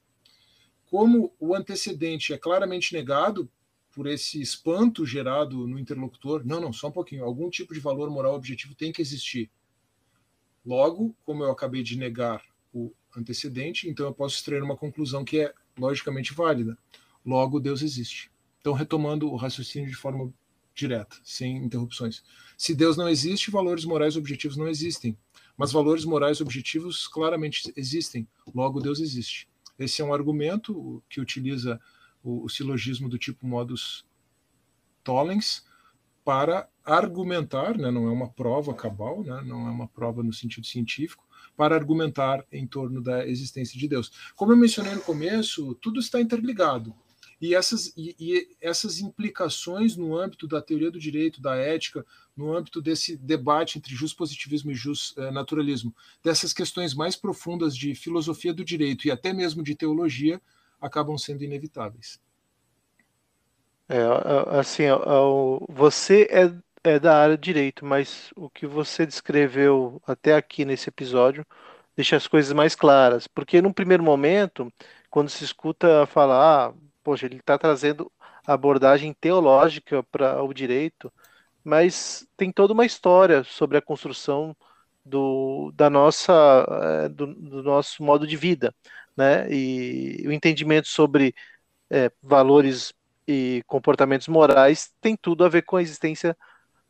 Como 0.85 1.33
o 1.39 1.53
antecedente 1.53 2.33
é 2.33 2.37
claramente 2.37 2.93
negado 2.93 3.49
por 3.91 4.07
esse 4.07 4.41
espanto 4.41 5.05
gerado 5.05 5.67
no 5.67 5.77
interlocutor, 5.77 6.45
não, 6.45 6.61
não, 6.61 6.71
só 6.71 6.87
um 6.87 6.91
pouquinho, 6.91 7.25
algum 7.25 7.49
tipo 7.49 7.73
de 7.73 7.79
valor 7.79 8.09
moral 8.09 8.35
objetivo 8.35 8.75
tem 8.75 8.91
que 8.91 9.01
existir. 9.01 9.49
Logo, 10.65 11.15
como 11.25 11.43
eu 11.43 11.51
acabei 11.51 11.83
de 11.83 11.97
negar 11.97 12.43
o 12.73 12.93
antecedente, 13.15 13.89
então 13.89 14.05
eu 14.05 14.13
posso 14.13 14.35
extrair 14.35 14.61
uma 14.61 14.77
conclusão 14.77 15.25
que 15.25 15.39
é 15.39 15.53
logicamente 15.77 16.33
válida. 16.33 16.77
Logo, 17.25 17.59
Deus 17.59 17.81
existe. 17.81 18.31
Então, 18.59 18.73
retomando 18.73 19.29
o 19.29 19.35
raciocínio 19.35 19.89
de 19.89 19.95
forma 19.95 20.33
direta, 20.73 21.15
sem 21.23 21.57
interrupções. 21.57 22.23
Se 22.57 22.75
Deus 22.75 22.95
não 22.95 23.09
existe, 23.09 23.49
valores 23.49 23.83
morais 23.83 24.15
objetivos 24.15 24.57
não 24.57 24.67
existem. 24.67 25.17
Mas 25.57 25.71
valores 25.71 26.05
morais 26.05 26.39
objetivos 26.39 27.07
claramente 27.07 27.73
existem. 27.75 28.27
Logo, 28.53 28.79
Deus 28.79 28.99
existe. 28.99 29.49
Esse 29.79 30.01
é 30.01 30.05
um 30.05 30.13
argumento 30.13 31.03
que 31.09 31.19
utiliza 31.19 31.79
o, 32.23 32.43
o 32.43 32.49
silogismo 32.49 33.09
do 33.09 33.17
tipo 33.17 33.47
modus 33.47 34.05
tollens 35.03 35.65
para 36.23 36.67
argumentar, 36.83 37.77
né, 37.77 37.89
não 37.89 38.07
é 38.07 38.11
uma 38.11 38.29
prova 38.29 38.73
cabal, 38.73 39.23
né, 39.23 39.41
não 39.45 39.67
é 39.67 39.71
uma 39.71 39.87
prova 39.87 40.21
no 40.21 40.33
sentido 40.33 40.67
científico, 40.67 41.25
para 41.55 41.75
argumentar 41.75 42.45
em 42.51 42.67
torno 42.67 43.01
da 43.01 43.25
existência 43.25 43.79
de 43.79 43.87
Deus. 43.87 44.11
Como 44.35 44.51
eu 44.51 44.57
mencionei 44.57 44.93
no 44.93 45.01
começo, 45.01 45.73
tudo 45.75 45.99
está 45.99 46.19
interligado. 46.19 46.93
E 47.39 47.53
essas, 47.53 47.93
e, 47.95 48.15
e 48.19 48.57
essas 48.59 48.99
implicações 48.99 49.95
no 49.95 50.17
âmbito 50.17 50.47
da 50.47 50.61
teoria 50.61 50.89
do 50.89 50.99
direito, 50.99 51.39
da 51.39 51.55
ética, 51.55 52.05
no 52.35 52.55
âmbito 52.55 52.81
desse 52.81 53.15
debate 53.15 53.77
entre 53.77 53.93
positivismo 54.15 54.71
e 54.71 54.75
eh, 55.17 55.91
dessas 56.23 56.53
questões 56.53 56.93
mais 56.93 57.15
profundas 57.15 57.75
de 57.75 57.93
filosofia 57.93 58.53
do 58.53 58.65
direito 58.65 59.07
e 59.07 59.11
até 59.11 59.33
mesmo 59.33 59.63
de 59.63 59.75
teologia, 59.75 60.41
acabam 60.81 61.17
sendo 61.17 61.43
inevitáveis. 61.43 62.19
É, 63.89 64.01
assim, 64.59 64.83
você 65.69 66.27
é, 66.29 66.91
é 66.95 66.99
da 66.99 67.17
área 67.17 67.37
de 67.37 67.43
direito, 67.43 67.85
mas 67.85 68.31
o 68.35 68.49
que 68.49 68.67
você 68.67 69.05
descreveu 69.05 70.01
até 70.05 70.35
aqui 70.35 70.65
nesse 70.65 70.89
episódio 70.89 71.45
deixa 71.95 72.15
as 72.15 72.27
coisas 72.27 72.53
mais 72.53 72.75
claras, 72.75 73.27
porque 73.27 73.61
num 73.61 73.73
primeiro 73.73 74.03
momento, 74.03 74.71
quando 75.09 75.29
se 75.29 75.43
escuta 75.43 76.05
falar, 76.05 76.69
ah, 76.69 76.73
poxa, 77.07 77.25
ele 77.25 77.37
está 77.37 77.57
trazendo 77.57 78.11
abordagem 78.45 79.13
teológica 79.13 80.03
para 80.03 80.43
o 80.43 80.53
direito, 80.53 81.09
mas 81.63 82.27
tem 82.35 82.51
toda 82.51 82.73
uma 82.73 82.85
história 82.85 83.45
sobre 83.45 83.77
a 83.77 83.81
construção 83.81 84.53
do, 85.05 85.71
da 85.73 85.89
nossa, 85.89 86.33
eh, 87.05 87.09
do, 87.09 87.27
do 87.33 87.63
nosso 87.63 88.03
modo 88.03 88.27
de 88.27 88.35
vida, 88.35 88.75
né? 89.15 89.49
E 89.49 90.21
o 90.27 90.33
entendimento 90.33 90.89
sobre 90.89 91.33
é, 91.89 92.11
valores 92.21 92.93
e 93.25 93.63
comportamentos 93.67 94.27
morais 94.27 94.93
tem 94.99 95.15
tudo 95.15 95.45
a 95.45 95.49
ver 95.49 95.61
com 95.61 95.77
a 95.77 95.81
existência 95.81 96.35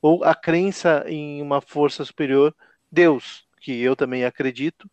ou 0.02 0.24
a 0.24 0.34
crença 0.34 1.04
em 1.08 1.44
uma 1.44 1.62
força 1.62 2.04
superior, 2.04 2.56
Deus, 2.92 3.46
que 3.62 3.80
eu 3.84 3.96
também 3.96 4.26
acredito, 4.26 4.90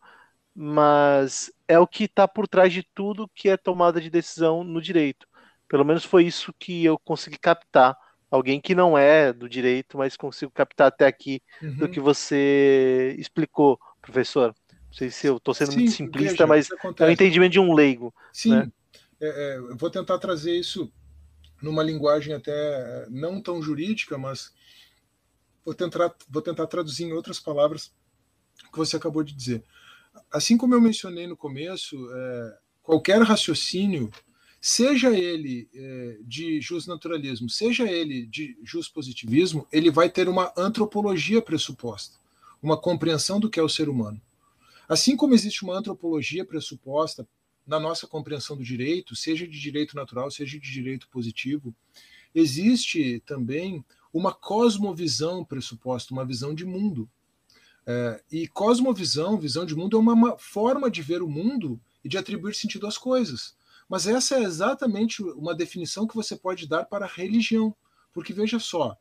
mas 0.54 1.50
é 1.66 1.78
o 1.78 1.86
que 1.86 2.04
está 2.04 2.28
por 2.28 2.46
trás 2.46 2.72
de 2.72 2.82
tudo 2.94 3.30
que 3.34 3.48
é 3.48 3.56
tomada 3.56 4.00
de 4.00 4.10
decisão 4.10 4.62
no 4.62 4.80
direito. 4.80 5.26
Pelo 5.68 5.84
menos 5.84 6.04
foi 6.04 6.24
isso 6.24 6.52
que 6.58 6.84
eu 6.84 6.98
consegui 6.98 7.38
captar. 7.38 7.96
Alguém 8.30 8.60
que 8.60 8.74
não 8.74 8.98
é 8.98 9.32
do 9.32 9.48
direito, 9.48 9.96
mas 9.96 10.16
consigo 10.16 10.50
captar 10.50 10.88
até 10.88 11.06
aqui 11.06 11.40
uhum. 11.62 11.76
do 11.76 11.88
que 11.88 12.00
você 12.00 13.14
explicou, 13.18 13.78
professor. 14.02 14.54
Não 14.70 14.92
sei 14.92 15.10
se 15.10 15.26
eu 15.26 15.36
estou 15.36 15.54
sendo 15.54 15.72
Sim, 15.72 15.78
muito 15.78 15.92
simplista, 15.92 16.30
veja, 16.30 16.46
mas 16.46 16.68
é 17.00 17.04
o 17.04 17.10
entendimento 17.10 17.52
de 17.52 17.60
um 17.60 17.72
leigo. 17.72 18.12
Sim, 18.32 18.50
né? 18.50 18.72
é, 19.20 19.26
é, 19.26 19.56
eu 19.58 19.76
vou 19.76 19.88
tentar 19.88 20.18
trazer 20.18 20.52
isso 20.56 20.92
numa 21.62 21.82
linguagem 21.82 22.34
até 22.34 22.52
é, 22.52 23.06
não 23.08 23.40
tão 23.40 23.62
jurídica, 23.62 24.18
mas 24.18 24.52
vou 25.64 25.74
tentar, 25.74 26.12
vou 26.28 26.42
tentar 26.42 26.66
traduzir 26.66 27.04
em 27.04 27.12
outras 27.12 27.38
palavras 27.38 27.92
o 28.68 28.72
que 28.72 28.78
você 28.78 28.96
acabou 28.96 29.22
de 29.22 29.32
dizer 29.32 29.64
assim 30.30 30.56
como 30.56 30.74
eu 30.74 30.80
mencionei 30.80 31.26
no 31.26 31.36
começo, 31.36 31.96
é, 32.12 32.58
qualquer 32.82 33.22
raciocínio, 33.22 34.10
seja 34.60 35.10
ele 35.16 35.68
é, 35.74 36.18
de 36.22 36.60
justnaturalismo, 36.60 37.48
seja 37.50 37.90
ele 37.90 38.26
de 38.26 38.56
positivismo, 38.92 39.66
ele 39.72 39.90
vai 39.90 40.08
ter 40.08 40.28
uma 40.28 40.52
antropologia 40.56 41.42
pressuposta, 41.42 42.18
uma 42.62 42.76
compreensão 42.76 43.38
do 43.38 43.50
que 43.50 43.60
é 43.60 43.62
o 43.62 43.68
ser 43.68 43.88
humano. 43.88 44.20
Assim 44.88 45.16
como 45.16 45.34
existe 45.34 45.64
uma 45.64 45.76
antropologia 45.76 46.44
pressuposta 46.44 47.26
na 47.66 47.80
nossa 47.80 48.06
compreensão 48.06 48.56
do 48.56 48.62
direito, 48.62 49.16
seja 49.16 49.46
de 49.46 49.58
direito 49.58 49.96
natural, 49.96 50.30
seja 50.30 50.58
de 50.58 50.70
direito 50.70 51.08
positivo, 51.08 51.74
existe 52.34 53.22
também 53.26 53.84
uma 54.12 54.32
cosmovisão 54.32 55.44
pressuposta, 55.44 56.12
uma 56.12 56.24
visão 56.24 56.54
de 56.54 56.64
mundo. 56.64 57.08
É, 57.86 58.22
e 58.32 58.48
cosmovisão, 58.48 59.38
visão 59.38 59.66
de 59.66 59.74
mundo, 59.74 59.96
é 59.96 60.00
uma, 60.00 60.14
uma, 60.14 60.38
forma 60.38 60.90
de 60.90 61.02
ver 61.02 61.22
o 61.22 61.28
mundo 61.28 61.78
e 62.02 62.08
de 62.08 62.16
atribuir 62.16 62.54
sentido 62.54 62.86
às 62.86 62.96
coisas. 62.96 63.54
Mas 63.88 64.06
essa 64.06 64.36
é 64.36 64.42
exatamente 64.42 65.22
uma 65.22 65.54
definição 65.54 66.06
que 66.06 66.14
você 66.14 66.34
pode 66.34 66.66
dar 66.66 66.84
para 66.84 67.04
a 67.04 67.08
religião. 67.08 67.76
Porque 68.12 68.32
veja 68.32 68.58
só, 68.58 68.96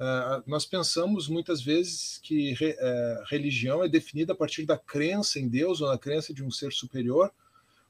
é, 0.00 0.42
nós 0.46 0.66
pensamos 0.66 1.28
muitas 1.28 1.62
vezes 1.62 2.18
que 2.22 2.54
é, 2.60 3.24
religião 3.28 3.84
é 3.84 3.88
definida 3.88 4.32
a 4.32 4.36
partir 4.36 4.66
da 4.66 4.76
crença 4.76 5.38
em 5.38 5.48
Deus 5.48 5.80
ou 5.80 5.88
na 5.88 5.98
crença 5.98 6.34
de 6.34 6.42
um 6.42 6.50
ser 6.50 6.72
superior, 6.72 7.32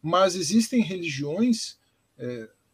mas 0.03 0.35
existem 0.35 0.83
religiões 0.83 1.79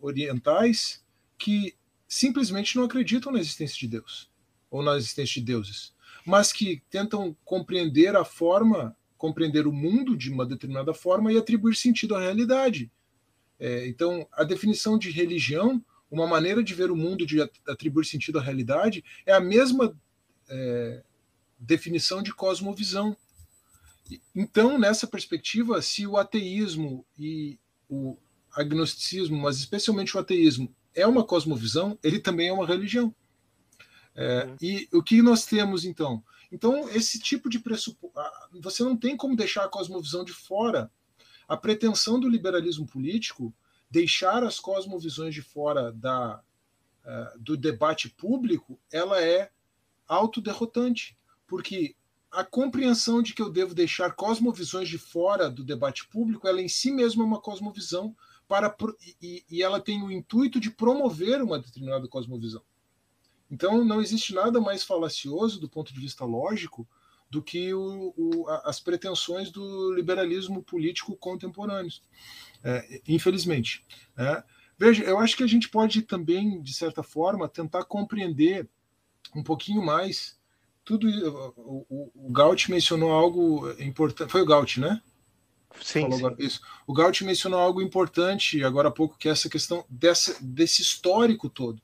orientais 0.00 1.02
que 1.38 1.74
simplesmente 2.06 2.76
não 2.76 2.84
acreditam 2.84 3.32
na 3.32 3.38
existência 3.38 3.78
de 3.78 3.86
Deus 3.86 4.28
ou 4.70 4.82
na 4.82 4.96
existência 4.96 5.40
de 5.40 5.46
deuses 5.46 5.94
mas 6.24 6.52
que 6.52 6.82
tentam 6.90 7.36
compreender 7.44 8.16
a 8.16 8.24
forma, 8.24 8.96
compreender 9.16 9.66
o 9.66 9.72
mundo 9.72 10.16
de 10.16 10.30
uma 10.30 10.46
determinada 10.46 10.94
forma 10.94 11.32
e 11.32 11.38
atribuir 11.38 11.74
sentido 11.74 12.14
à 12.14 12.20
realidade. 12.20 12.90
É, 13.58 13.86
então, 13.86 14.26
a 14.32 14.42
definição 14.42 14.98
de 14.98 15.10
religião, 15.10 15.84
uma 16.10 16.26
maneira 16.26 16.62
de 16.62 16.74
ver 16.74 16.90
o 16.90 16.96
mundo, 16.96 17.26
de 17.26 17.40
atribuir 17.68 18.06
sentido 18.06 18.38
à 18.38 18.42
realidade, 18.42 19.04
é 19.26 19.32
a 19.32 19.40
mesma 19.40 19.94
é, 20.48 21.02
definição 21.58 22.22
de 22.22 22.32
cosmovisão. 22.32 23.16
Então, 24.34 24.78
nessa 24.78 25.06
perspectiva, 25.06 25.80
se 25.82 26.06
o 26.06 26.16
ateísmo 26.16 27.04
e 27.18 27.58
o 27.88 28.16
agnosticismo, 28.52 29.36
mas 29.36 29.58
especialmente 29.58 30.16
o 30.16 30.20
ateísmo, 30.20 30.74
é 30.94 31.06
uma 31.06 31.24
cosmovisão, 31.24 31.98
ele 32.02 32.18
também 32.18 32.48
é 32.48 32.52
uma 32.52 32.66
religião. 32.66 33.14
É, 34.14 34.44
uhum. 34.44 34.56
E 34.60 34.88
o 34.92 35.02
que 35.02 35.22
nós 35.22 35.46
temos 35.46 35.84
então? 35.84 36.22
Então, 36.50 36.88
esse 36.90 37.18
tipo 37.18 37.48
de 37.48 37.58
pressuposto. 37.58 38.18
Você 38.60 38.82
não 38.82 38.96
tem 38.96 39.16
como 39.16 39.36
deixar 39.36 39.64
a 39.64 39.68
cosmovisão 39.68 40.24
de 40.24 40.32
fora. 40.32 40.90
A 41.48 41.56
pretensão 41.56 42.18
do 42.18 42.28
liberalismo 42.28 42.86
político 42.86 43.54
deixar 43.90 44.44
as 44.44 44.60
cosmovisões 44.60 45.34
de 45.34 45.42
fora 45.42 45.92
da, 45.92 46.40
uh, 47.04 47.38
do 47.38 47.56
debate 47.56 48.08
público, 48.08 48.78
ela 48.92 49.20
é 49.20 49.50
autoderrotante. 50.06 51.16
Porque 51.46 51.96
a 52.30 52.44
compreensão 52.44 53.22
de 53.22 53.34
que 53.34 53.42
eu 53.42 53.50
devo 53.50 53.74
deixar 53.74 54.14
cosmovisões 54.14 54.88
de 54.88 54.98
fora 54.98 55.50
do 55.50 55.64
debate 55.64 56.06
público, 56.08 56.46
ela 56.46 56.62
em 56.62 56.68
si 56.68 56.92
mesma 56.92 57.24
é 57.24 57.26
uma 57.26 57.40
cosmovisão 57.40 58.14
para 58.46 58.74
e, 59.20 59.44
e 59.48 59.62
ela 59.62 59.80
tem 59.80 60.02
o 60.02 60.10
intuito 60.10 60.60
de 60.60 60.70
promover 60.70 61.42
uma 61.42 61.58
determinada 61.58 62.06
cosmovisão. 62.08 62.62
Então, 63.50 63.84
não 63.84 64.00
existe 64.00 64.34
nada 64.34 64.60
mais 64.60 64.84
falacioso 64.84 65.60
do 65.60 65.68
ponto 65.68 65.92
de 65.92 66.00
vista 66.00 66.24
lógico 66.24 66.86
do 67.28 67.42
que 67.42 67.72
o, 67.72 68.12
o, 68.16 68.48
as 68.64 68.80
pretensões 68.80 69.50
do 69.50 69.92
liberalismo 69.94 70.62
político 70.62 71.16
contemporâneo, 71.16 71.92
é, 72.62 73.00
infelizmente. 73.06 73.84
Né? 74.16 74.42
Veja, 74.76 75.04
eu 75.04 75.18
acho 75.18 75.36
que 75.36 75.44
a 75.44 75.46
gente 75.46 75.68
pode 75.68 76.02
também, 76.02 76.60
de 76.60 76.74
certa 76.74 77.02
forma, 77.02 77.48
tentar 77.48 77.84
compreender 77.84 78.68
um 79.34 79.42
pouquinho 79.42 79.84
mais 79.84 80.38
tudo. 80.84 81.06
O, 81.56 81.86
o, 81.88 82.12
o 82.28 82.32
Gaut 82.32 82.70
mencionou 82.70 83.12
algo 83.12 83.70
importante. 83.80 84.30
Foi 84.30 84.42
o 84.42 84.46
Gaut, 84.46 84.80
né? 84.80 85.00
Sim, 85.80 86.10
sim. 86.10 86.18
Agora, 86.18 86.34
isso. 86.38 86.60
O 86.86 86.92
Gaut 86.92 87.24
mencionou 87.24 87.60
algo 87.60 87.80
importante 87.80 88.64
agora 88.64 88.88
há 88.88 88.92
pouco, 88.92 89.16
que 89.16 89.28
é 89.28 89.32
essa 89.32 89.48
questão 89.48 89.84
dessa, 89.88 90.36
desse 90.40 90.82
histórico 90.82 91.48
todo. 91.48 91.80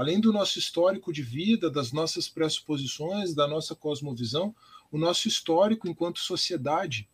Além 0.00 0.18
do 0.18 0.32
nosso 0.32 0.58
histórico 0.58 1.12
de 1.12 1.20
vida, 1.22 1.70
das 1.70 1.92
nossas 1.92 2.26
pressuposições, 2.26 3.34
da 3.34 3.46
nossa 3.46 3.76
cosmovisão, 3.76 4.56
o 4.90 4.96
nosso 4.96 5.28
histórico 5.28 5.86
enquanto 5.86 6.20
sociedade, 6.20 7.06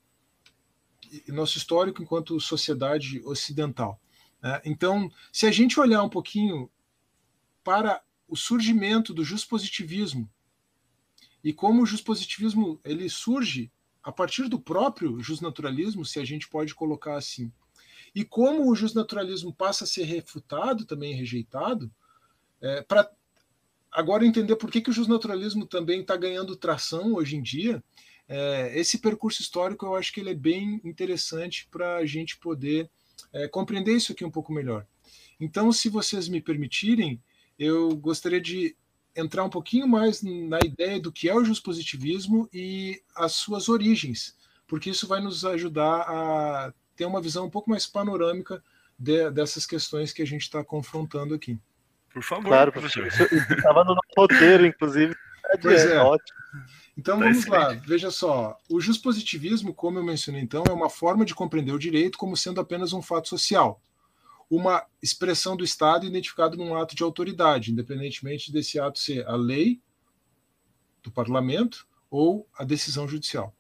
nosso 1.27 1.59
histórico 1.59 2.01
enquanto 2.01 2.39
sociedade 2.39 3.21
ocidental. 3.25 4.01
Né? 4.41 4.63
Então, 4.65 5.11
se 5.33 5.49
a 5.49 5.51
gente 5.51 5.81
olhar 5.81 6.01
um 6.05 6.09
pouquinho 6.09 6.71
para 7.65 8.01
o 8.29 8.37
surgimento 8.37 9.13
do 9.13 9.25
positivismo 9.49 10.31
e 11.43 11.53
como 11.53 11.83
o 11.83 12.05
positivismo 12.05 12.81
ele 12.85 13.11
surge 13.11 13.69
a 14.01 14.13
partir 14.13 14.49
do 14.49 14.61
próprio 14.61 15.21
justnaturalismo, 15.21 16.05
se 16.05 16.21
a 16.21 16.25
gente 16.25 16.49
pode 16.49 16.73
colocar 16.73 17.17
assim, 17.17 17.51
e 18.15 18.25
como 18.25 18.71
o 18.71 18.77
justnaturalismo 18.77 19.53
passa 19.53 19.83
a 19.83 19.89
ser 19.89 20.05
refutado, 20.05 20.85
também 20.85 21.17
rejeitado, 21.17 21.91
é, 22.61 22.83
para 22.83 23.11
agora 23.91 24.27
entender 24.27 24.57
por 24.57 24.71
que, 24.71 24.81
que 24.81 24.91
o 24.91 24.93
justnaturalismo 24.93 25.67
também 25.67 26.01
está 26.01 26.17
ganhando 26.17 26.57
tração 26.57 27.15
hoje 27.15 27.37
em 27.37 27.43
dia, 27.43 27.83
é, 28.29 28.79
esse 28.79 28.99
percurso 28.99 29.41
histórico 29.41 29.87
eu 29.87 29.95
acho 29.95 30.13
que 30.13 30.21
ele 30.21 30.31
é 30.31 30.35
bem 30.35 30.81
interessante 30.85 31.69
para 31.71 31.97
a 31.97 32.07
gente 32.07 32.37
poder 32.39 32.91
é, 33.33 33.49
compreender 33.49 33.97
isso 33.97 34.13
aqui 34.13 34.25
um 34.25 34.31
pouco 34.31 34.53
melhor. 34.53 34.87
Então, 35.39 35.71
se 35.71 35.89
vocês 35.89 36.29
me 36.29 36.41
permitirem, 36.41 37.23
eu 37.59 37.95
gostaria 37.97 38.41
de 38.41 38.77
entrar 39.15 39.45
um 39.45 39.51
pouquinho 39.51 39.89
mais 39.89 40.23
na 40.23 40.59
ideia 40.65 41.01
do 41.01 41.13
que 41.13 41.29
é 41.29 41.35
o 41.35 41.63
positivismo 41.63 42.49
e 42.53 43.03
as 43.15 43.33
suas 43.33 43.69
origens, 43.69 44.37
porque 44.67 44.91
isso 44.91 45.07
vai 45.07 45.21
nos 45.21 45.45
ajudar 45.45 46.03
a 46.03 46.75
ter 46.95 47.07
uma 47.07 47.21
visão 47.21 47.47
um 47.47 47.51
pouco 47.51 47.71
mais 47.71 47.87
panorâmica 47.87 48.63
de, 48.99 49.31
dessas 49.31 49.65
questões 49.65 50.13
que 50.13 50.23
a 50.23 50.27
gente 50.27 50.43
está 50.43 50.63
confrontando 50.65 51.35
aqui. 51.35 51.59
Por 52.17 52.23
favor, 52.23 52.47
claro, 52.47 52.73
professor. 52.73 53.07
Estava 53.07 53.85
no 53.85 53.95
roteiro, 54.17 54.65
inclusive. 54.65 55.15
Pois 55.61 55.85
é. 55.85 55.97
é. 55.97 55.99
Ótimo. 55.99 56.39
Então 56.97 57.19
tá 57.19 57.25
vamos 57.27 57.47
lá, 57.47 57.75
veja 57.75 58.11
só. 58.11 58.59
O 58.71 58.79
positivismo, 59.03 59.75
como 59.75 59.99
eu 59.99 60.03
mencionei 60.03 60.41
então, 60.41 60.65
é 60.67 60.73
uma 60.73 60.89
forma 60.89 61.27
de 61.27 61.35
compreender 61.35 61.73
o 61.73 61.79
direito 61.79 62.17
como 62.17 62.35
sendo 62.35 62.59
apenas 62.59 62.95
um 62.95 63.03
fato 63.03 63.29
social, 63.29 63.83
uma 64.49 64.83
expressão 65.03 65.55
do 65.59 65.63
Estado 65.63 66.07
identificado 66.07 66.57
num 66.57 66.75
ato 66.75 66.97
de 66.97 67.03
autoridade, 67.03 67.71
independentemente 67.71 68.51
desse 68.51 68.81
ato 68.81 68.99
ser 68.99 69.27
a 69.27 69.37
lei 69.37 69.79
do 71.03 71.11
parlamento 71.11 71.87
ou 72.11 72.49
a 72.57 72.65
decisão 72.65 73.07
judicial. 73.07 73.55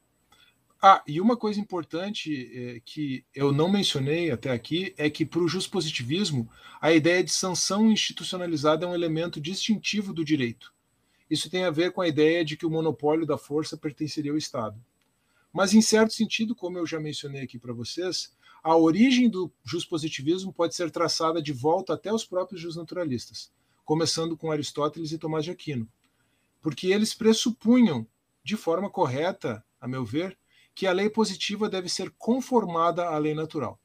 Ah, 0.89 1.03
e 1.05 1.21
uma 1.21 1.37
coisa 1.37 1.59
importante 1.59 2.49
é, 2.55 2.81
que 2.85 3.25
eu 3.35 3.51
não 3.51 3.69
mencionei 3.69 4.31
até 4.31 4.53
aqui 4.53 4.95
é 4.97 5.11
que 5.11 5.27
para 5.27 5.41
o 5.41 5.69
positivismo 5.69 6.49
a 6.81 6.93
ideia 6.93 7.25
de 7.25 7.33
sanção 7.33 7.91
institucionalizada 7.91 8.87
é 8.87 8.89
um 8.89 8.95
elemento 8.95 9.41
distintivo 9.41 10.15
do 10.15 10.25
direito. 10.25 10.73
Isso 11.29 11.51
tem 11.51 11.65
a 11.65 11.73
ver 11.73 11.91
com 11.91 12.01
a 12.03 12.07
ideia 12.07 12.45
de 12.45 12.57
que 12.57 12.65
o 12.65 12.71
monopólio 12.71 13.27
da 13.27 13.37
força 13.37 13.77
pertenceria 13.77 14.31
ao 14.31 14.39
Estado. 14.39 14.81
Mas, 15.53 15.75
em 15.75 15.83
certo 15.83 16.13
sentido, 16.13 16.55
como 16.55 16.79
eu 16.79 16.87
já 16.87 17.01
mencionei 17.01 17.43
aqui 17.43 17.59
para 17.59 17.73
vocês, 17.73 18.33
a 18.63 18.77
origem 18.77 19.29
do 19.29 19.53
positivismo 19.91 20.53
pode 20.53 20.77
ser 20.77 20.89
traçada 20.93 21.43
de 21.43 21.53
volta 21.53 21.95
até 21.95 22.13
os 22.13 22.25
próprios 22.25 22.61
justnaturalistas, 22.61 23.51
começando 23.85 24.37
com 24.37 24.53
Aristóteles 24.53 25.11
e 25.11 25.19
Tomás 25.19 25.45
de 25.45 25.51
Aquino, 25.51 25.89
porque 26.63 26.93
eles 26.93 27.13
pressupunham, 27.13 28.07
de 28.45 28.57
forma 28.57 28.89
correta, 28.89 29.65
a 29.81 29.89
meu 29.89 30.05
ver, 30.05 30.39
que 30.77 30.87
a 30.87 30.93
lei 30.93 31.09
positiva 31.09 31.71
deve 31.71 31.89
ser 31.89 32.11
conformada 32.19 33.07
à 33.07 33.17
lei 33.17 33.35
natural. 33.35 33.81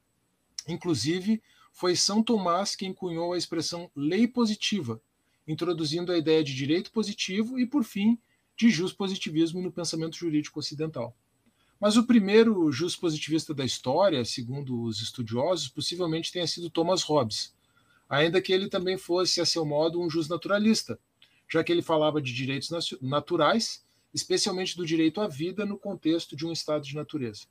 Inclusive, 0.67 1.41
foi 1.71 1.95
São 1.95 2.21
Tomás 2.21 2.75
quem 2.75 2.93
cunhou 2.93 3.31
a 3.31 3.37
expressão 3.37 3.89
lei 3.95 4.27
positiva, 4.27 5.01
introduzindo 5.47 6.11
a 6.11 6.17
ideia 6.17 6.43
de 6.43 6.53
direito 6.53 6.91
positivo 6.91 7.57
e, 7.57 7.65
por 7.65 7.85
fim, 7.85 8.19
de 8.57 8.69
positivismo 8.91 9.61
no 9.61 9.71
pensamento 9.71 10.17
jurídico 10.17 10.59
ocidental. 10.59 11.15
Mas 11.79 11.95
o 11.95 12.05
primeiro 12.05 12.69
positivista 12.99 13.53
da 13.53 13.63
história, 13.63 14.25
segundo 14.25 14.83
os 14.83 15.01
estudiosos, 15.01 15.69
possivelmente 15.69 16.29
tenha 16.29 16.45
sido 16.45 16.69
Thomas 16.69 17.03
Hobbes, 17.03 17.55
ainda 18.09 18.41
que 18.41 18.51
ele 18.51 18.67
também 18.67 18.97
fosse, 18.97 19.39
a 19.39 19.45
seu 19.45 19.65
modo, 19.65 20.01
um 20.01 20.09
naturalista, 20.29 20.99
já 21.49 21.63
que 21.63 21.71
ele 21.71 21.81
falava 21.81 22.21
de 22.21 22.33
direitos 22.33 22.69
naturais 23.01 23.81
especialmente 24.13 24.75
do 24.75 24.85
direito 24.85 25.21
à 25.21 25.27
vida 25.27 25.65
no 25.65 25.77
contexto 25.77 26.35
de 26.35 26.45
um 26.45 26.51
estado 26.51 26.83
de 26.83 26.95
natureza. 26.95 27.45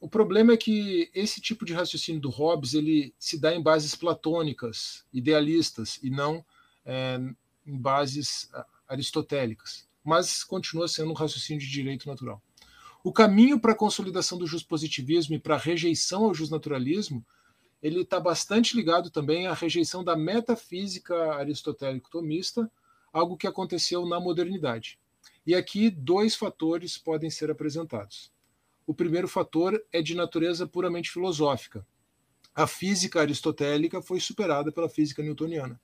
O 0.00 0.08
problema 0.08 0.52
é 0.52 0.56
que 0.56 1.10
esse 1.14 1.40
tipo 1.40 1.64
de 1.64 1.72
raciocínio 1.72 2.20
do 2.20 2.30
Hobbes 2.30 2.74
ele 2.74 3.14
se 3.18 3.38
dá 3.38 3.54
em 3.54 3.62
bases 3.62 3.94
platônicas, 3.94 5.04
idealistas, 5.12 5.98
e 6.02 6.10
não 6.10 6.44
é, 6.84 7.20
em 7.66 7.78
bases 7.78 8.50
aristotélicas, 8.88 9.88
mas 10.02 10.42
continua 10.42 10.88
sendo 10.88 11.10
um 11.10 11.14
raciocínio 11.14 11.60
de 11.60 11.70
direito 11.70 12.08
natural. 12.08 12.42
O 13.04 13.12
caminho 13.12 13.60
para 13.60 13.72
a 13.72 13.76
consolidação 13.76 14.36
do 14.36 14.66
positivismo 14.66 15.34
e 15.34 15.38
para 15.38 15.54
a 15.54 15.58
rejeição 15.58 16.24
ao 16.24 16.34
justnaturalismo 16.34 17.24
ele 17.82 18.00
está 18.00 18.18
bastante 18.18 18.76
ligado 18.76 19.10
também 19.10 19.46
à 19.46 19.54
rejeição 19.54 20.02
da 20.02 20.16
metafísica 20.16 21.34
aristotélico-tomista, 21.34 22.70
algo 23.12 23.36
que 23.36 23.46
aconteceu 23.46 24.04
na 24.04 24.18
modernidade. 24.18 24.98
E 25.46 25.54
aqui 25.54 25.90
dois 25.90 26.34
fatores 26.34 26.98
podem 26.98 27.30
ser 27.30 27.50
apresentados. 27.50 28.32
O 28.86 28.94
primeiro 28.94 29.28
fator 29.28 29.82
é 29.92 30.00
de 30.00 30.14
natureza 30.14 30.66
puramente 30.66 31.10
filosófica. 31.10 31.86
A 32.54 32.66
física 32.66 33.20
aristotélica 33.20 34.02
foi 34.02 34.18
superada 34.18 34.72
pela 34.72 34.88
física 34.88 35.22
newtoniana. 35.22 35.80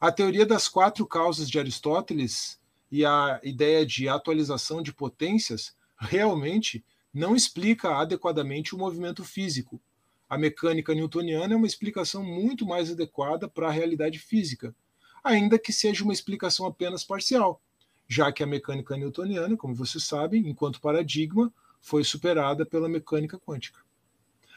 A 0.00 0.12
teoria 0.12 0.44
das 0.44 0.68
quatro 0.68 1.06
causas 1.06 1.48
de 1.48 1.58
Aristóteles 1.58 2.60
e 2.90 3.04
a 3.04 3.40
ideia 3.42 3.86
de 3.86 4.08
atualização 4.08 4.82
de 4.82 4.92
potências 4.92 5.74
realmente 5.96 6.84
não 7.12 7.34
explica 7.34 7.96
adequadamente 7.96 8.74
o 8.74 8.78
movimento 8.78 9.24
físico. 9.24 9.80
A 10.28 10.36
mecânica 10.36 10.94
newtoniana 10.94 11.54
é 11.54 11.56
uma 11.56 11.66
explicação 11.66 12.24
muito 12.24 12.66
mais 12.66 12.90
adequada 12.90 13.48
para 13.48 13.68
a 13.68 13.72
realidade 13.72 14.18
física, 14.18 14.74
ainda 15.22 15.58
que 15.58 15.72
seja 15.72 16.02
uma 16.02 16.12
explicação 16.12 16.66
apenas 16.66 17.04
parcial, 17.04 17.62
já 18.06 18.30
que 18.32 18.42
a 18.42 18.46
mecânica 18.46 18.96
newtoniana, 18.96 19.56
como 19.56 19.74
vocês 19.74 20.04
sabem, 20.04 20.48
enquanto 20.48 20.80
paradigma, 20.80 21.52
foi 21.80 22.04
superada 22.04 22.64
pela 22.64 22.88
mecânica 22.88 23.38
quântica. 23.38 23.80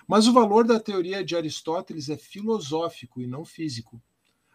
Mas 0.07 0.27
o 0.27 0.33
valor 0.33 0.65
da 0.65 0.79
teoria 0.79 1.23
de 1.23 1.35
Aristóteles 1.35 2.09
é 2.09 2.15
filosófico 2.15 3.21
e 3.21 3.27
não 3.27 3.43
físico. 3.43 4.01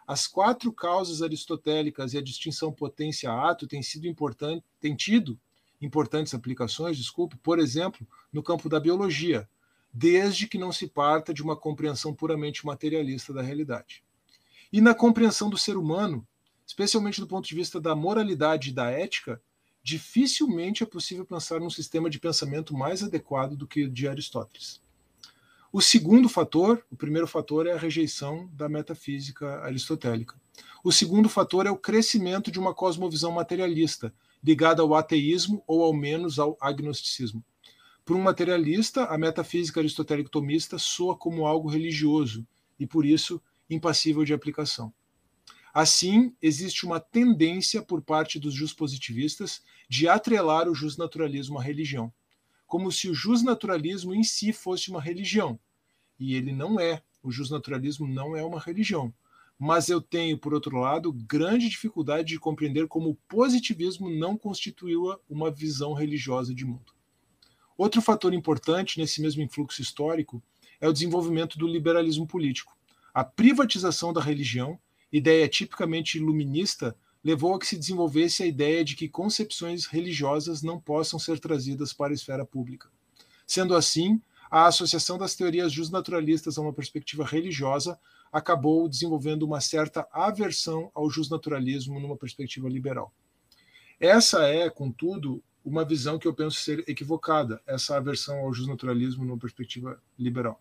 As 0.07 0.26
quatro 0.26 0.72
causas 0.72 1.22
aristotélicas 1.22 2.14
e 2.14 2.18
a 2.18 2.22
distinção 2.22 2.72
potência-ato 2.72 3.66
têm 3.66 3.82
sido 3.82 4.07
importante, 4.07 4.64
têm 4.80 4.97
tido 4.97 5.38
importantes 5.80 6.32
aplicações, 6.32 6.97
desculpe, 6.97 7.36
por 7.36 7.59
exemplo, 7.59 8.07
no 8.32 8.43
campo 8.43 8.68
da 8.68 8.80
biologia, 8.80 9.49
desde 9.93 10.47
que 10.47 10.57
não 10.57 10.72
se 10.72 10.86
parta 10.86 11.34
de 11.34 11.43
uma 11.43 11.57
compreensão 11.57 12.14
puramente 12.14 12.64
materialista 12.64 13.32
da 13.32 13.43
realidade. 13.43 14.03
E 14.72 14.80
na 14.80 14.95
compreensão 14.95 15.51
do 15.51 15.59
ser 15.59 15.76
humano, 15.76 16.26
especialmente 16.73 17.20
do 17.20 17.27
ponto 17.27 17.47
de 17.47 17.55
vista 17.55 17.79
da 17.79 17.95
moralidade 17.95 18.70
e 18.70 18.73
da 18.73 18.91
ética, 18.91 19.41
dificilmente 19.83 20.83
é 20.83 20.87
possível 20.87 21.23
pensar 21.23 21.61
num 21.61 21.68
sistema 21.68 22.09
de 22.09 22.18
pensamento 22.18 22.75
mais 22.75 23.03
adequado 23.03 23.55
do 23.55 23.66
que 23.66 23.85
o 23.85 23.91
de 23.91 24.09
Aristóteles. 24.09 24.81
O 25.70 25.83
segundo 25.83 26.31
fator, 26.31 26.83
o 26.91 26.97
primeiro 26.97 27.27
fator 27.27 27.66
é 27.66 27.73
a 27.73 27.79
rejeição 27.79 28.49
da 28.55 28.70
metafísica 28.70 29.62
aristotélica. 29.62 30.41
O 30.83 30.91
segundo 30.91 31.29
fator 31.29 31.66
é 31.66 31.70
o 31.70 31.77
crescimento 31.77 32.51
de 32.51 32.59
uma 32.59 32.75
cosmovisão 32.75 33.33
materialista, 33.33 34.12
ligada 34.43 34.81
ao 34.81 34.95
ateísmo 34.95 35.62
ou 35.66 35.83
ao 35.83 35.93
menos 35.93 36.39
ao 36.39 36.57
agnosticismo. 36.59 37.45
Para 38.03 38.16
um 38.16 38.23
materialista, 38.23 39.05
a 39.05 39.18
metafísica 39.18 39.81
aristotélico-tomista 39.81 40.79
soa 40.79 41.16
como 41.16 41.47
algo 41.47 41.68
religioso 41.68 42.47
e, 42.81 42.87
por 42.87 43.05
isso, 43.05 43.43
impassível 43.68 44.25
de 44.25 44.33
aplicação. 44.33 44.93
Assim, 45.73 46.35
existe 46.43 46.85
uma 46.85 47.01
tendência 47.01 47.81
por 47.83 48.03
parte 48.03 48.39
dos 48.39 48.53
juspositivistas 48.53 49.62
de 49.89 50.07
atrelar 50.07 50.68
o 50.68 50.75
justnaturalismo 50.75 51.59
à 51.59 51.62
religião, 51.62 52.12
como 52.66 52.93
se 52.93 53.09
o 53.09 53.14
justnaturalismo 53.14 54.14
em 54.14 54.23
si 54.23 54.53
fosse 54.53 54.91
uma 54.91 55.01
religião. 55.01 55.59
E 56.18 56.35
ele 56.35 56.53
não 56.53 56.79
é. 56.79 57.03
O 57.23 57.31
justnaturalismo 57.31 58.07
não 58.07 58.37
é 58.37 58.43
uma 58.45 58.61
religião, 58.61 59.14
mas 59.59 59.89
eu 59.89 60.01
tenho, 60.01 60.37
por 60.37 60.53
outro 60.53 60.77
lado, 60.77 61.12
grande 61.12 61.68
dificuldade 61.68 62.29
de 62.29 62.41
compreender 62.41 62.89
como 62.89 63.11
o 63.11 63.14
positivismo 63.29 64.11
não 64.11 64.37
constituiu 64.37 65.18
uma 65.31 65.51
visão 65.51 65.93
religiosa 65.95 66.53
de 66.53 66.64
mundo. 66.64 66.93
Outro 67.79 68.03
fator 68.03 68.35
importante 68.35 68.99
nesse 68.99 69.23
mesmo 69.23 69.43
influxo 69.43 69.81
histórico 69.81 70.43
é 70.81 70.89
o 70.89 70.93
desenvolvimento 70.93 71.59
do 71.59 71.66
liberalismo 71.66 72.27
político. 72.27 72.77
A 73.14 73.25
privatização 73.25 74.12
da 74.12 74.20
religião, 74.20 74.79
ideia 75.13 75.49
tipicamente 75.49 76.17
iluminista, 76.17 76.97
levou 77.23 77.55
a 77.55 77.59
que 77.59 77.67
se 77.67 77.77
desenvolvesse 77.77 78.43
a 78.43 78.47
ideia 78.47 78.85
de 78.85 78.97
que 78.97 79.09
concepções 79.09 79.87
religiosas 79.87 80.63
não 80.63 80.81
possam 80.81 81.19
ser 81.19 81.39
trazidas 81.39 81.93
para 81.93 82.13
a 82.13 82.15
esfera 82.15 82.45
pública. 82.45 82.89
Sendo 83.47 83.75
assim, 83.75 84.21
a 84.51 84.67
associação 84.67 85.17
das 85.17 85.35
teorias 85.35 85.73
justnaturalistas 85.73 86.59
a 86.59 86.61
uma 86.63 86.73
perspectiva 86.73 87.25
religiosa 87.25 87.99
acabou 88.33 88.89
desenvolvendo 88.89 89.45
uma 89.45 89.61
certa 89.61 90.07
aversão 90.13 90.91
ao 90.95 91.09
justnaturalismo 91.09 92.01
numa 92.01 92.17
perspectiva 92.17 92.69
liberal. 92.69 93.13
Essa 94.01 94.47
é, 94.49 94.69
contudo, 94.69 95.43
uma 95.65 95.85
visão 95.85 96.19
que 96.19 96.27
eu 96.27 96.35
penso 96.35 96.59
ser 96.59 96.85
equivocada, 96.89 97.63
essa 97.67 97.97
aversão 97.97 98.39
ao 98.41 98.53
justnaturalismo 98.53 99.25
numa 99.25 99.39
perspectiva 99.39 100.01
liberal. 100.19 100.61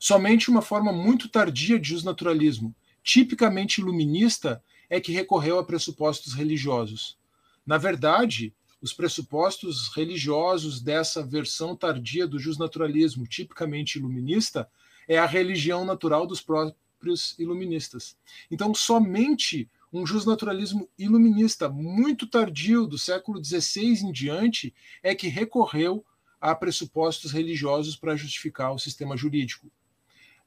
Somente 0.00 0.50
uma 0.50 0.60
forma 0.60 0.92
muito 0.92 1.28
tardia 1.28 1.78
de 1.78 1.90
justnaturalismo, 1.90 2.74
tipicamente 3.04 3.80
iluminista, 3.80 4.64
é 4.88 4.98
que 4.98 5.12
recorreu 5.12 5.58
a 5.58 5.64
pressupostos 5.64 6.32
religiosos. 6.32 7.16
Na 7.64 7.78
verdade, 7.78 8.52
os 8.80 8.92
pressupostos 8.92 9.88
religiosos 9.94 10.80
dessa 10.80 11.22
versão 11.22 11.76
tardia 11.76 12.26
do 12.26 12.38
justnaturalismo, 12.38 13.26
tipicamente 13.26 13.98
iluminista, 13.98 14.68
é 15.06 15.18
a 15.18 15.26
religião 15.26 15.84
natural 15.84 16.26
dos 16.26 16.40
próprios 16.40 17.38
iluministas. 17.38 18.16
Então, 18.50 18.74
somente 18.74 19.68
um 19.92 20.06
justnaturalismo 20.06 20.88
iluminista 20.98 21.68
muito 21.68 22.26
tardio, 22.26 22.86
do 22.86 22.98
século 22.98 23.42
XVI 23.42 24.02
em 24.02 24.12
diante, 24.12 24.74
é 25.02 25.14
que 25.14 25.28
recorreu 25.28 26.04
a 26.40 26.54
pressupostos 26.54 27.32
religiosos 27.32 27.96
para 27.96 28.16
justificar 28.16 28.72
o 28.72 28.78
sistema 28.78 29.16
jurídico. 29.16 29.70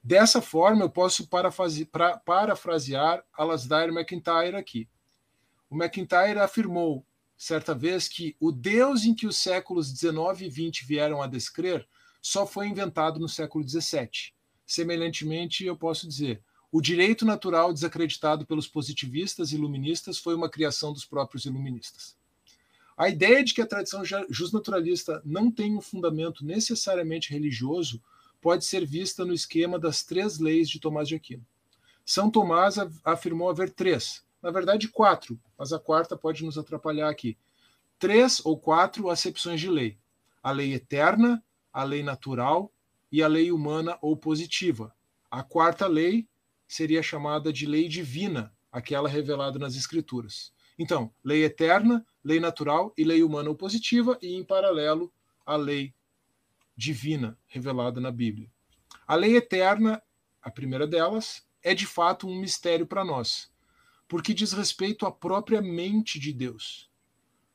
Dessa 0.08 0.42
forma, 0.42 0.86
eu 0.86 0.90
posso 0.90 1.28
parafrasear 1.28 3.26
Alasdair 3.34 3.92
MacIntyre 3.92 4.56
aqui. 4.56 4.88
O 5.70 5.76
MacIntyre 5.76 6.40
afirmou, 6.40 7.06
certa 7.38 7.76
vez, 7.76 8.08
que 8.08 8.34
o 8.40 8.50
Deus 8.50 9.04
em 9.04 9.14
que 9.14 9.28
os 9.28 9.36
séculos 9.36 9.88
XIX 9.88 10.16
e 10.44 10.50
XX 10.50 10.88
vieram 10.88 11.22
a 11.22 11.28
descrer 11.28 11.86
só 12.22 12.48
foi 12.48 12.70
inventado 12.70 13.20
no 13.20 13.28
século 13.28 13.68
XVII. 13.68 14.32
Semelhantemente, 14.66 15.66
eu 15.66 15.76
posso 15.76 16.08
dizer, 16.08 16.42
o 16.72 16.80
direito 16.80 17.26
natural 17.26 17.74
desacreditado 17.74 18.46
pelos 18.46 18.66
positivistas 18.66 19.52
iluministas 19.52 20.18
foi 20.18 20.36
uma 20.36 20.50
criação 20.50 20.94
dos 20.94 21.04
próprios 21.04 21.44
iluministas. 21.44 22.16
A 22.96 23.10
ideia 23.10 23.44
de 23.44 23.54
que 23.54 23.62
a 23.62 23.68
tradição 23.68 24.04
justnaturalista 24.30 25.22
não 25.26 25.52
tem 25.52 25.76
um 25.76 25.82
fundamento 25.82 26.46
necessariamente 26.46 27.30
religioso 27.30 28.02
pode 28.48 28.64
ser 28.64 28.86
vista 28.86 29.26
no 29.26 29.34
esquema 29.34 29.78
das 29.78 30.06
três 30.06 30.40
leis 30.40 30.70
de 30.70 30.80
Tomás 30.80 31.10
de 31.10 31.16
Aquino. 31.16 31.46
São 32.06 32.32
Tomás 32.32 32.78
afirmou 33.04 33.50
haver 33.50 33.70
três, 33.70 34.24
na 34.42 34.50
verdade 34.50 34.88
quatro, 34.88 35.38
mas 35.58 35.74
a 35.74 35.80
quarta 35.80 36.16
pode 36.16 36.46
nos 36.46 36.58
atrapalhar 36.58 37.10
aqui. 37.10 37.38
Três 38.00 38.40
ou 38.46 38.58
quatro 38.58 39.10
acepções 39.10 39.60
de 39.60 39.70
lei: 39.70 39.98
a 40.42 40.52
lei 40.52 40.74
eterna, 40.74 41.44
a 41.74 41.84
lei 41.84 42.02
natural 42.02 42.72
e 43.12 43.22
a 43.22 43.28
lei 43.28 43.52
humana 43.52 43.98
ou 44.02 44.16
positiva. 44.16 44.96
A 45.30 45.44
quarta 45.44 45.86
lei 45.86 46.26
seria 46.66 47.04
chamada 47.04 47.52
de 47.52 47.66
lei 47.66 47.90
divina, 47.90 48.56
aquela 48.72 49.10
revelada 49.10 49.60
nas 49.60 49.76
Escrituras. 49.76 50.54
Então, 50.80 51.14
lei 51.22 51.44
eterna, 51.44 52.06
lei 52.24 52.40
natural 52.40 52.94
e 52.98 53.04
lei 53.04 53.24
humana 53.24 53.50
ou 53.50 53.56
positiva, 53.58 54.18
e 54.22 54.38
em 54.38 54.44
paralelo, 54.46 55.12
a 55.46 55.58
lei 55.58 55.94
divina 56.78 57.36
revelada 57.48 58.00
na 58.00 58.12
Bíblia. 58.12 58.50
A 59.08 59.16
lei 59.16 59.36
eterna, 59.36 60.02
a 60.42 60.52
primeira 60.52 60.86
delas, 60.86 61.44
é 61.64 61.74
de 61.74 61.88
fato 61.88 62.28
um 62.28 62.40
mistério 62.40 62.86
para 62.86 63.04
nós, 63.04 63.52
porque 64.08 64.34
diz 64.34 64.54
respeito 64.54 65.06
à 65.06 65.12
própria 65.12 65.62
mente 65.62 66.20
de 66.20 66.32
Deus. 66.32 66.90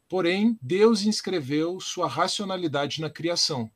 Porém, 0.08 0.58
Deus 0.60 1.02
inscreveu 1.02 1.80
sua 1.80 2.08
racionalidade 2.08 3.00
na 3.00 3.08
criação. 3.08 3.70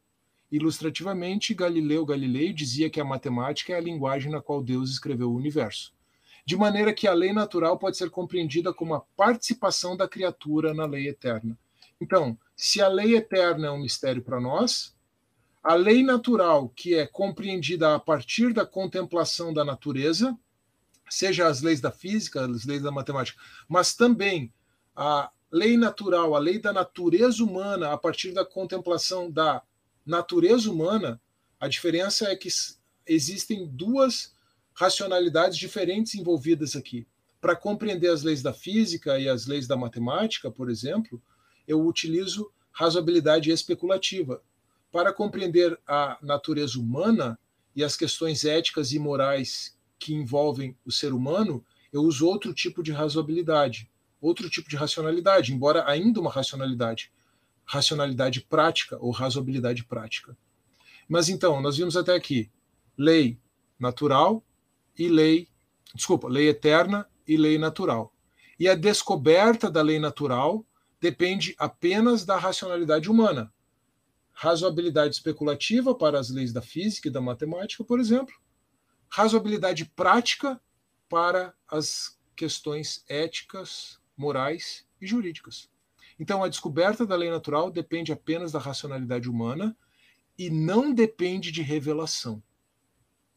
Ilustrativamente, 0.50 1.54
Galileu 1.54 2.04
Galilei 2.04 2.52
dizia 2.52 2.90
que 2.90 3.00
a 3.00 3.04
matemática 3.04 3.72
é 3.72 3.76
a 3.76 3.80
linguagem 3.80 4.30
na 4.30 4.42
qual 4.42 4.62
Deus 4.62 4.90
escreveu 4.90 5.30
o 5.30 5.36
universo. 5.36 5.94
De 6.44 6.56
maneira 6.56 6.92
que 6.92 7.08
a 7.08 7.14
lei 7.14 7.32
natural 7.32 7.78
pode 7.78 7.96
ser 7.96 8.10
compreendida 8.10 8.72
como 8.72 8.94
a 8.94 9.00
participação 9.00 9.96
da 9.96 10.06
criatura 10.06 10.74
na 10.74 10.86
lei 10.86 11.08
eterna. 11.08 11.58
Então, 12.00 12.38
se 12.54 12.80
a 12.80 12.88
lei 12.88 13.16
eterna 13.16 13.68
é 13.68 13.70
um 13.70 13.80
mistério 13.80 14.22
para 14.22 14.40
nós, 14.40 14.95
a 15.66 15.74
lei 15.74 16.00
natural, 16.00 16.68
que 16.68 16.94
é 16.94 17.08
compreendida 17.08 17.96
a 17.96 17.98
partir 17.98 18.54
da 18.54 18.64
contemplação 18.64 19.52
da 19.52 19.64
natureza, 19.64 20.38
seja 21.10 21.48
as 21.48 21.60
leis 21.60 21.80
da 21.80 21.90
física, 21.90 22.46
as 22.46 22.64
leis 22.64 22.82
da 22.82 22.92
matemática, 22.92 23.36
mas 23.68 23.92
também 23.92 24.54
a 24.94 25.28
lei 25.50 25.76
natural, 25.76 26.36
a 26.36 26.38
lei 26.38 26.60
da 26.60 26.72
natureza 26.72 27.42
humana, 27.42 27.90
a 27.90 27.98
partir 27.98 28.30
da 28.30 28.44
contemplação 28.44 29.28
da 29.28 29.60
natureza 30.06 30.70
humana, 30.70 31.20
a 31.58 31.66
diferença 31.66 32.28
é 32.28 32.36
que 32.36 32.48
existem 33.04 33.66
duas 33.66 34.36
racionalidades 34.72 35.58
diferentes 35.58 36.14
envolvidas 36.14 36.76
aqui. 36.76 37.08
Para 37.40 37.56
compreender 37.56 38.12
as 38.12 38.22
leis 38.22 38.40
da 38.40 38.52
física 38.52 39.18
e 39.18 39.28
as 39.28 39.48
leis 39.48 39.66
da 39.66 39.76
matemática, 39.76 40.48
por 40.48 40.70
exemplo, 40.70 41.20
eu 41.66 41.84
utilizo 41.84 42.52
razoabilidade 42.70 43.50
especulativa, 43.50 44.40
para 44.96 45.12
compreender 45.12 45.78
a 45.86 46.16
natureza 46.22 46.78
humana 46.80 47.38
e 47.74 47.84
as 47.84 47.94
questões 47.94 48.46
éticas 48.46 48.94
e 48.94 48.98
morais 48.98 49.76
que 49.98 50.14
envolvem 50.14 50.74
o 50.86 50.90
ser 50.90 51.12
humano, 51.12 51.62
eu 51.92 52.00
uso 52.00 52.26
outro 52.26 52.54
tipo 52.54 52.82
de 52.82 52.92
razoabilidade, 52.92 53.90
outro 54.22 54.48
tipo 54.48 54.70
de 54.70 54.74
racionalidade, 54.74 55.52
embora 55.52 55.86
ainda 55.86 56.18
uma 56.18 56.30
racionalidade, 56.30 57.12
racionalidade 57.66 58.40
prática 58.40 58.96
ou 58.98 59.10
razoabilidade 59.10 59.84
prática. 59.84 60.34
Mas 61.06 61.28
então, 61.28 61.60
nós 61.60 61.76
vimos 61.76 61.94
até 61.94 62.14
aqui 62.14 62.50
lei 62.96 63.38
natural 63.78 64.42
e 64.98 65.08
lei, 65.08 65.46
desculpa, 65.94 66.26
lei 66.26 66.48
eterna 66.48 67.06
e 67.28 67.36
lei 67.36 67.58
natural. 67.58 68.14
E 68.58 68.66
a 68.66 68.74
descoberta 68.74 69.70
da 69.70 69.82
lei 69.82 69.98
natural 69.98 70.64
depende 70.98 71.54
apenas 71.58 72.24
da 72.24 72.38
racionalidade 72.38 73.10
humana, 73.10 73.52
razoabilidade 74.38 75.14
especulativa 75.14 75.94
para 75.94 76.20
as 76.20 76.28
leis 76.28 76.52
da 76.52 76.60
física 76.60 77.08
e 77.08 77.10
da 77.10 77.22
matemática, 77.22 77.82
por 77.82 77.98
exemplo, 77.98 78.34
razoabilidade 79.08 79.86
prática 79.86 80.60
para 81.08 81.54
as 81.66 82.18
questões 82.36 83.02
éticas, 83.08 83.98
morais 84.14 84.86
e 85.00 85.06
jurídicas. 85.06 85.70
Então, 86.20 86.44
a 86.44 86.48
descoberta 86.48 87.06
da 87.06 87.16
lei 87.16 87.30
natural 87.30 87.70
depende 87.70 88.12
apenas 88.12 88.52
da 88.52 88.58
racionalidade 88.58 89.28
humana 89.28 89.74
e 90.38 90.50
não 90.50 90.92
depende 90.92 91.50
de 91.50 91.62
revelação. 91.62 92.42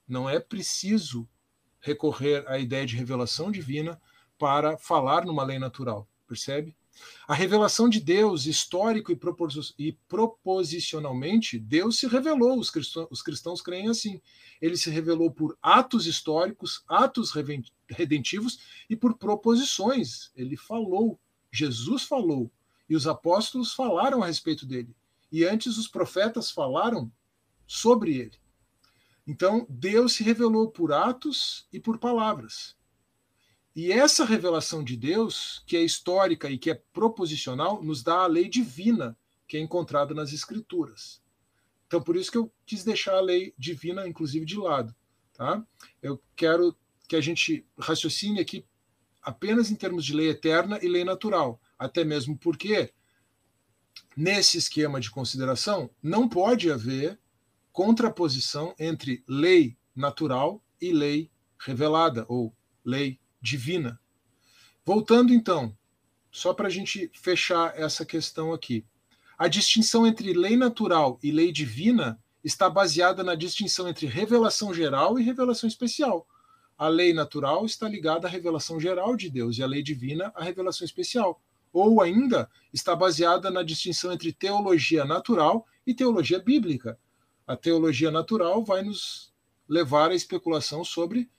Não 0.05 0.29
é 0.29 0.37
preciso 0.37 1.29
recorrer 1.79 2.43
à 2.45 2.59
ideia 2.59 2.85
de 2.85 2.97
revelação 2.97 3.49
divina 3.49 4.01
para 4.37 4.77
falar 4.77 5.25
numa 5.25 5.45
lei 5.45 5.59
natural, 5.59 6.05
percebe? 6.27 6.75
A 7.27 7.33
revelação 7.33 7.87
de 7.87 7.99
Deus, 7.99 8.45
histórico 8.45 9.11
e, 9.11 9.91
proposicionalmente, 10.07 11.59
Deus 11.59 11.99
se 11.99 12.07
revelou, 12.07 12.59
os 12.59 12.71
cristãos, 12.71 13.07
os 13.11 13.21
cristãos 13.21 13.61
creem 13.61 13.87
assim. 13.87 14.21
Ele 14.61 14.75
se 14.75 14.89
revelou 14.89 15.31
por 15.31 15.57
atos 15.61 16.07
históricos, 16.07 16.83
atos 16.87 17.31
redentivos 17.87 18.59
e 18.89 18.95
por 18.95 19.17
proposições. 19.17 20.31
Ele 20.35 20.57
falou, 20.57 21.19
Jesus 21.51 22.03
falou, 22.03 22.51
e 22.89 22.95
os 22.95 23.05
apóstolos 23.05 23.73
falaram 23.73 24.23
a 24.23 24.27
respeito 24.27 24.65
dele. 24.65 24.95
E 25.31 25.45
antes 25.45 25.77
os 25.77 25.87
profetas 25.87 26.49
falaram 26.49 27.11
sobre 27.67 28.17
ele. 28.17 28.37
Então, 29.27 29.67
Deus 29.69 30.13
se 30.13 30.23
revelou 30.23 30.71
por 30.71 30.91
atos 30.91 31.67
e 31.71 31.79
por 31.79 31.99
palavras. 31.99 32.75
E 33.75 33.91
essa 33.91 34.25
revelação 34.25 34.83
de 34.83 34.97
Deus, 34.97 35.63
que 35.65 35.77
é 35.77 35.81
histórica 35.81 36.49
e 36.49 36.57
que 36.57 36.71
é 36.71 36.81
proposicional, 36.91 37.83
nos 37.83 38.03
dá 38.03 38.23
a 38.23 38.27
lei 38.27 38.49
divina 38.49 39.17
que 39.47 39.57
é 39.57 39.59
encontrada 39.59 40.13
nas 40.13 40.33
Escrituras. 40.33 41.21
Então, 41.87 42.01
por 42.01 42.15
isso 42.15 42.31
que 42.31 42.37
eu 42.37 42.51
quis 42.65 42.83
deixar 42.83 43.15
a 43.15 43.21
lei 43.21 43.53
divina, 43.57 44.07
inclusive, 44.07 44.45
de 44.45 44.57
lado. 44.57 44.95
Tá? 45.33 45.65
Eu 46.01 46.21
quero 46.35 46.75
que 47.07 47.15
a 47.15 47.21
gente 47.21 47.65
raciocine 47.77 48.39
aqui 48.39 48.63
apenas 49.21 49.71
em 49.71 49.75
termos 49.75 50.05
de 50.05 50.13
lei 50.13 50.29
eterna 50.29 50.79
e 50.81 50.87
lei 50.87 51.03
natural, 51.03 51.59
até 51.77 52.03
mesmo 52.03 52.37
porque 52.37 52.93
nesse 54.15 54.57
esquema 54.57 54.99
de 54.99 55.09
consideração 55.09 55.89
não 56.01 56.29
pode 56.29 56.71
haver 56.71 57.19
contraposição 57.71 58.75
entre 58.77 59.23
lei 59.27 59.77
natural 59.95 60.63
e 60.79 60.91
lei 60.91 61.31
revelada 61.57 62.25
ou 62.27 62.55
lei 62.85 63.19
divina. 63.41 63.99
Voltando 64.85 65.33
então, 65.33 65.75
só 66.31 66.53
para 66.53 66.67
a 66.67 66.69
gente 66.69 67.11
fechar 67.13 67.77
essa 67.77 68.05
questão 68.05 68.53
aqui. 68.53 68.85
A 69.37 69.47
distinção 69.47 70.05
entre 70.05 70.33
lei 70.33 70.57
natural 70.57 71.19
e 71.23 71.31
lei 71.31 71.51
divina 71.51 72.21
está 72.43 72.69
baseada 72.69 73.23
na 73.23 73.35
distinção 73.35 73.87
entre 73.87 74.05
revelação 74.05 74.73
geral 74.73 75.19
e 75.19 75.23
revelação 75.23 75.67
especial. 75.67 76.27
A 76.77 76.87
lei 76.87 77.13
natural 77.13 77.65
está 77.65 77.87
ligada 77.87 78.27
à 78.27 78.29
revelação 78.29 78.79
geral 78.79 79.15
de 79.15 79.29
Deus 79.29 79.57
e 79.57 79.63
a 79.63 79.67
lei 79.67 79.83
divina 79.83 80.31
à 80.35 80.43
revelação 80.43 80.85
especial. 80.85 81.41
Ou 81.71 82.01
ainda 82.01 82.49
está 82.73 82.95
baseada 82.95 83.51
na 83.51 83.63
distinção 83.63 84.11
entre 84.11 84.31
teologia 84.31 85.05
natural 85.05 85.65
e 85.85 85.93
teologia 85.93 86.39
bíblica. 86.39 86.97
A 87.45 87.55
teologia 87.55 88.11
natural 88.11 88.63
vai 88.63 88.81
nos 88.81 89.33
levar 89.67 90.11
à 90.11 90.15
especulação 90.15 90.83
sobre 90.83 91.29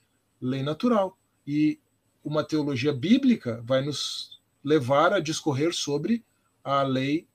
lei 0.41 0.63
natural. 0.63 1.19
E 1.47 1.81
uma 2.25 2.45
teologia 2.45 2.93
bíblica 2.93 3.63
vai 3.65 3.83
nos 3.83 4.41
levar 4.63 5.13
a 5.13 5.21
discorrer 5.21 5.73
sobre 5.73 6.25
a 6.63 6.83
lei 6.83 7.27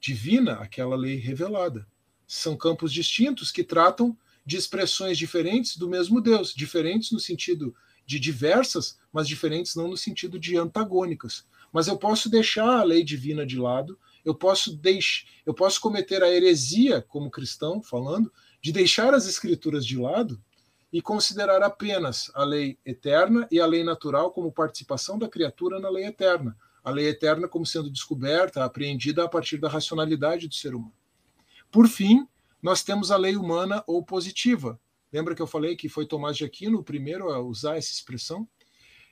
divina, 0.00 0.54
aquela 0.54 0.96
lei 0.96 1.16
revelada. 1.16 1.86
São 2.26 2.56
campos 2.56 2.92
distintos 2.92 3.50
que 3.50 3.64
tratam 3.64 4.16
de 4.44 4.56
expressões 4.56 5.18
diferentes 5.18 5.76
do 5.76 5.88
mesmo 5.88 6.20
Deus, 6.20 6.54
diferentes 6.54 7.10
no 7.10 7.20
sentido 7.20 7.74
de 8.06 8.18
diversas, 8.18 8.98
mas 9.12 9.28
diferentes 9.28 9.74
não 9.74 9.88
no 9.88 9.96
sentido 9.96 10.38
de 10.38 10.56
antagônicas. 10.56 11.44
Mas 11.72 11.86
eu 11.86 11.96
posso 11.96 12.28
deixar 12.28 12.80
a 12.80 12.82
lei 12.82 13.04
divina 13.04 13.46
de 13.46 13.58
lado, 13.58 13.98
eu 14.24 14.34
posso 14.34 14.76
deixar, 14.76 15.26
eu 15.46 15.54
posso 15.54 15.80
cometer 15.80 16.22
a 16.22 16.30
heresia 16.30 17.00
como 17.00 17.30
cristão, 17.30 17.82
falando, 17.82 18.32
de 18.60 18.72
deixar 18.72 19.14
as 19.14 19.26
escrituras 19.26 19.86
de 19.86 19.96
lado 19.96 20.42
e 20.92 21.00
considerar 21.00 21.62
apenas 21.62 22.30
a 22.34 22.44
lei 22.44 22.78
eterna 22.84 23.46
e 23.50 23.60
a 23.60 23.66
lei 23.66 23.84
natural 23.84 24.32
como 24.32 24.50
participação 24.50 25.18
da 25.18 25.28
criatura 25.28 25.78
na 25.78 25.88
lei 25.88 26.04
eterna, 26.04 26.56
a 26.82 26.90
lei 26.90 27.08
eterna 27.08 27.46
como 27.46 27.64
sendo 27.64 27.90
descoberta, 27.90 28.64
apreendida 28.64 29.24
a 29.24 29.28
partir 29.28 29.58
da 29.58 29.68
racionalidade 29.68 30.48
do 30.48 30.54
ser 30.54 30.74
humano. 30.74 30.94
Por 31.70 31.86
fim, 31.86 32.26
nós 32.60 32.82
temos 32.82 33.10
a 33.10 33.16
lei 33.16 33.36
humana 33.36 33.84
ou 33.86 34.04
positiva. 34.04 34.80
Lembra 35.12 35.34
que 35.34 35.42
eu 35.42 35.46
falei 35.46 35.76
que 35.76 35.88
foi 35.88 36.06
Tomás 36.06 36.36
de 36.36 36.44
Aquino 36.44 36.78
o 36.78 36.84
primeiro 36.84 37.30
a 37.30 37.40
usar 37.40 37.76
essa 37.76 37.92
expressão? 37.92 38.48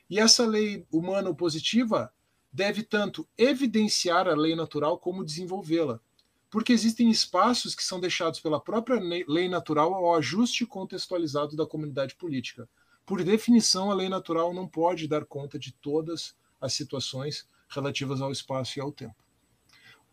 E 0.09 0.19
essa 0.19 0.45
lei 0.45 0.85
humana 0.91 1.29
ou 1.29 1.35
positiva 1.35 2.11
deve 2.51 2.83
tanto 2.83 3.27
evidenciar 3.37 4.27
a 4.27 4.35
lei 4.35 4.55
natural 4.55 4.97
como 4.97 5.23
desenvolvê-la 5.23 6.01
porque 6.49 6.73
existem 6.73 7.09
espaços 7.09 7.75
que 7.75 7.83
são 7.83 7.99
deixados 7.99 8.39
pela 8.39 8.59
própria 8.59 8.99
lei 9.27 9.47
natural 9.47 9.93
ao 9.93 10.15
ajuste 10.15 10.65
contextualizado 10.65 11.55
da 11.55 11.65
comunidade 11.65 12.15
política. 12.15 12.67
Por 13.05 13.23
definição, 13.23 13.91
a 13.91 13.93
lei 13.93 14.09
natural 14.09 14.53
não 14.53 14.67
pode 14.67 15.07
dar 15.07 15.25
conta 15.25 15.59
de 15.59 15.71
todas 15.73 16.35
as 16.59 16.73
situações 16.73 17.47
relativas 17.69 18.21
ao 18.21 18.31
espaço 18.31 18.77
e 18.77 18.81
ao 18.81 18.91
tempo. 18.91 19.23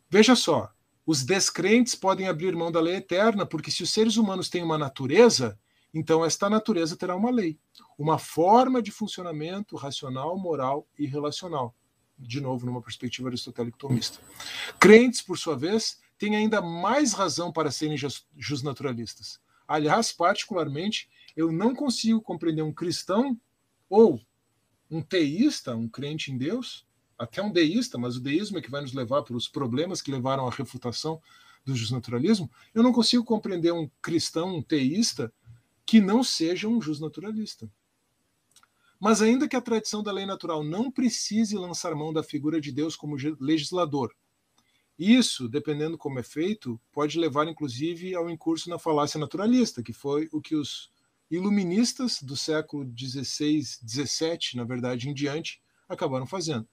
Veja 0.09 0.37
só, 0.37 0.71
os 1.07 1.25
descrentes 1.25 1.95
podem 1.95 2.29
abrir 2.29 2.55
mão 2.55 2.71
da 2.71 2.81
lei 2.81 2.97
eterna, 2.97 3.47
porque 3.47 3.71
se 3.71 3.83
os 3.83 3.91
seres 3.91 4.17
humanos 4.17 4.49
têm 4.49 4.63
uma 4.63 4.79
natureza, 4.79 5.59
então 5.93 6.25
esta 6.25 6.51
natureza 6.51 6.97
terá 6.97 7.17
uma 7.17 7.31
lei, 7.31 7.59
uma 7.99 8.19
forma 8.19 8.83
de 8.83 8.91
funcionamento 8.91 9.77
racional, 9.77 10.39
moral 10.39 10.87
e 10.99 11.07
relacional. 11.07 11.75
De 12.19 12.41
novo, 12.41 12.67
numa 12.67 12.83
perspectiva 12.83 13.29
aristotélico-tomista. 13.29 14.21
Crentes, 14.81 15.23
por 15.23 15.39
sua 15.39 15.57
vez, 15.57 16.01
têm 16.19 16.37
ainda 16.37 16.61
mais 16.63 17.13
razão 17.13 17.53
para 17.53 17.71
serem 17.71 17.97
justnaturalistas. 18.37 19.41
Aliás, 19.67 20.13
particularmente, 20.13 21.09
eu 21.37 21.51
não 21.53 21.75
consigo 21.75 22.21
compreender 22.21 22.63
um 22.63 22.73
cristão 22.73 23.39
ou 23.89 24.21
um 24.91 25.03
teísta, 25.03 25.75
um 25.75 25.89
crente 25.89 26.33
em 26.33 26.39
Deus, 26.39 26.87
até 27.19 27.43
um 27.43 27.51
deísta, 27.51 27.99
mas 27.99 28.17
o 28.17 28.21
deísmo 28.21 28.59
é 28.59 28.63
que 28.63 28.71
vai 28.71 28.81
nos 28.81 28.93
levar 28.93 29.23
para 29.23 29.37
os 29.37 29.49
problemas 29.49 30.01
que 30.01 30.13
levaram 30.13 30.47
à 30.47 30.51
refutação 30.51 31.21
do 31.65 31.75
justnaturalismo. 31.75 32.51
Eu 32.75 32.83
não 32.83 32.93
consigo 32.93 33.25
compreender 33.25 33.73
um 33.73 33.91
cristão, 34.01 34.57
um 34.57 34.63
teísta, 34.63 35.33
que 35.85 36.01
não 36.01 36.23
seja 36.23 36.69
um 36.69 36.81
justnaturalista. 36.81 37.71
Mas 38.99 39.21
ainda 39.21 39.49
que 39.49 39.57
a 39.57 39.61
tradição 39.61 40.03
da 40.03 40.13
lei 40.13 40.25
natural 40.25 40.65
não 40.65 40.91
precise 40.91 41.57
lançar 41.57 41.95
mão 41.95 42.13
da 42.13 42.23
figura 42.23 42.61
de 42.61 42.73
Deus 42.73 42.97
como 42.97 43.17
legislador, 43.41 44.15
isso, 44.99 45.49
dependendo 45.49 45.99
como 45.99 46.19
é 46.19 46.23
feito, 46.23 46.81
pode 46.91 47.19
levar 47.19 47.47
inclusive 47.49 48.15
ao 48.15 48.31
incurso 48.31 48.71
na 48.71 48.79
falácia 48.79 49.21
naturalista, 49.21 49.83
que 49.83 49.93
foi 49.93 50.29
o 50.33 50.41
que 50.41 50.57
os 50.57 50.91
iluministas 51.31 52.23
do 52.23 52.37
século 52.37 52.91
XVI, 52.97 53.63
XVII, 53.63 54.39
na 54.55 54.65
verdade, 54.65 55.09
em 55.09 55.15
diante, 55.15 55.61
acabaram 55.89 56.27
fazendo. 56.27 56.67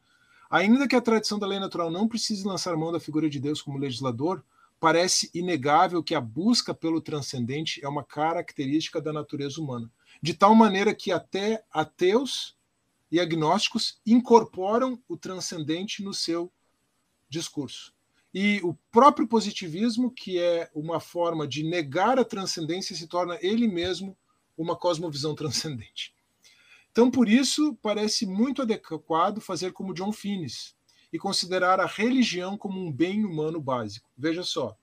Ainda 0.50 0.88
que 0.88 0.96
a 0.96 1.02
tradição 1.02 1.40
da 1.40 1.48
lei 1.48 1.60
natural 1.60 1.92
não 1.92 2.08
precise 2.08 2.46
lançar 2.46 2.78
mão 2.78 2.92
da 2.92 3.00
figura 3.00 3.30
de 3.30 3.40
Deus 3.40 3.62
como 3.62 3.80
legislador, 3.80 4.44
parece 4.80 5.30
inegável 5.34 6.04
que 6.04 6.14
a 6.14 6.22
busca 6.22 6.74
pelo 6.74 7.02
transcendente 7.02 7.84
é 7.84 7.88
uma 7.88 8.04
característica 8.04 9.02
da 9.02 9.12
natureza 9.12 9.60
humana, 9.60 9.92
de 10.22 10.34
tal 10.34 10.54
maneira 10.54 10.94
que 10.94 11.12
até 11.12 11.64
ateus 11.72 12.56
e 13.12 13.20
agnósticos 13.20 14.00
incorporam 14.06 15.02
o 15.08 15.18
transcendente 15.18 16.04
no 16.04 16.14
seu 16.14 16.52
discurso. 17.30 17.94
E 18.34 18.60
o 18.64 18.74
próprio 18.92 19.28
positivismo, 19.28 20.10
que 20.10 20.40
é 20.40 20.70
uma 20.74 21.00
forma 21.00 21.48
de 21.48 21.64
negar 21.64 22.18
a 22.18 22.26
transcendência, 22.26 22.96
se 22.96 23.08
torna 23.08 23.38
ele 23.42 23.68
mesmo 23.68 24.18
uma 24.58 24.76
cosmovisão 24.76 25.36
transcendente. 25.36 26.16
Então, 26.92 27.10
por 27.10 27.28
isso, 27.28 27.78
parece 27.82 28.26
muito 28.26 28.62
adequado 28.62 29.40
fazer 29.40 29.72
como 29.72 29.94
John 29.94 30.12
Finnes 30.12 30.76
e 31.12 31.20
considerar 31.20 31.80
a 31.80 31.86
religião 31.86 32.58
como 32.58 32.80
um 32.80 32.92
bem 32.92 33.24
humano 33.24 33.62
básico. 33.62 34.10
Veja 34.18 34.44
só, 34.44 34.76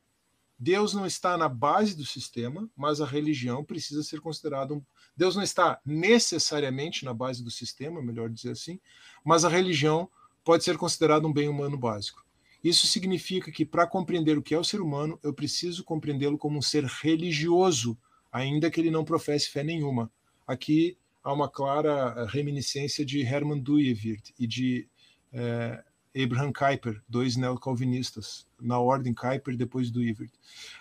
Deus 0.56 0.92
não 0.92 1.06
está 1.06 1.38
na 1.38 1.48
base 1.48 1.96
do 1.96 2.04
sistema, 2.04 2.68
mas 2.76 3.00
a 3.00 3.06
religião 3.06 3.64
precisa 3.64 4.02
ser 4.02 4.20
considerada 4.20 4.74
um. 4.74 4.82
Deus 5.16 5.34
não 5.34 5.42
está 5.42 5.80
necessariamente 5.84 7.04
na 7.04 7.14
base 7.14 7.42
do 7.42 7.50
sistema, 7.50 8.02
melhor 8.02 8.28
dizer 8.28 8.50
assim, 8.50 8.78
mas 9.24 9.44
a 9.44 9.48
religião 9.48 10.08
pode 10.44 10.62
ser 10.62 10.76
considerada 10.76 11.26
um 11.26 11.32
bem 11.32 11.48
humano 11.48 11.78
básico. 11.78 12.24
Isso 12.62 12.86
significa 12.86 13.50
que, 13.50 13.64
para 13.64 13.86
compreender 13.86 14.36
o 14.36 14.42
que 14.42 14.54
é 14.54 14.58
o 14.58 14.64
ser 14.64 14.80
humano, 14.80 15.18
eu 15.22 15.32
preciso 15.32 15.82
compreendê-lo 15.82 16.36
como 16.36 16.58
um 16.58 16.62
ser 16.62 16.84
religioso, 16.84 17.96
ainda 18.30 18.70
que 18.70 18.80
ele 18.80 18.90
não 18.90 19.04
professe 19.04 19.48
fé 19.48 19.64
nenhuma. 19.64 20.10
Aqui 20.46 20.96
há 21.22 21.32
uma 21.32 21.48
clara 21.48 22.14
eh, 22.16 22.26
reminiscência 22.28 23.04
de 23.04 23.20
Hermann 23.20 23.60
Duyvik 23.60 24.34
e 24.38 24.46
de 24.46 24.88
eh, 25.32 25.82
Abraham 26.22 26.52
Kuyper, 26.52 27.00
dois 27.08 27.36
neocalvinistas, 27.36 28.46
na 28.60 28.78
ordem 28.78 29.14
Kuyper 29.14 29.56
depois 29.56 29.90
Duyvik. 29.90 30.32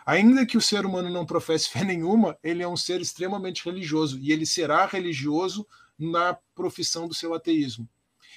Ainda 0.06 0.46
que 0.46 0.58
o 0.58 0.62
ser 0.62 0.86
humano 0.86 1.10
não 1.10 1.26
professe 1.26 1.70
fé 1.70 1.84
nenhuma, 1.84 2.38
ele 2.44 2.64
é 2.64 2.68
um 2.68 2.78
ser 2.78 3.00
extremamente 3.00 3.64
religioso 3.64 4.20
e 4.20 4.32
ele 4.32 4.46
será 4.46 4.86
religioso 4.86 5.68
na 5.98 6.34
profissão 6.56 7.08
do 7.08 7.14
seu 7.14 7.34
ateísmo. 7.34 7.88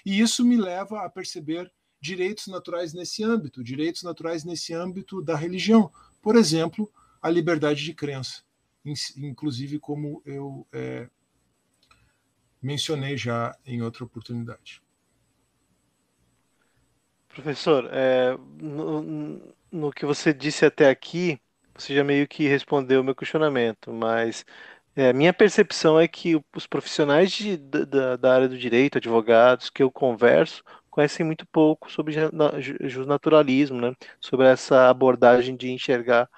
E 0.04 0.20
isso 0.20 0.44
me 0.44 0.56
leva 0.56 1.02
a 1.04 1.08
perceber 1.08 1.72
direitos 2.02 2.48
naturais 2.48 2.92
nesse 2.92 3.22
âmbito, 3.22 3.62
direitos 3.62 4.02
naturais 4.02 4.44
nesse 4.44 4.74
âmbito 4.74 5.22
da 5.22 5.36
religião. 5.36 5.88
Por 6.20 6.34
exemplo, 6.34 6.92
a 7.22 7.30
liberdade 7.30 7.84
de 7.84 7.94
crença, 7.94 8.42
inclusive 9.16 9.78
como 9.78 10.20
eu 10.26 10.66
é, 10.72 11.08
mencionei 12.60 13.16
já 13.16 13.56
em 13.64 13.82
outra 13.82 14.04
oportunidade. 14.04 14.82
Professor, 17.28 17.88
é, 17.92 18.36
no, 18.60 19.54
no, 19.70 19.92
que 19.92 20.04
você 20.04 20.34
disse 20.34 20.66
até 20.66 20.90
aqui, 20.90 21.40
você 21.72 21.94
já 21.94 22.02
meio 22.02 22.26
que 22.26 22.48
respondeu 22.48 23.00
o 23.00 23.04
meu 23.04 23.14
questionamento, 23.14 23.92
mas 23.92 24.44
é, 24.96 25.12
minha 25.12 25.32
percepção 25.32 25.98
é 25.98 26.08
que 26.08 26.38
os 26.54 26.66
profissionais 26.66 27.30
de, 27.30 27.56
da, 27.56 28.16
da 28.16 28.34
área 28.34 28.48
do 28.48 28.58
direito, 28.58 28.98
advogados 28.98 29.70
que 29.70 29.82
eu 29.82 29.90
converso, 29.90 30.62
conhecem 30.92 31.24
muito 31.24 31.46
pouco 31.46 31.90
sobre 31.90 32.14
justnaturalismo, 32.82 33.80
né? 33.80 33.94
sobre 34.20 34.46
essa 34.46 34.90
abordagem 34.90 35.56
de 35.56 35.70
enxergar 35.70 36.28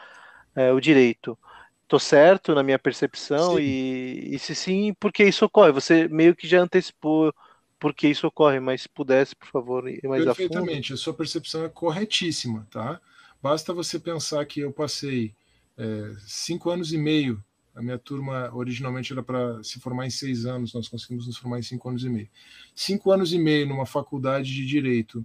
é, 0.55 0.73
o 0.73 0.81
direito. 0.81 1.37
Estou 1.83 1.99
certo 1.99 2.55
na 2.55 2.63
minha 2.63 2.79
percepção? 2.79 3.59
E, 3.59 4.31
e 4.33 4.39
se 4.39 4.55
sim, 4.55 4.95
por 4.95 5.13
que 5.13 5.25
isso 5.25 5.45
ocorre? 5.45 5.73
Você 5.73 6.09
meio 6.09 6.37
que 6.37 6.47
já 6.47 6.61
antecipou 6.61 7.35
por 7.81 7.93
que 7.93 8.07
isso 8.07 8.29
ocorre, 8.29 8.61
mas 8.61 8.83
se 8.83 8.89
pudesse, 8.89 9.35
por 9.35 9.49
favor, 9.49 9.89
ir 9.89 10.01
mais 10.05 10.27
a 10.27 10.35
fundo. 10.35 10.49
Perfeitamente, 10.49 10.93
a 10.93 10.97
sua 10.97 11.13
percepção 11.13 11.65
é 11.65 11.69
corretíssima, 11.69 12.67
tá? 12.71 13.01
Basta 13.43 13.75
você 13.75 13.99
pensar 13.99 14.47
que 14.47 14.61
eu 14.61 14.73
passei 14.73 15.35
é, 15.77 16.13
cinco 16.27 16.71
anos 16.71 16.93
e 16.93 16.97
meio 16.97 17.43
a 17.75 17.83
minha 17.83 17.99
turma 17.99 18.51
originalmente 18.55 19.13
era 19.13 19.23
para 19.23 19.63
se 19.63 19.81
formar 19.81 20.07
em 20.07 20.11
seis 20.11 20.47
anos, 20.47 20.73
nós 20.73 20.89
conseguimos 20.89 21.27
nos 21.27 21.37
formar 21.37 21.59
em 21.59 21.63
cinco 21.63 21.89
anos 21.89 22.05
e 22.05 22.09
meio. 22.09 22.29
Cinco 22.75 23.11
anos 23.11 23.33
e 23.33 23.39
meio 23.39 23.67
numa 23.67 23.87
faculdade 23.87 24.55
de 24.55 24.65
direito 24.65 25.25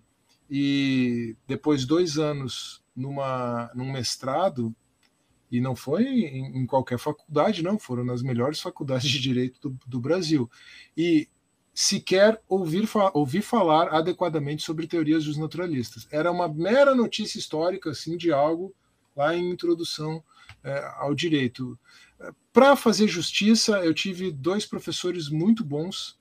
e 0.50 1.36
depois 1.48 1.86
dois 1.86 2.18
anos 2.18 2.82
numa, 2.96 3.72
num 3.76 3.92
mestrado, 3.92 4.76
e 5.52 5.62
não 5.62 5.76
foi 5.76 6.04
em, 6.04 6.58
em 6.58 6.66
qualquer 6.66 6.98
faculdade, 6.98 7.64
não, 7.64 7.78
foram 7.78 8.04
nas 8.04 8.22
melhores 8.22 8.60
faculdades 8.60 9.10
de 9.10 9.20
direito 9.20 9.70
do, 9.70 9.80
do 9.88 10.00
Brasil. 10.00 10.50
E 10.98 11.28
sequer 11.74 12.42
ouvir, 12.48 12.88
ouvir 13.14 13.42
falar 13.42 13.88
adequadamente 13.94 14.64
sobre 14.64 14.88
teorias 14.88 15.26
dos 15.26 15.38
naturalistas. 15.38 16.08
Era 16.12 16.32
uma 16.32 16.48
mera 16.48 16.94
notícia 16.94 17.40
histórica 17.40 17.92
assim 17.92 18.18
de 18.18 18.32
algo 18.32 18.74
lá 19.16 19.36
em 19.36 19.50
introdução 19.50 20.24
é, 20.64 20.92
ao 20.98 21.16
direito. 21.16 21.80
Para 22.52 22.76
fazer 22.76 23.08
justiça, 23.08 23.80
eu 23.80 23.94
tive 23.94 24.32
dois 24.32 24.66
professores 24.66 25.30
muito 25.30 25.64
bons 25.64 26.18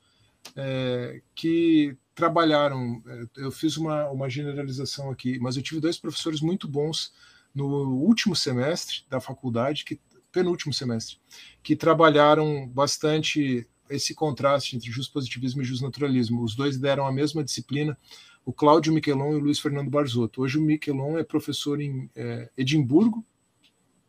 é, 0.57 1.20
que 1.34 1.96
trabalharam. 2.14 3.03
É, 3.07 3.24
eu 3.36 3.51
fiz 3.51 3.76
uma, 3.76 4.09
uma 4.11 4.28
generalização 4.28 5.11
aqui, 5.11 5.38
mas 5.38 5.57
eu 5.57 5.62
tive 5.62 5.80
dois 5.80 5.99
professores 5.99 6.40
muito 6.40 6.68
bons 6.68 7.12
no 7.55 7.66
último 7.96 8.36
semestre 8.36 9.05
da 9.09 9.20
faculdade, 9.20 9.84
que 9.84 10.01
penúltimo 10.30 10.72
semestre, 10.72 11.18
que 11.62 11.74
trabalharam 11.74 12.68
bastante 12.68 13.66
esse 13.90 14.14
contraste 14.14 14.76
entre 14.76 14.90
positivismo 15.09 15.62
e 15.62 15.82
naturalismo. 15.82 16.42
Os 16.42 16.55
dois 16.55 16.78
deram 16.78 17.07
a 17.07 17.12
mesma 17.12 17.42
disciplina, 17.42 17.96
o 18.44 18.53
Cláudio 18.53 18.92
Miquelon 18.92 19.32
e 19.32 19.36
o 19.36 19.40
Luiz 19.40 19.59
Fernando 19.59 19.90
Barzotto. 19.90 20.42
Hoje 20.42 20.59
o 20.59 20.62
Miquelon 20.62 21.18
é 21.18 21.24
professor 21.24 21.80
em 21.80 22.09
é, 22.14 22.51
Edimburgo 22.57 23.24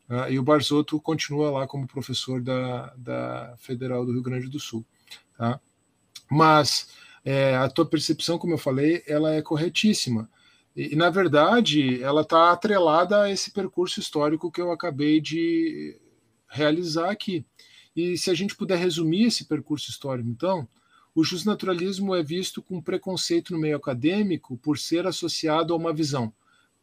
uh, 0.09 0.29
e 0.29 0.39
o 0.39 0.43
Barzotto 0.43 0.99
continua 0.99 1.51
lá 1.51 1.67
como 1.67 1.87
professor 1.87 2.41
da, 2.41 2.93
da 2.97 3.55
Federal 3.57 4.05
do 4.05 4.11
Rio 4.11 4.21
Grande 4.21 4.47
do 4.47 4.59
Sul. 4.59 4.85
Tá? 5.37 5.59
Mas 6.29 6.89
é, 7.23 7.55
a 7.55 7.69
tua 7.69 7.85
percepção, 7.85 8.37
como 8.37 8.53
eu 8.53 8.57
falei, 8.57 9.03
ela 9.07 9.33
é 9.33 9.41
corretíssima. 9.41 10.29
E, 10.75 10.95
na 10.95 11.09
verdade, 11.09 12.01
ela 12.01 12.21
está 12.21 12.51
atrelada 12.51 13.23
a 13.23 13.29
esse 13.29 13.51
percurso 13.51 13.99
histórico 13.99 14.51
que 14.51 14.61
eu 14.61 14.71
acabei 14.71 15.19
de 15.19 15.99
realizar 16.47 17.09
aqui. 17.09 17.45
E 17.95 18.17
se 18.17 18.29
a 18.29 18.33
gente 18.33 18.55
puder 18.55 18.77
resumir 18.77 19.25
esse 19.25 19.45
percurso 19.45 19.89
histórico, 19.89 20.29
então, 20.29 20.67
o 21.13 21.23
justnaturalismo 21.23 22.15
é 22.15 22.23
visto 22.23 22.61
com 22.61 22.81
preconceito 22.81 23.51
no 23.51 23.59
meio 23.59 23.75
acadêmico 23.75 24.57
por 24.57 24.77
ser 24.77 25.05
associado 25.05 25.73
a 25.73 25.77
uma 25.77 25.93
visão 25.93 26.31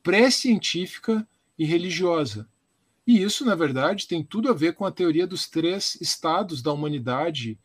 pré-científica 0.02 1.26
e 1.58 1.64
religiosa. 1.64 2.46
E 3.06 3.22
isso, 3.22 3.44
na 3.44 3.54
verdade, 3.54 4.08
tem 4.08 4.22
tudo 4.24 4.50
a 4.50 4.52
ver 4.52 4.74
com 4.74 4.84
a 4.84 4.90
teoria 4.90 5.26
dos 5.26 5.48
três 5.48 5.96
estados 6.00 6.60
da 6.60 6.72
humanidade 6.72 7.56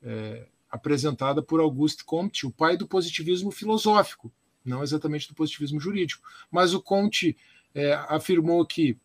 é, 0.00 0.46
apresentada 0.70 1.42
por 1.42 1.60
Auguste 1.60 2.04
Comte, 2.04 2.46
o 2.46 2.50
pai 2.50 2.76
do 2.76 2.86
positivismo 2.86 3.50
filosófico, 3.50 4.32
não 4.64 4.82
exatamente 4.82 5.28
do 5.28 5.34
positivismo 5.34 5.80
jurídico. 5.80 6.22
Mas 6.50 6.74
o 6.74 6.80
Comte 6.80 7.36
é, 7.74 7.94
afirmou 8.08 8.64
que 8.64 8.96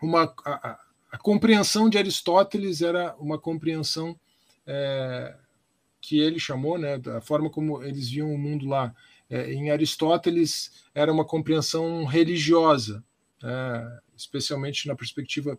uma, 0.00 0.32
a, 0.44 0.78
a, 1.10 1.18
compreensão 1.18 1.88
de 1.88 1.98
Aristóteles 1.98 2.80
era 2.80 3.14
uma 3.16 3.38
compreensão 3.38 4.18
é, 4.66 5.36
que 6.00 6.18
ele 6.20 6.38
chamou, 6.38 6.78
né, 6.78 6.98
da 6.98 7.20
forma 7.20 7.50
como 7.50 7.82
eles 7.82 8.08
viam 8.08 8.32
o 8.32 8.38
mundo 8.38 8.66
lá. 8.66 8.94
É, 9.28 9.52
em 9.52 9.70
Aristóteles 9.70 10.84
era 10.94 11.12
uma 11.12 11.24
compreensão 11.24 12.04
religiosa, 12.04 13.02
é, 13.42 14.00
especialmente 14.16 14.86
na 14.86 14.94
perspectiva 14.94 15.58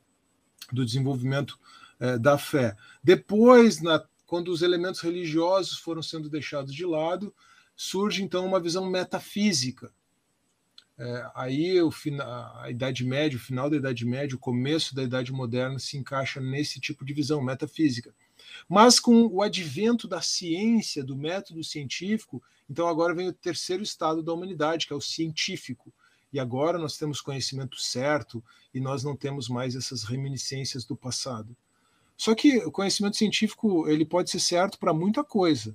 do 0.72 0.86
desenvolvimento 0.86 1.60
é, 2.00 2.18
da 2.18 2.38
fé. 2.38 2.76
Depois, 3.04 3.82
na 3.82 4.04
quando 4.26 4.50
os 4.50 4.62
elementos 4.62 5.02
religiosos 5.02 5.78
foram 5.78 6.02
sendo 6.02 6.30
deixados 6.30 6.74
de 6.74 6.86
lado, 6.86 7.34
surge 7.76 8.24
então 8.24 8.46
uma 8.46 8.60
visão 8.60 8.90
metafísica. 8.90 9.94
É, 10.98 11.30
aí 11.36 11.82
o, 11.82 11.92
a 12.22 12.70
Idade 12.70 13.04
Média, 13.04 13.38
o 13.38 13.42
final 13.42 13.70
da 13.70 13.76
Idade 13.76 14.06
Média, 14.06 14.36
o 14.36 14.40
começo 14.40 14.96
da 14.96 15.04
Idade 15.04 15.32
Moderna 15.32 15.78
se 15.78 15.98
encaixa 15.98 16.40
nesse 16.40 16.80
tipo 16.80 17.04
de 17.06 17.14
visão 17.14 17.42
metafísica. 17.42 18.16
Mas 18.68 19.00
com 19.00 19.28
o 19.28 19.42
advento 19.42 20.08
da 20.08 20.22
ciência, 20.22 21.04
do 21.04 21.16
método 21.16 21.64
científico, 21.64 22.42
então 22.70 22.88
agora 22.88 23.14
vem 23.14 23.28
o 23.28 23.34
terceiro 23.34 23.84
estado 23.84 24.24
da 24.24 24.34
humanidade, 24.34 24.88
que 24.88 24.94
é 24.94 24.96
o 24.96 25.02
científico. 25.02 25.94
E 26.36 26.40
agora 26.40 26.78
nós 26.78 26.98
temos 26.98 27.22
conhecimento 27.22 27.80
certo 27.80 28.44
e 28.74 28.80
nós 28.82 29.06
não 29.06 29.16
temos 29.16 29.48
mais 29.48 29.74
essas 29.74 30.04
reminiscências 30.04 30.84
do 30.84 30.94
passado. 30.94 31.56
Só 32.18 32.36
que 32.36 32.58
o 32.58 32.72
conhecimento 32.74 33.16
científico 33.16 33.88
ele 33.88 34.04
pode 34.04 34.30
ser 34.30 34.42
certo 34.42 34.78
para 34.78 34.94
muita 34.94 35.24
coisa. 35.24 35.74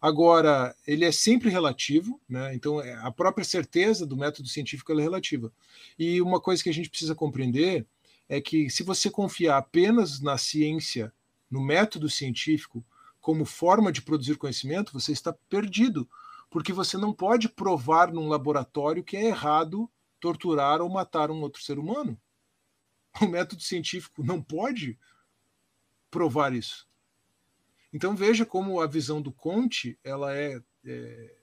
Agora, 0.00 0.74
ele 0.86 1.04
é 1.04 1.12
sempre 1.12 1.50
relativo, 1.50 2.18
né? 2.26 2.54
então 2.54 2.80
é, 2.80 2.94
a 3.02 3.10
própria 3.10 3.44
certeza 3.44 4.06
do 4.06 4.16
método 4.16 4.48
científico 4.48 4.98
é 4.98 5.02
relativa. 5.02 5.52
E 5.98 6.22
uma 6.22 6.40
coisa 6.40 6.62
que 6.62 6.70
a 6.70 6.74
gente 6.74 6.88
precisa 6.88 7.14
compreender 7.14 7.84
é 8.30 8.40
que 8.40 8.70
se 8.70 8.82
você 8.82 9.10
confiar 9.10 9.58
apenas 9.58 10.22
na 10.22 10.38
ciência, 10.38 11.12
no 11.50 11.60
método 11.60 12.08
científico, 12.08 12.82
como 13.20 13.44
forma 13.44 13.92
de 13.92 14.00
produzir 14.00 14.38
conhecimento, 14.38 14.94
você 14.94 15.12
está 15.12 15.34
perdido, 15.50 16.08
porque 16.56 16.72
você 16.72 16.96
não 16.96 17.12
pode 17.12 17.50
provar 17.50 18.10
num 18.10 18.28
laboratório 18.28 19.04
que 19.04 19.14
é 19.14 19.26
errado 19.26 19.92
torturar 20.18 20.80
ou 20.80 20.88
matar 20.88 21.30
um 21.30 21.42
outro 21.42 21.62
ser 21.62 21.78
humano. 21.78 22.18
O 23.20 23.26
método 23.26 23.60
científico 23.60 24.24
não 24.24 24.42
pode 24.42 24.98
provar 26.10 26.54
isso. 26.54 26.88
Então 27.92 28.16
veja 28.16 28.46
como 28.46 28.80
a 28.80 28.86
visão 28.86 29.20
do 29.20 29.30
Conte 29.30 29.98
ela 30.02 30.34
é, 30.34 30.58
é, 30.86 31.36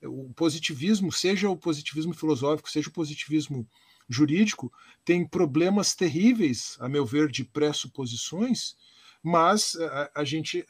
é, 0.00 0.08
o 0.08 0.32
positivismo, 0.32 1.12
seja 1.12 1.50
o 1.50 1.56
positivismo 1.56 2.14
filosófico, 2.14 2.70
seja 2.70 2.88
o 2.88 2.94
positivismo 2.94 3.68
jurídico, 4.08 4.72
tem 5.04 5.28
problemas 5.28 5.94
terríveis, 5.94 6.78
a 6.80 6.88
meu 6.88 7.04
ver, 7.04 7.30
de 7.30 7.44
pressuposições, 7.44 8.74
mas 9.22 9.76
a, 9.76 10.10
a 10.14 10.24
gente 10.24 10.64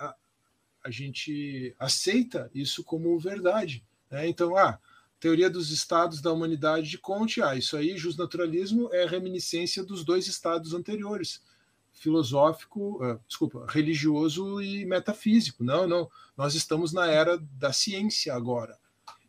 a, 0.85 0.91
gente 0.91 1.74
aceita 1.78 2.51
isso 2.55 2.83
como 2.85 3.18
verdade. 3.18 3.85
Né? 4.11 4.28
Então, 4.28 4.57
ah, 4.57 4.78
teoria 5.18 5.51
dos 5.51 5.70
estados 5.70 6.20
da 6.20 6.33
humanidade 6.33 6.89
de 6.89 6.99
Conte, 6.99 7.43
ah, 7.43 7.55
isso 7.55 7.76
aí, 7.76 7.97
justnaturalismo 7.97 8.89
é 8.93 9.07
reminiscência 9.07 9.85
dos 9.85 10.05
dois 10.05 10.26
estados 10.26 10.74
anteriores 10.74 11.43
filosófico, 11.93 13.05
uh, 13.05 13.20
desculpa, 13.26 13.66
religioso 13.68 14.62
e 14.62 14.85
metafísico. 14.87 15.62
Não, 15.62 15.87
não. 15.87 16.11
Nós 16.37 16.55
estamos 16.55 16.93
na 16.93 17.07
era 17.07 17.37
da 17.39 17.72
ciência 17.72 18.35
agora. 18.35 18.78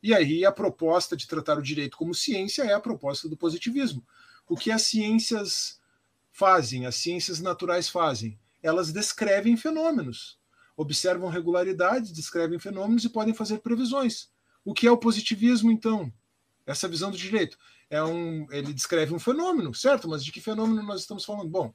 E 0.02 0.14
aí 0.14 0.46
a 0.46 0.52
proposta 0.52 1.16
de 1.16 1.28
tratar 1.28 1.58
o 1.58 1.62
direito 1.62 1.98
como 1.98 2.16
ciência 2.16 2.64
é 2.64 2.74
a 2.74 2.80
proposta 2.80 3.28
do 3.28 3.38
positivismo. 3.38 4.06
O 4.48 4.56
que 4.56 4.72
as 4.72 4.84
ciências 4.84 5.80
fazem, 6.32 6.86
as 6.86 6.96
ciências 6.96 7.40
naturais 7.40 7.90
fazem? 7.90 8.40
Elas 8.64 8.92
descrevem 8.92 9.58
fenômenos, 9.58 10.40
observam 10.76 11.30
regularidades, 11.30 12.12
descrevem 12.12 12.60
fenômenos 12.60 13.04
e 13.04 13.10
podem 13.10 13.34
fazer 13.34 13.60
previsões. 13.60 14.30
O 14.64 14.74
que 14.74 14.88
é 14.88 14.92
o 14.92 14.98
positivismo, 14.98 15.72
então? 15.72 16.12
Essa 16.66 16.88
visão 16.88 17.12
do 17.12 17.18
direito. 17.18 17.58
É 17.90 18.02
um, 18.04 18.48
ele 18.52 18.74
descreve 18.74 19.14
um 19.14 19.20
fenômeno, 19.20 19.74
certo? 19.74 20.08
Mas 20.08 20.24
de 20.24 20.32
que 20.32 20.40
fenômeno 20.40 20.82
nós 20.84 21.02
estamos 21.02 21.26
falando? 21.26 21.50
Bom, 21.50 21.74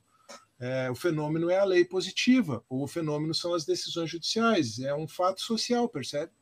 é, 0.58 0.90
o 0.90 0.94
fenômeno 0.94 1.50
é 1.50 1.58
a 1.58 1.64
lei 1.64 1.84
positiva, 1.84 2.64
ou 2.68 2.84
o 2.84 2.88
fenômeno 2.88 3.34
são 3.34 3.52
as 3.52 3.64
decisões 3.64 4.10
judiciais, 4.10 4.78
é 4.78 4.94
um 4.94 5.06
fato 5.06 5.42
social, 5.42 5.88
percebe? 5.88 6.32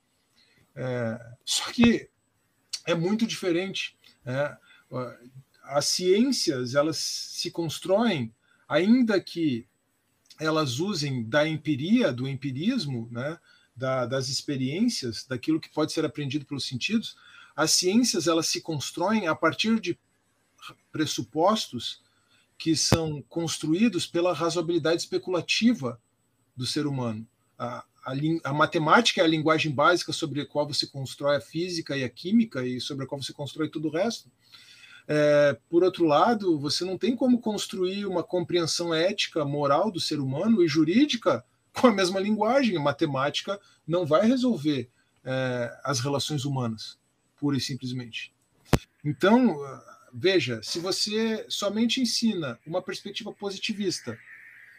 É, 0.76 1.18
só 1.44 1.70
que 1.72 2.08
é 2.86 2.94
muito 2.94 3.26
diferente. 3.26 3.98
É, 4.24 4.56
as 5.64 5.86
ciências 5.86 6.74
elas 6.74 6.98
se 6.98 7.50
constroem, 7.50 8.32
ainda 8.68 9.20
que 9.20 9.66
elas 10.44 10.78
usem 10.78 11.24
da 11.24 11.48
empiria, 11.48 12.12
do 12.12 12.28
empirismo, 12.28 13.08
né, 13.10 13.38
da, 13.76 14.06
das 14.06 14.28
experiências, 14.28 15.24
daquilo 15.26 15.60
que 15.60 15.68
pode 15.68 15.92
ser 15.92 16.04
aprendido 16.04 16.44
pelos 16.44 16.66
sentidos, 16.66 17.16
as 17.56 17.70
ciências 17.72 18.26
elas 18.26 18.46
se 18.46 18.60
constroem 18.60 19.26
a 19.26 19.34
partir 19.34 19.80
de 19.80 19.98
pressupostos 20.90 22.02
que 22.56 22.76
são 22.76 23.22
construídos 23.28 24.06
pela 24.06 24.32
razoabilidade 24.32 25.02
especulativa 25.02 26.00
do 26.56 26.66
ser 26.66 26.86
humano. 26.86 27.26
A, 27.58 27.84
a, 28.04 28.12
a, 28.44 28.52
matemática 28.52 29.20
é 29.20 29.24
a 29.24 29.28
linguagem 29.28 29.72
básica 29.72 30.12
sobre 30.12 30.40
a 30.40 30.46
qual 30.46 30.66
você 30.66 30.86
constrói 30.86 31.36
a 31.36 31.40
física 31.40 31.96
e 31.96 32.04
a 32.04 32.08
química 32.08 32.66
e 32.66 32.80
sobre 32.80 33.04
a 33.04 33.08
qual 33.08 33.22
você 33.22 33.32
constrói 33.32 33.68
tudo 33.68 33.88
o 33.88 33.90
resto. 33.90 34.30
É, 35.06 35.58
por 35.68 35.84
outro 35.84 36.04
lado, 36.04 36.58
você 36.58 36.84
não 36.84 36.96
tem 36.96 37.14
como 37.14 37.40
construir 37.40 38.06
uma 38.06 38.22
compreensão 38.22 38.94
ética, 38.94 39.44
moral 39.44 39.90
do 39.90 40.00
ser 40.00 40.20
humano 40.20 40.62
e 40.62 40.68
jurídica 40.68 41.44
com 41.72 41.88
a 41.88 41.92
mesma 41.92 42.20
linguagem. 42.20 42.78
Matemática 42.78 43.60
não 43.86 44.06
vai 44.06 44.26
resolver 44.26 44.88
é, 45.24 45.78
as 45.84 46.00
relações 46.00 46.44
humanas, 46.44 46.98
pura 47.36 47.56
e 47.56 47.60
simplesmente. 47.60 48.32
Então, 49.04 49.58
Veja, 50.16 50.62
se 50.62 50.78
você 50.78 51.44
somente 51.48 52.00
ensina 52.00 52.56
uma 52.64 52.80
perspectiva 52.80 53.32
positivista 53.32 54.16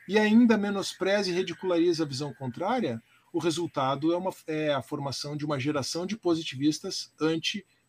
e 0.08 0.18
ainda 0.18 0.58
menospreza 0.58 1.30
e 1.30 1.34
ridiculariza 1.34 2.06
a 2.06 2.08
visão 2.08 2.34
contrária, 2.34 3.04
o 3.34 3.40
resultado 3.40 4.14
é, 4.14 4.18
uma, 4.18 4.34
é 4.48 4.74
a 4.74 4.82
formação 4.82 5.36
de 5.36 5.44
uma 5.44 5.60
geração 5.60 6.06
de 6.06 6.16
positivistas 6.16 7.12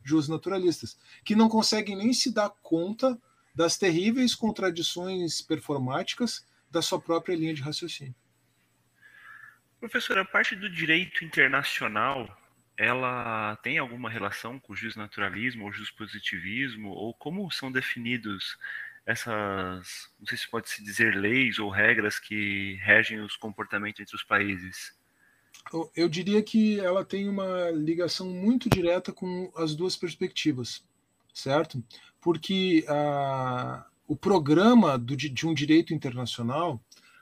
anti-justnaturalistas, 0.06 0.96
que 1.24 1.34
não 1.34 1.48
conseguem 1.48 1.96
nem 1.96 2.12
se 2.12 2.32
dar 2.32 2.50
conta 2.62 3.18
das 3.54 3.76
terríveis 3.76 4.34
contradições 4.34 5.42
performáticas 5.42 6.46
da 6.70 6.80
sua 6.80 7.00
própria 7.00 7.34
linha 7.34 7.54
de 7.54 7.62
raciocínio. 7.62 8.14
Professor, 9.80 10.18
a 10.18 10.24
parte 10.24 10.54
do 10.54 10.70
direito 10.70 11.24
internacional, 11.24 12.40
ela 12.76 13.56
tem 13.56 13.78
alguma 13.78 14.08
relação 14.08 14.58
com 14.58 14.72
o 14.72 14.76
justnaturalismo 14.76 15.64
ou 15.64 15.72
positivismo 15.96 16.90
ou 16.90 17.12
como 17.14 17.50
são 17.50 17.72
definidos 17.72 18.56
essas, 19.04 20.10
não 20.18 20.26
sei 20.26 20.36
se 20.36 20.50
pode 20.50 20.68
se 20.68 20.82
dizer 20.82 21.14
leis 21.14 21.58
ou 21.58 21.70
regras 21.70 22.18
que 22.18 22.74
regem 22.82 23.20
os 23.20 23.36
comportamentos 23.36 24.00
entre 24.00 24.16
os 24.16 24.24
países? 24.24 24.98
Eu 25.94 26.08
diria 26.08 26.42
que 26.42 26.78
ela 26.78 27.04
tem 27.04 27.28
uma 27.28 27.70
ligação 27.70 28.30
muito 28.30 28.68
direta 28.68 29.12
com 29.12 29.50
as 29.56 29.74
duas 29.74 29.96
perspectivas, 29.96 30.84
certo? 31.34 31.82
Porque 32.20 32.84
a, 32.88 33.84
o 34.06 34.14
programa 34.14 34.96
do, 34.96 35.16
de 35.16 35.46
um 35.46 35.52
direito 35.52 35.92
internacional, 35.92 36.80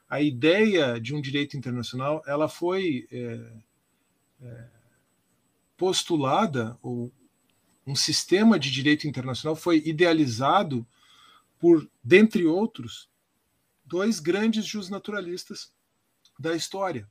a 0.08 0.20
ideia 0.20 1.00
de 1.00 1.14
um 1.14 1.20
direito 1.20 1.56
internacional, 1.56 2.22
ela 2.26 2.48
foi 2.48 3.08
é, 3.10 3.52
é, 4.42 4.68
postulada, 5.76 6.78
ou 6.82 7.10
um 7.86 7.94
sistema 7.94 8.58
de 8.58 8.70
direito 8.70 9.08
internacional 9.08 9.56
foi 9.56 9.82
idealizado 9.84 10.86
por, 11.58 11.88
dentre 12.02 12.46
outros, 12.46 13.08
dois 13.84 14.20
grandes 14.20 14.66
justnaturalistas 14.66 15.72
da 16.38 16.54
história, 16.54 17.08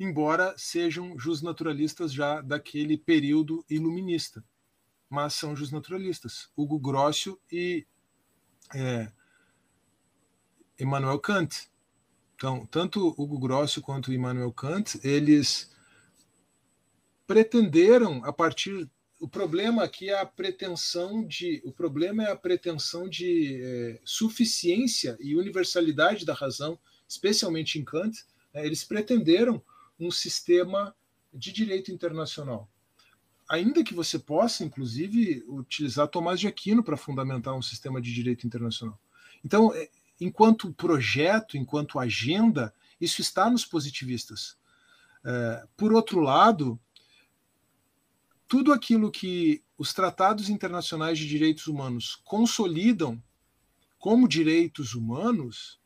embora 0.00 0.54
sejam 0.56 1.18
justnaturalistas 1.18 2.10
já 2.10 2.40
daquele 2.40 2.96
período 2.96 3.62
iluminista, 3.68 4.42
mas 5.10 5.34
são 5.34 5.54
justnaturalistas, 5.54 6.48
Hugo 6.56 6.78
Grossio 6.78 7.38
e 7.52 7.86
é, 8.74 9.12
Immanuel 10.78 11.18
Kant. 11.18 11.68
Então, 12.34 12.64
tanto 12.64 13.14
Hugo 13.18 13.38
Grossio 13.38 13.82
quanto 13.82 14.10
Immanuel 14.10 14.50
Kant, 14.50 14.98
eles 15.04 15.70
pretenderam 17.26 18.24
a 18.24 18.32
partir 18.32 18.90
o 19.20 19.28
problema 19.28 19.84
aqui 19.84 20.08
é 20.08 20.18
a 20.18 20.24
pretensão 20.24 21.26
de 21.26 21.60
o 21.62 21.70
problema 21.70 22.24
é 22.24 22.30
a 22.30 22.36
pretensão 22.36 23.06
de 23.06 23.60
é, 23.62 24.00
suficiência 24.02 25.18
e 25.20 25.36
universalidade 25.36 26.24
da 26.24 26.32
razão, 26.32 26.78
especialmente 27.06 27.78
em 27.78 27.84
Kant. 27.84 28.24
Né, 28.54 28.64
eles 28.64 28.82
pretenderam 28.82 29.62
um 30.00 30.10
sistema 30.10 30.94
de 31.32 31.52
direito 31.52 31.92
internacional. 31.92 32.68
Ainda 33.48 33.84
que 33.84 33.94
você 33.94 34.18
possa, 34.18 34.64
inclusive, 34.64 35.44
utilizar 35.48 36.08
Tomás 36.08 36.40
de 36.40 36.46
Aquino 36.46 36.82
para 36.82 36.96
fundamentar 36.96 37.54
um 37.54 37.62
sistema 37.62 38.00
de 38.00 38.12
direito 38.12 38.46
internacional. 38.46 38.98
Então, 39.44 39.74
é, 39.74 39.88
enquanto 40.20 40.72
projeto, 40.72 41.56
enquanto 41.56 41.98
agenda, 41.98 42.74
isso 43.00 43.20
está 43.20 43.50
nos 43.50 43.64
positivistas. 43.64 44.56
É, 45.24 45.66
por 45.76 45.92
outro 45.92 46.20
lado, 46.20 46.78
tudo 48.46 48.72
aquilo 48.72 49.10
que 49.10 49.62
os 49.76 49.92
tratados 49.92 50.48
internacionais 50.48 51.18
de 51.18 51.26
direitos 51.26 51.66
humanos 51.66 52.20
consolidam 52.24 53.22
como 53.98 54.28
direitos 54.28 54.94
humanos 54.94 55.78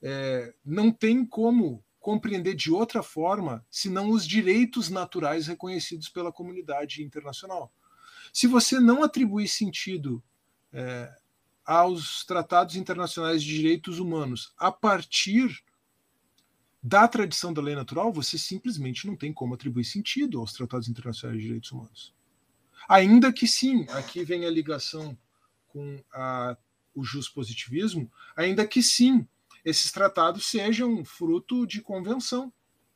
é, 0.00 0.54
não 0.64 0.92
tem 0.92 1.24
como 1.24 1.84
compreender 2.00 2.54
de 2.54 2.70
outra 2.70 3.02
forma 3.02 3.64
senão 3.70 4.10
os 4.10 4.26
direitos 4.26 4.88
naturais 4.88 5.46
reconhecidos 5.46 6.08
pela 6.08 6.32
comunidade 6.32 7.02
internacional. 7.02 7.72
Se 8.32 8.46
você 8.46 8.78
não 8.78 9.02
atribuir 9.02 9.48
sentido 9.48 10.22
é, 10.72 11.12
aos 11.64 12.24
tratados 12.24 12.76
internacionais 12.76 13.42
de 13.42 13.54
direitos 13.54 13.98
humanos 13.98 14.52
a 14.56 14.70
partir 14.70 15.62
da 16.82 17.08
tradição 17.08 17.52
da 17.52 17.60
lei 17.60 17.74
natural, 17.74 18.12
você 18.12 18.38
simplesmente 18.38 19.06
não 19.06 19.16
tem 19.16 19.32
como 19.32 19.54
atribuir 19.54 19.84
sentido 19.84 20.38
aos 20.38 20.52
tratados 20.52 20.88
internacionais 20.88 21.38
de 21.38 21.44
direitos 21.44 21.72
humanos. 21.72 22.14
Ainda 22.88 23.32
que 23.32 23.46
sim, 23.46 23.86
aqui 23.90 24.24
vem 24.24 24.46
a 24.46 24.50
ligação 24.50 25.18
com 25.68 26.02
a, 26.12 26.56
o 26.94 27.02
positivismo, 27.34 28.10
ainda 28.34 28.66
que 28.66 28.82
sim, 28.82 29.26
esses 29.68 29.92
tratados 29.92 30.46
sejam 30.46 31.04
fruto 31.04 31.66
de 31.66 31.82
convenção. 31.82 32.52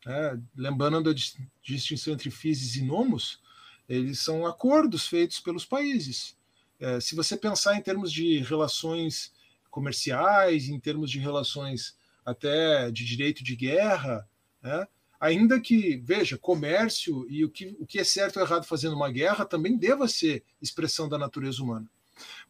Né? 0.06 0.40
Lembrando 0.56 1.10
a 1.10 1.14
distinção 1.62 2.14
entre 2.14 2.30
FISES 2.30 2.76
e 2.76 2.82
NOMOS, 2.82 3.40
eles 3.88 4.20
são 4.20 4.46
acordos 4.46 5.06
feitos 5.06 5.38
pelos 5.38 5.64
países. 5.66 6.36
É, 6.80 6.98
se 6.98 7.14
você 7.14 7.36
pensar 7.36 7.76
em 7.76 7.82
termos 7.82 8.10
de 8.10 8.38
relações 8.38 9.32
comerciais, 9.70 10.68
em 10.68 10.80
termos 10.80 11.10
de 11.10 11.18
relações 11.18 11.96
até 12.24 12.90
de 12.90 13.04
direito 13.04 13.44
de 13.44 13.54
guerra, 13.54 14.26
né? 14.62 14.86
ainda 15.20 15.60
que, 15.60 15.96
veja, 15.98 16.38
comércio 16.38 17.26
e 17.28 17.44
o 17.44 17.50
que, 17.50 17.76
o 17.78 17.86
que 17.86 17.98
é 17.98 18.04
certo 18.04 18.38
ou 18.38 18.42
errado 18.42 18.64
fazendo 18.64 18.96
uma 18.96 19.10
guerra 19.10 19.44
também 19.44 19.76
deva 19.76 20.08
ser 20.08 20.42
expressão 20.60 21.08
da 21.08 21.18
natureza 21.18 21.62
humana. 21.62 21.88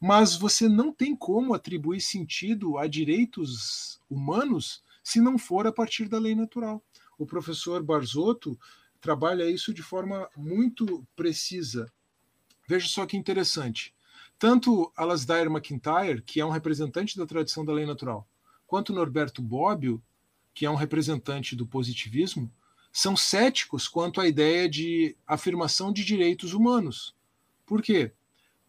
Mas 0.00 0.36
você 0.36 0.68
não 0.68 0.92
tem 0.92 1.14
como 1.14 1.54
atribuir 1.54 2.00
sentido 2.00 2.78
a 2.78 2.86
direitos 2.86 4.00
humanos 4.10 4.82
se 5.02 5.20
não 5.20 5.38
for 5.38 5.66
a 5.66 5.72
partir 5.72 6.08
da 6.08 6.18
lei 6.18 6.34
natural. 6.34 6.82
O 7.18 7.26
professor 7.26 7.82
Barzotto 7.82 8.58
trabalha 9.00 9.50
isso 9.50 9.74
de 9.74 9.82
forma 9.82 10.28
muito 10.36 11.06
precisa. 11.16 11.92
Veja 12.66 12.88
só 12.88 13.04
que 13.04 13.16
interessante. 13.16 13.94
Tanto 14.38 14.92
Alasdair 14.96 15.50
MacIntyre, 15.50 16.22
que 16.22 16.40
é 16.40 16.44
um 16.44 16.50
representante 16.50 17.16
da 17.16 17.26
tradição 17.26 17.64
da 17.64 17.72
lei 17.72 17.86
natural, 17.86 18.26
quanto 18.66 18.92
Norberto 18.92 19.42
Bobbio, 19.42 20.02
que 20.54 20.66
é 20.66 20.70
um 20.70 20.74
representante 20.74 21.54
do 21.54 21.66
positivismo, 21.66 22.52
são 22.92 23.16
céticos 23.16 23.88
quanto 23.88 24.20
à 24.20 24.28
ideia 24.28 24.68
de 24.68 25.16
afirmação 25.26 25.92
de 25.92 26.04
direitos 26.04 26.52
humanos. 26.52 27.14
Por 27.64 27.80
quê? 27.80 28.12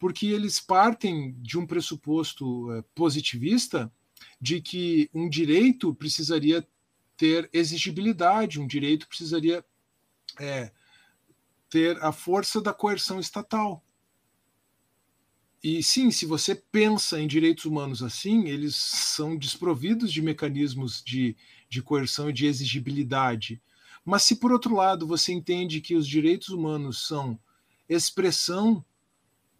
Porque 0.04 0.26
eles 0.26 0.60
partem 0.60 1.34
de 1.40 1.58
um 1.58 1.66
pressuposto 1.66 2.70
é, 2.72 2.84
positivista 2.94 3.90
de 4.38 4.60
que 4.60 5.08
um 5.14 5.30
direito 5.30 5.94
precisaria 5.94 6.68
ter 7.16 7.48
exigibilidade, 7.54 8.60
um 8.60 8.66
direito 8.66 9.08
precisaria 9.08 9.64
é, 10.38 10.70
ter 11.70 11.96
a 12.04 12.12
força 12.12 12.60
da 12.60 12.74
coerção 12.74 13.18
estatal. 13.18 13.82
E 15.62 15.82
sim, 15.82 16.10
se 16.10 16.26
você 16.26 16.54
pensa 16.54 17.18
em 17.18 17.26
direitos 17.26 17.64
humanos 17.64 18.02
assim, 18.02 18.46
eles 18.46 18.76
são 18.76 19.34
desprovidos 19.34 20.12
de 20.12 20.20
mecanismos 20.20 21.02
de, 21.02 21.34
de 21.66 21.80
coerção 21.80 22.28
e 22.28 22.32
de 22.34 22.44
exigibilidade. 22.44 23.58
Mas 24.04 24.24
se, 24.24 24.36
por 24.36 24.52
outro 24.52 24.74
lado, 24.74 25.06
você 25.06 25.32
entende 25.32 25.80
que 25.80 25.94
os 25.94 26.06
direitos 26.06 26.50
humanos 26.50 27.06
são 27.06 27.40
expressão 27.88 28.84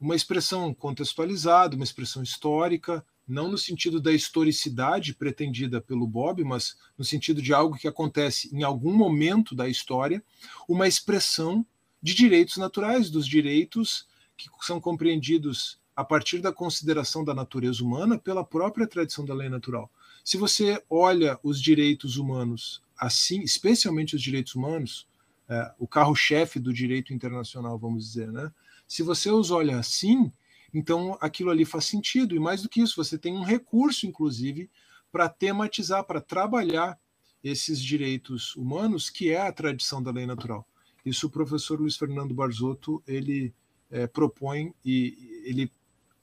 uma 0.04 0.14
expressão 0.14 0.74
contextualizada, 0.74 1.74
uma 1.74 1.84
expressão 1.84 2.22
histórica, 2.22 3.02
não 3.26 3.50
no 3.50 3.56
sentido 3.56 3.98
da 3.98 4.12
historicidade 4.12 5.14
pretendida 5.14 5.80
pelo 5.80 6.06
Bob, 6.06 6.44
mas 6.44 6.76
no 6.98 7.02
sentido 7.02 7.40
de 7.40 7.54
algo 7.54 7.78
que 7.78 7.88
acontece 7.88 8.54
em 8.54 8.62
algum 8.62 8.92
momento 8.92 9.54
da 9.54 9.66
história, 9.66 10.22
uma 10.68 10.86
expressão 10.86 11.64
de 12.02 12.12
direitos 12.12 12.58
naturais, 12.58 13.08
dos 13.08 13.26
direitos 13.26 14.06
que 14.36 14.46
são 14.60 14.78
compreendidos 14.78 15.80
a 15.96 16.04
partir 16.04 16.40
da 16.40 16.52
consideração 16.52 17.24
da 17.24 17.32
natureza 17.32 17.82
humana 17.82 18.18
pela 18.18 18.44
própria 18.44 18.86
tradição 18.86 19.24
da 19.24 19.32
lei 19.32 19.48
natural. 19.48 19.90
Se 20.22 20.36
você 20.36 20.84
olha 20.90 21.38
os 21.42 21.58
direitos 21.62 22.18
humanos 22.18 22.82
assim, 22.98 23.40
especialmente 23.40 24.14
os 24.14 24.20
direitos 24.20 24.54
humanos, 24.54 25.06
é, 25.48 25.72
o 25.78 25.88
carro-chefe 25.88 26.58
do 26.58 26.74
direito 26.74 27.14
internacional, 27.14 27.78
vamos 27.78 28.04
dizer, 28.04 28.30
né? 28.30 28.52
Se 28.94 29.02
você 29.02 29.28
os 29.28 29.50
olha 29.50 29.76
assim, 29.76 30.32
então 30.72 31.18
aquilo 31.20 31.50
ali 31.50 31.64
faz 31.64 31.84
sentido. 31.84 32.32
E 32.32 32.38
mais 32.38 32.62
do 32.62 32.68
que 32.68 32.80
isso, 32.80 32.94
você 32.94 33.18
tem 33.18 33.34
um 33.34 33.42
recurso, 33.42 34.06
inclusive, 34.06 34.70
para 35.10 35.28
tematizar, 35.28 36.04
para 36.04 36.20
trabalhar 36.20 36.96
esses 37.42 37.82
direitos 37.82 38.54
humanos, 38.54 39.10
que 39.10 39.32
é 39.32 39.48
a 39.48 39.52
tradição 39.52 40.00
da 40.00 40.12
lei 40.12 40.26
natural. 40.26 40.64
Isso 41.04 41.26
o 41.26 41.30
professor 41.30 41.80
Luiz 41.80 41.96
Fernando 41.96 42.32
Barzotto 42.32 43.02
ele 43.04 43.52
é, 43.90 44.06
propõe 44.06 44.72
e 44.84 45.42
ele 45.44 45.72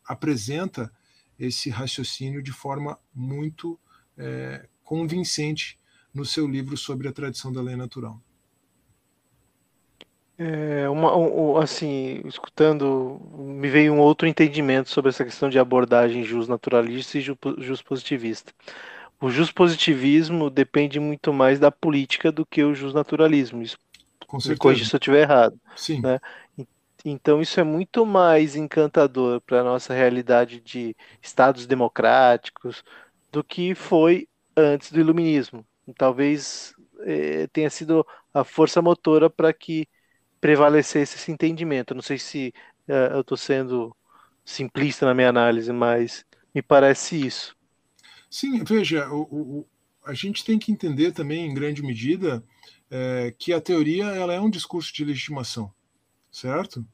apresenta 0.05 0.89
esse 1.38 1.69
raciocínio 1.69 2.41
de 2.41 2.53
forma 2.53 2.97
muito 3.13 3.78
é, 4.17 4.65
convincente 4.82 5.78
no 6.13 6.24
seu 6.24 6.47
livro 6.47 6.78
sobre 6.78 7.09
a 7.09 7.11
tradição 7.11 7.51
da 7.51 7.61
lei 7.61 7.76
natural. 7.76 8.24
É 10.43 10.89
uma, 10.89 11.15
um, 11.15 11.57
assim, 11.57 12.21
escutando, 12.25 13.21
me 13.37 13.69
veio 13.69 13.93
um 13.93 13.99
outro 13.99 14.27
entendimento 14.27 14.89
sobre 14.89 15.09
essa 15.09 15.23
questão 15.23 15.49
de 15.49 15.59
abordagem 15.59 16.23
jus 16.23 16.47
naturalista 16.47 17.17
e 17.19 17.21
jus 17.21 17.81
positivista. 17.83 18.51
O 19.21 19.29
jus 19.29 19.51
positivismo 19.51 20.49
depende 20.49 20.99
muito 20.99 21.31
mais 21.31 21.59
da 21.59 21.71
política 21.71 22.31
do 22.31 22.45
que 22.45 22.63
o 22.63 22.73
jus 22.73 22.93
naturalismo. 22.93 23.61
Isso, 23.61 23.77
Com 24.27 24.39
certeza. 24.39 24.53
me 24.53 24.57
corrija 24.57 24.85
se 24.85 24.95
eu 24.95 24.97
estiver 24.97 25.21
errado. 25.21 25.59
Sim. 25.75 26.01
Né? 26.01 26.19
Então 27.05 27.41
isso 27.41 27.59
é 27.59 27.63
muito 27.63 28.05
mais 28.05 28.55
encantador 28.55 29.41
para 29.41 29.61
a 29.61 29.63
nossa 29.63 29.93
realidade 29.93 30.59
de 30.59 30.95
estados 31.21 31.67
democráticos 31.67 32.83
do 33.31 33.43
que 33.43 33.75
foi 33.75 34.27
antes 34.55 34.91
do 34.91 34.99
iluminismo. 34.99 35.65
Talvez 35.97 36.73
é, 37.01 37.47
tenha 37.47 37.69
sido 37.69 38.05
a 38.33 38.43
força 38.43 38.81
motora 38.81 39.29
para 39.29 39.53
que 39.53 39.87
prevalecesse 40.41 41.15
esse 41.15 41.31
entendimento. 41.31 41.93
Não 41.93 42.01
sei 42.01 42.17
se 42.17 42.53
é, 42.87 43.13
eu 43.13 43.21
estou 43.21 43.37
sendo 43.37 43.95
simplista 44.43 45.05
na 45.05 45.13
minha 45.13 45.29
análise, 45.29 45.71
mas 45.71 46.25
me 46.53 46.61
parece 46.61 47.27
isso. 47.27 47.55
Sim, 48.29 48.63
veja, 48.63 49.07
o, 49.09 49.21
o, 49.21 49.67
a 50.03 50.13
gente 50.13 50.43
tem 50.43 50.57
que 50.57 50.71
entender 50.71 51.11
também, 51.11 51.45
em 51.45 51.53
grande 51.53 51.83
medida, 51.83 52.43
é, 52.89 53.33
que 53.37 53.53
a 53.53 53.61
teoria 53.61 54.05
ela 54.05 54.33
é 54.33 54.39
um 54.39 54.49
discurso 54.49 54.91
de 54.93 55.05
legitimação, 55.05 55.71
certo? 56.31 56.85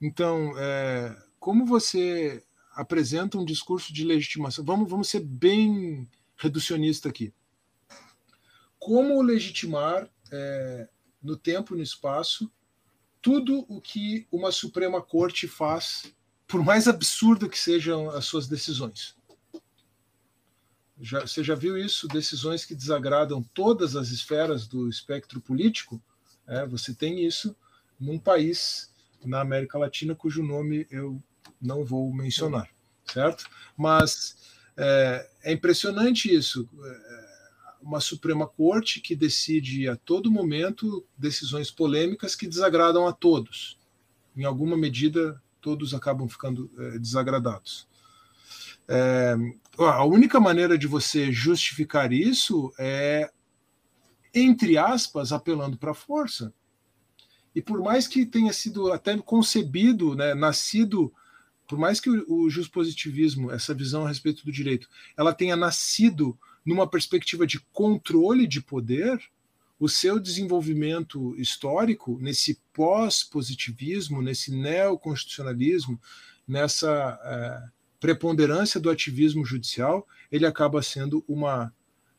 Então, 0.00 0.52
é, 0.58 1.16
como 1.38 1.64
você 1.64 2.44
apresenta 2.74 3.38
um 3.38 3.44
discurso 3.44 3.92
de 3.92 4.04
legitimação? 4.04 4.64
Vamos, 4.64 4.90
vamos 4.90 5.08
ser 5.08 5.20
bem 5.20 6.08
reducionista 6.36 7.08
aqui. 7.08 7.32
Como 8.78 9.20
legitimar 9.22 10.08
é, 10.32 10.88
no 11.22 11.36
tempo 11.36 11.74
e 11.74 11.78
no 11.78 11.82
espaço 11.82 12.50
tudo 13.22 13.64
o 13.68 13.80
que 13.80 14.26
uma 14.30 14.50
Suprema 14.50 15.00
Corte 15.02 15.46
faz, 15.46 16.12
por 16.46 16.64
mais 16.64 16.88
absurdo 16.88 17.48
que 17.48 17.58
sejam 17.58 18.10
as 18.10 18.24
suas 18.24 18.48
decisões? 18.48 19.14
Já, 21.00 21.20
você 21.20 21.42
já 21.42 21.54
viu 21.54 21.78
isso? 21.78 22.06
Decisões 22.08 22.64
que 22.64 22.74
desagradam 22.74 23.42
todas 23.54 23.96
as 23.96 24.10
esferas 24.10 24.66
do 24.66 24.88
espectro 24.88 25.40
político? 25.40 26.02
É, 26.46 26.66
você 26.66 26.94
tem 26.94 27.24
isso 27.24 27.56
num 27.98 28.18
país 28.18 28.90
na 29.24 29.40
América 29.40 29.78
Latina 29.78 30.14
cujo 30.14 30.42
nome 30.42 30.86
eu 30.90 31.22
não 31.60 31.84
vou 31.84 32.12
mencionar, 32.12 32.68
certo? 33.04 33.44
Mas 33.76 34.36
é, 34.76 35.30
é 35.44 35.52
impressionante 35.52 36.34
isso. 36.34 36.68
É, 36.82 37.29
uma 37.82 38.00
Suprema 38.00 38.46
Corte 38.46 39.00
que 39.00 39.16
decide 39.16 39.88
a 39.88 39.96
todo 39.96 40.30
momento 40.30 41.06
decisões 41.16 41.70
polêmicas 41.70 42.34
que 42.34 42.46
desagradam 42.46 43.06
a 43.06 43.12
todos. 43.12 43.78
Em 44.36 44.44
alguma 44.44 44.76
medida, 44.76 45.42
todos 45.60 45.94
acabam 45.94 46.28
ficando 46.28 46.70
é, 46.78 46.98
desagradados. 46.98 47.88
É, 48.88 49.36
a 49.78 50.04
única 50.04 50.40
maneira 50.40 50.76
de 50.76 50.86
você 50.86 51.30
justificar 51.30 52.12
isso 52.12 52.72
é, 52.78 53.30
entre 54.34 54.76
aspas, 54.76 55.32
apelando 55.32 55.76
para 55.76 55.92
a 55.92 55.94
força. 55.94 56.52
E 57.54 57.60
por 57.60 57.80
mais 57.80 58.06
que 58.06 58.26
tenha 58.26 58.52
sido 58.52 58.92
até 58.92 59.16
concebido, 59.18 60.14
né, 60.14 60.34
nascido, 60.34 61.12
por 61.68 61.78
mais 61.78 62.00
que 62.00 62.10
o, 62.10 62.46
o 62.46 62.70
positivismo, 62.70 63.50
essa 63.50 63.74
visão 63.74 64.04
a 64.04 64.08
respeito 64.08 64.44
do 64.44 64.52
direito, 64.52 64.88
ela 65.16 65.32
tenha 65.32 65.56
nascido 65.56 66.38
numa 66.64 66.86
perspectiva 66.86 67.46
de 67.46 67.60
controle 67.72 68.46
de 68.46 68.60
poder, 68.60 69.20
o 69.78 69.88
seu 69.88 70.20
desenvolvimento 70.20 71.34
histórico 71.38 72.18
nesse 72.20 72.60
pós-positivismo, 72.72 74.20
nesse 74.20 74.54
neoconstitucionalismo, 74.54 75.98
nessa 76.46 77.18
é, 77.22 77.70
preponderância 77.98 78.78
do 78.78 78.90
ativismo 78.90 79.44
judicial, 79.44 80.06
ele 80.30 80.44
acaba 80.44 80.82
sendo 80.82 81.24
uma, 81.26 81.72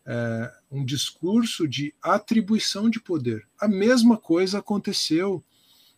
é, 0.05 0.51
um 0.71 0.83
discurso 0.83 1.67
de 1.67 1.93
atribuição 2.01 2.89
de 2.89 2.99
poder. 2.99 3.47
A 3.59 3.67
mesma 3.67 4.17
coisa 4.17 4.57
aconteceu 4.57 5.43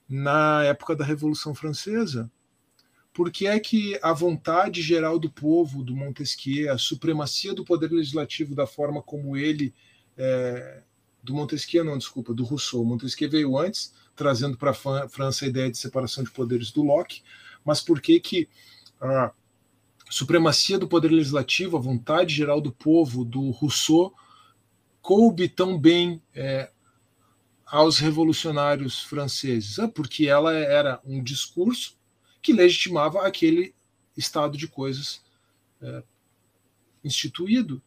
na 0.08 0.64
época 0.64 0.96
da 0.96 1.06
Revolução 1.06 1.56
Francesa. 1.56 2.30
Por 3.14 3.32
que 3.32 3.46
é 3.46 3.60
que 3.60 4.00
a 4.02 4.12
vontade 4.12 4.82
geral 4.82 5.20
do 5.20 5.30
povo, 5.30 5.84
do 5.84 5.96
Montesquieu, 5.96 6.74
a 6.74 6.78
supremacia 6.78 7.54
do 7.54 7.64
poder 7.64 7.92
legislativo 7.92 8.56
da 8.56 8.66
forma 8.66 9.02
como 9.02 9.38
ele. 9.38 9.74
É, 10.18 10.82
do 11.24 11.34
Montesquieu, 11.34 11.86
não, 11.86 11.98
desculpa, 11.98 12.34
do 12.34 12.44
Rousseau. 12.44 12.84
Montesquieu 12.84 13.30
veio 13.30 13.58
antes, 13.58 13.94
trazendo 14.14 14.58
para 14.58 14.72
a 14.72 15.08
França 15.08 15.46
a 15.46 15.48
ideia 15.48 15.72
de 15.72 15.78
separação 15.78 16.24
de 16.24 16.32
poderes 16.32 16.70
do 16.70 16.84
Locke, 16.84 17.22
mas 17.64 17.80
por 17.80 18.02
que 18.02 18.20
que 18.20 18.50
ah, 19.00 19.32
supremacia 20.10 20.78
do 20.78 20.88
poder 20.88 21.10
legislativo, 21.10 21.78
a 21.78 21.80
vontade 21.80 22.36
geral 22.36 22.60
do 22.60 22.74
povo, 22.74 23.24
do 23.24 23.52
Rousseau, 23.52 24.14
coube 25.02 25.48
tão 25.48 25.80
bem 25.80 26.22
é, 26.36 26.70
aos 27.66 28.00
revolucionários 28.00 29.02
franceses? 29.02 29.80
É 29.80 29.88
porque 29.88 30.28
ela 30.28 30.54
era 30.54 31.00
um 31.06 31.24
discurso 31.24 31.98
que 32.44 32.52
legitimava 32.54 33.26
aquele 33.26 33.74
estado 34.16 34.58
de 34.58 34.68
coisas 34.68 35.24
é, 35.82 36.04
instituído. 37.04 37.82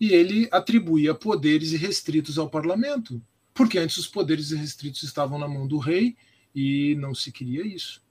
E 0.00 0.12
ele 0.12 0.48
atribuía 0.52 1.14
poderes 1.14 1.72
irrestritos 1.72 2.38
ao 2.38 2.48
parlamento, 2.48 3.20
porque 3.52 3.78
antes 3.78 3.96
os 3.96 4.06
poderes 4.06 4.52
irrestritos 4.52 5.02
estavam 5.02 5.38
na 5.38 5.48
mão 5.48 5.66
do 5.66 5.78
rei 5.78 6.16
e 6.54 6.94
não 6.96 7.14
se 7.14 7.32
queria 7.32 7.66
isso. 7.66 8.02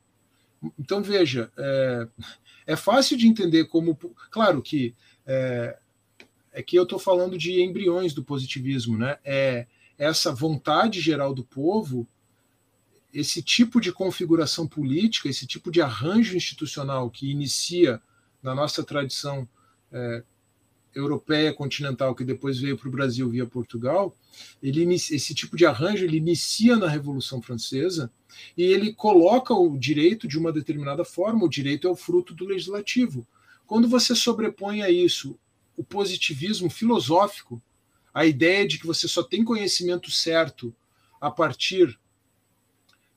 Então, 0.77 1.01
veja, 1.01 1.51
é, 1.57 2.07
é 2.67 2.75
fácil 2.75 3.17
de 3.17 3.27
entender 3.27 3.65
como. 3.65 3.95
Claro 4.31 4.61
que 4.61 4.95
é, 5.25 5.77
é 6.51 6.63
que 6.63 6.77
eu 6.77 6.83
estou 6.83 6.99
falando 6.99 7.37
de 7.37 7.61
embriões 7.61 8.13
do 8.13 8.23
positivismo, 8.23 8.97
né? 8.97 9.19
É 9.23 9.67
essa 9.97 10.33
vontade 10.33 10.99
geral 10.99 11.33
do 11.33 11.43
povo, 11.43 12.07
esse 13.16 13.41
tipo 13.41 13.80
de 13.80 13.93
configuração 13.93 14.68
política, 14.68 15.30
esse 15.30 15.47
tipo 15.47 15.72
de 15.72 15.82
arranjo 15.82 16.36
institucional 16.36 17.09
que 17.09 17.32
inicia 17.32 18.01
na 18.43 18.53
nossa 18.53 18.84
tradição 18.84 19.47
é, 19.89 20.22
europeia 20.93 21.53
continental, 21.53 22.13
que 22.13 22.26
depois 22.26 22.59
veio 22.59 22.78
para 22.78 22.89
o 22.89 22.91
Brasil 22.91 23.30
via 23.30 23.45
Portugal, 23.45 24.13
ele, 24.61 24.84
esse 24.93 25.34
tipo 25.34 25.55
de 25.55 25.66
arranjo 25.66 26.03
ele 26.03 26.18
inicia 26.18 26.76
na 26.76 26.89
Revolução 26.89 27.41
Francesa 27.41 28.11
e 28.57 28.63
ele 28.63 28.93
coloca 28.93 29.53
o 29.53 29.78
direito 29.78 30.28
de 30.28 30.38
uma 30.38 30.51
determinada 30.51 31.05
forma, 31.05 31.45
o 31.45 31.49
direito 31.49 31.88
é 31.88 31.91
o 31.91 31.95
fruto 31.95 32.34
do 32.34 32.45
legislativo. 32.45 33.26
Quando 33.66 33.88
você 33.88 34.13
sobrepõe 34.13 34.84
a 34.84 34.89
isso 34.89 35.39
o 35.78 35.84
positivismo 35.84 36.70
filosófico, 36.70 37.61
a 38.13 38.26
ideia 38.26 38.68
de 38.68 38.78
que 38.78 38.86
você 38.86 39.07
só 39.07 39.24
tem 39.24 39.43
conhecimento 39.43 40.11
certo 40.11 40.76
a 41.20 41.32
partir 41.32 41.97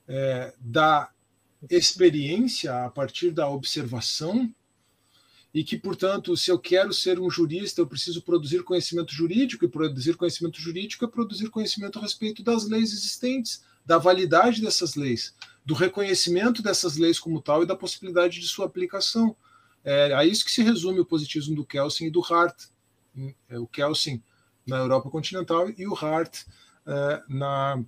é, 0.08 0.54
da 0.58 1.10
experiência, 1.70 2.86
a 2.86 2.90
partir 2.90 3.30
da 3.30 3.48
observação, 3.48 4.52
e 5.52 5.64
que, 5.64 5.76
portanto, 5.76 6.36
se 6.36 6.50
eu 6.50 6.58
quero 6.58 6.92
ser 6.92 7.18
um 7.18 7.30
jurista, 7.30 7.80
eu 7.80 7.86
preciso 7.86 8.22
produzir 8.22 8.62
conhecimento 8.62 9.12
jurídico, 9.12 9.64
e 9.64 9.68
produzir 9.68 10.16
conhecimento 10.16 10.60
jurídico 10.60 11.04
é 11.04 11.08
produzir 11.08 11.50
conhecimento 11.50 11.98
a 11.98 12.02
respeito 12.02 12.42
das 12.42 12.68
leis 12.68 12.92
existentes, 12.92 13.64
da 13.84 13.98
validade 13.98 14.60
dessas 14.60 14.94
leis, 14.94 15.34
do 15.64 15.74
reconhecimento 15.74 16.62
dessas 16.62 16.96
leis 16.96 17.18
como 17.18 17.40
tal 17.40 17.62
e 17.62 17.66
da 17.66 17.74
possibilidade 17.74 18.38
de 18.38 18.46
sua 18.46 18.66
aplicação. 18.66 19.34
É 19.82 20.12
a 20.12 20.24
isso 20.24 20.44
que 20.44 20.50
se 20.50 20.62
resume 20.62 21.00
o 21.00 21.06
positivismo 21.06 21.56
do 21.56 21.64
Kelsen 21.64 22.08
e 22.08 22.10
do 22.10 22.22
Hart. 22.22 22.66
É, 23.48 23.58
o 23.58 23.66
Kelsen 23.66 24.22
na 24.66 24.76
Europa 24.76 25.08
continental 25.10 25.70
e 25.70 25.86
o 25.86 25.94
Hart 25.94 26.44
é, 26.86 27.22
na, 27.28 27.82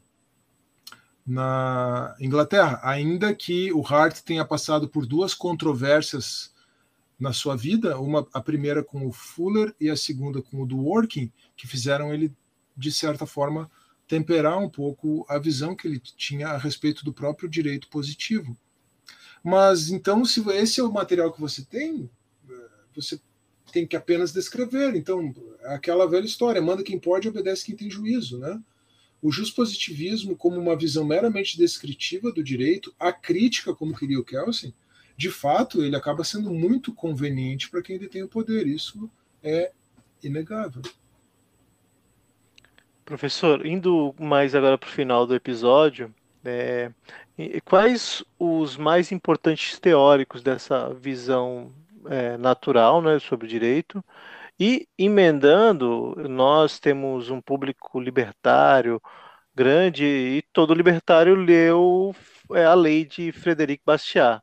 na 1.31 2.17
Inglaterra, 2.19 2.81
ainda 2.83 3.33
que 3.33 3.73
o 3.73 3.87
Hart 3.87 4.19
tenha 4.23 4.45
passado 4.45 4.89
por 4.89 5.07
duas 5.07 5.33
controvérsias 5.33 6.53
na 7.21 7.33
sua 7.33 7.57
vida, 7.57 8.01
uma 8.01 8.27
a 8.33 8.41
primeira 8.41 8.83
com 8.83 9.07
o 9.07 9.13
Fuller 9.13 9.73
e 9.79 9.89
a 9.89 9.95
segunda 9.95 10.43
com 10.43 10.61
o 10.61 10.67
do 10.67 10.79
Working, 10.79 11.31
que 11.57 11.69
fizeram 11.69 12.13
ele 12.13 12.35
de 12.77 12.91
certa 12.91 13.27
forma 13.27 13.71
temperar 14.09 14.59
um 14.59 14.69
pouco 14.69 15.25
a 15.29 15.39
visão 15.39 15.77
que 15.77 15.87
ele 15.87 16.01
tinha 16.01 16.49
a 16.49 16.59
respeito 16.59 17.05
do 17.05 17.13
próprio 17.13 17.49
direito 17.49 17.87
positivo. 17.89 18.57
Mas 19.41 19.89
então, 19.89 20.25
se 20.25 20.41
esse 20.51 20.81
é 20.81 20.83
o 20.83 20.93
material 20.93 21.33
que 21.33 21.41
você 21.41 21.65
tem, 21.65 22.11
você 22.93 23.21
tem 23.73 23.87
que 23.87 23.95
apenas 23.95 24.33
descrever. 24.33 24.97
Então, 24.97 25.33
aquela 25.67 26.09
velha 26.09 26.27
história: 26.27 26.61
manda 26.61 26.83
quem 26.83 26.99
pode, 26.99 27.29
obedece 27.29 27.67
quem 27.67 27.77
tem 27.77 27.89
juízo, 27.89 28.37
né? 28.37 28.61
O 29.23 29.31
positivismo 29.55 30.35
como 30.35 30.59
uma 30.59 30.77
visão 30.77 31.05
meramente 31.05 31.59
descritiva 31.59 32.33
do 32.33 32.43
direito, 32.43 32.95
a 32.99 33.13
crítica, 33.13 33.75
como 33.75 33.97
queria 33.97 34.19
o 34.19 34.25
Kelsen, 34.25 34.75
de 35.17 35.31
fato, 35.31 35.85
ele 35.85 35.95
acaba 35.95 36.25
sendo 36.25 36.51
muito 36.51 36.95
conveniente 36.95 37.69
para 37.69 37.83
quem 37.83 37.99
detém 37.99 38.23
o 38.23 38.29
poder. 38.29 38.67
Isso 38.67 39.11
é 39.43 39.71
inegável. 40.23 40.81
Professor, 43.05 43.67
indo 43.67 44.15
mais 44.19 44.55
agora 44.55 44.79
para 44.79 44.89
o 44.89 44.93
final 44.93 45.27
do 45.27 45.35
episódio, 45.35 46.15
é, 46.43 46.91
quais 47.65 48.25
os 48.39 48.77
mais 48.77 49.13
importantes 49.13 49.79
teóricos 49.79 50.43
dessa 50.43 50.95
visão 50.95 51.71
é, 52.07 52.39
natural 52.39 53.03
né, 53.03 53.19
sobre 53.19 53.47
o 53.47 53.51
direito? 53.51 54.03
E 54.63 54.87
emendando, 54.99 56.15
nós 56.29 56.79
temos 56.79 57.31
um 57.31 57.41
público 57.41 57.99
libertário 57.99 59.01
grande 59.55 60.05
e 60.05 60.43
todo 60.53 60.75
libertário 60.75 61.35
leu 61.35 62.15
é, 62.53 62.67
a 62.67 62.75
lei 62.75 63.07
de 63.07 63.33
Frederic 63.33 63.83
Bastiat. 63.87 64.43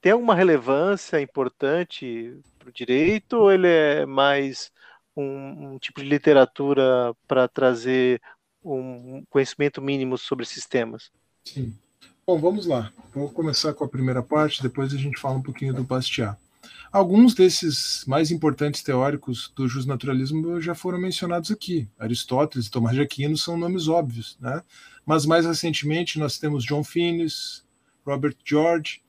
Tem 0.00 0.12
alguma 0.12 0.36
relevância 0.36 1.20
importante 1.20 2.38
para 2.60 2.68
o 2.68 2.72
direito 2.72 3.38
ou 3.38 3.50
ele 3.50 3.66
é 3.66 4.06
mais 4.06 4.70
um, 5.16 5.72
um 5.72 5.78
tipo 5.80 6.00
de 6.00 6.08
literatura 6.08 7.12
para 7.26 7.48
trazer 7.48 8.22
um 8.64 9.24
conhecimento 9.28 9.82
mínimo 9.82 10.16
sobre 10.16 10.46
sistemas. 10.46 11.10
Sim. 11.44 11.76
Bom, 12.24 12.38
vamos 12.38 12.66
lá. 12.66 12.92
Vou 13.12 13.32
começar 13.32 13.74
com 13.74 13.82
a 13.82 13.88
primeira 13.88 14.22
parte, 14.22 14.62
depois 14.62 14.94
a 14.94 14.96
gente 14.96 15.20
fala 15.20 15.38
um 15.38 15.42
pouquinho 15.42 15.74
do 15.74 15.82
Bastiat. 15.82 16.38
Alguns 16.92 17.34
desses 17.34 18.04
mais 18.06 18.30
importantes 18.30 18.82
teóricos 18.82 19.52
do 19.54 19.68
justnaturalismo 19.68 20.60
já 20.60 20.74
foram 20.74 20.98
mencionados 20.98 21.50
aqui. 21.50 21.88
Aristóteles 21.98 22.66
e 22.66 22.70
Tomás 22.70 22.94
de 22.94 23.02
Aquino 23.02 23.36
são 23.36 23.56
nomes 23.56 23.88
óbvios, 23.88 24.36
né? 24.40 24.62
Mas 25.04 25.26
mais 25.26 25.44
recentemente 25.44 26.18
nós 26.18 26.38
temos 26.38 26.64
John 26.64 26.82
Finnis, 26.82 27.64
Robert 28.04 28.36
George. 28.44 29.02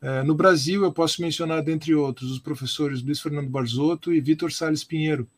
É, 0.00 0.22
no 0.22 0.34
Brasil 0.34 0.84
eu 0.84 0.92
posso 0.92 1.20
mencionar, 1.20 1.62
dentre 1.62 1.94
outros, 1.94 2.30
os 2.30 2.38
professores 2.38 3.02
Luiz 3.02 3.20
Fernando 3.20 3.48
Barzotto 3.48 4.12
e 4.12 4.20
Vitor 4.20 4.52
Sales 4.52 4.84
Pinheiro, 4.84 5.28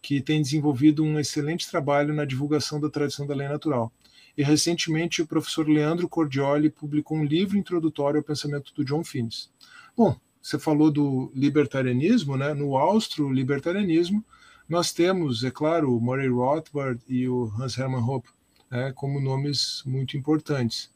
que 0.00 0.20
têm 0.20 0.42
desenvolvido 0.42 1.02
um 1.04 1.18
excelente 1.18 1.68
trabalho 1.68 2.14
na 2.14 2.24
divulgação 2.24 2.80
da 2.80 2.90
tradição 2.90 3.26
da 3.26 3.34
lei 3.34 3.48
natural. 3.48 3.92
E 4.36 4.42
recentemente 4.42 5.20
o 5.20 5.26
professor 5.26 5.68
Leandro 5.68 6.08
Cordioli 6.08 6.70
publicou 6.70 7.18
um 7.18 7.24
livro 7.24 7.56
introdutório 7.56 8.18
ao 8.18 8.24
pensamento 8.24 8.72
do 8.74 8.84
John 8.84 9.04
Finnis. 9.04 9.50
Bom, 9.96 10.16
você 10.42 10.58
falou 10.58 10.90
do 10.90 11.30
libertarianismo, 11.34 12.36
né? 12.36 12.52
No 12.52 12.76
austro-libertarianismo, 12.76 14.24
nós 14.68 14.92
temos, 14.92 15.44
é 15.44 15.50
claro, 15.50 15.96
o 15.96 16.00
Murray 16.00 16.28
Rothbard 16.28 17.00
e 17.08 17.28
o 17.28 17.52
Hans 17.58 17.78
Hermann 17.78 18.02
Hoppe 18.02 18.28
né, 18.72 18.90
como 18.94 19.20
nomes 19.20 19.82
muito 19.84 20.16
importantes. 20.16 20.90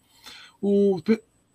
O 0.60 1.00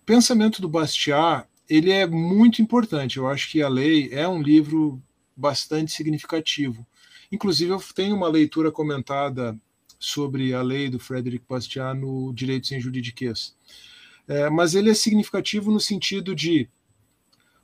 pensamento 0.06 0.62
do 0.62 0.68
Bastiat 0.68 1.46
ele 1.68 1.90
é 1.90 2.06
muito 2.06 2.62
importante. 2.62 3.16
Eu 3.16 3.28
acho 3.28 3.50
que 3.50 3.60
a 3.60 3.68
lei 3.68 4.08
é 4.12 4.28
um 4.28 4.40
livro 4.40 5.02
bastante 5.36 5.90
significativo. 5.90 6.86
Inclusive, 7.30 7.72
eu 7.72 7.82
tenho 7.94 8.14
uma 8.14 8.28
leitura 8.28 8.70
comentada 8.70 9.58
sobre 9.98 10.54
a 10.54 10.62
lei 10.62 10.88
do 10.88 10.98
Frederic 10.98 11.44
Bastiat 11.48 11.98
no 11.98 12.32
Direito 12.32 12.66
Sem 12.66 12.80
Juridiquês. 12.80 13.56
É, 14.28 14.48
mas 14.50 14.74
ele 14.74 14.90
é 14.90 14.94
significativo 14.94 15.72
no 15.72 15.80
sentido 15.80 16.34
de 16.34 16.68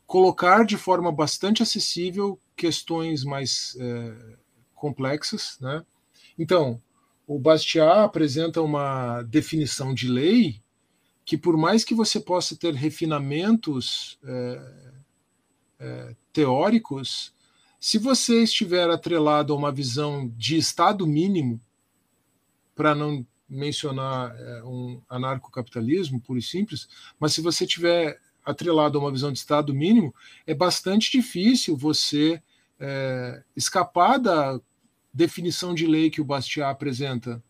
colocar 0.09 0.65
de 0.65 0.79
forma 0.79 1.13
bastante 1.13 1.63
acessível 1.63 2.41
questões 2.57 3.25
mais 3.25 3.77
é, 3.79 4.37
complexas. 4.75 5.59
Né? 5.61 5.85
Então, 6.39 6.81
o 7.27 7.39
Bastiat 7.39 8.07
apresenta 8.07 8.63
uma 8.63 9.23
definição 9.25 9.93
de 9.93 10.09
lei 10.09 10.63
que, 11.27 11.37
por 11.37 11.59
mais 11.59 11.85
que 11.85 11.95
você 11.95 12.19
possa 12.19 12.57
ter 12.57 12.73
refinamentos 12.73 14.19
é, 14.25 14.73
é, 15.79 16.17
teóricos, 16.33 17.35
se 17.79 17.99
você 17.99 18.45
estiver 18.45 18.89
atrelado 18.89 19.53
a 19.53 19.57
uma 19.57 19.71
visão 19.71 20.33
de 20.39 20.57
Estado 20.57 21.07
mínimo, 21.07 21.61
para 22.75 22.95
não 22.95 23.27
mencionar 23.47 24.35
é, 24.35 24.63
um 24.65 25.03
anarcocapitalismo 25.07 26.19
puro 26.19 26.39
e 26.39 26.43
simples, 26.43 26.89
mas 27.21 27.35
se 27.35 27.43
você 27.43 27.67
tiver 27.67 28.19
atrelado 28.49 28.97
a 28.97 29.01
uma 29.03 29.13
visão 29.13 29.31
de 29.31 29.39
Estado 29.39 29.75
mínimo, 29.75 30.15
é 30.47 30.55
bastante 30.55 31.11
difícil 31.11 31.77
você 31.77 32.43
é, 32.81 33.43
escapar 33.55 34.19
da 34.19 34.59
definição 35.13 35.75
de 35.75 35.87
lei 35.87 36.11
que 36.11 36.21
o 36.21 36.25
Bastiat 36.25 36.71
apresenta. 36.71 37.43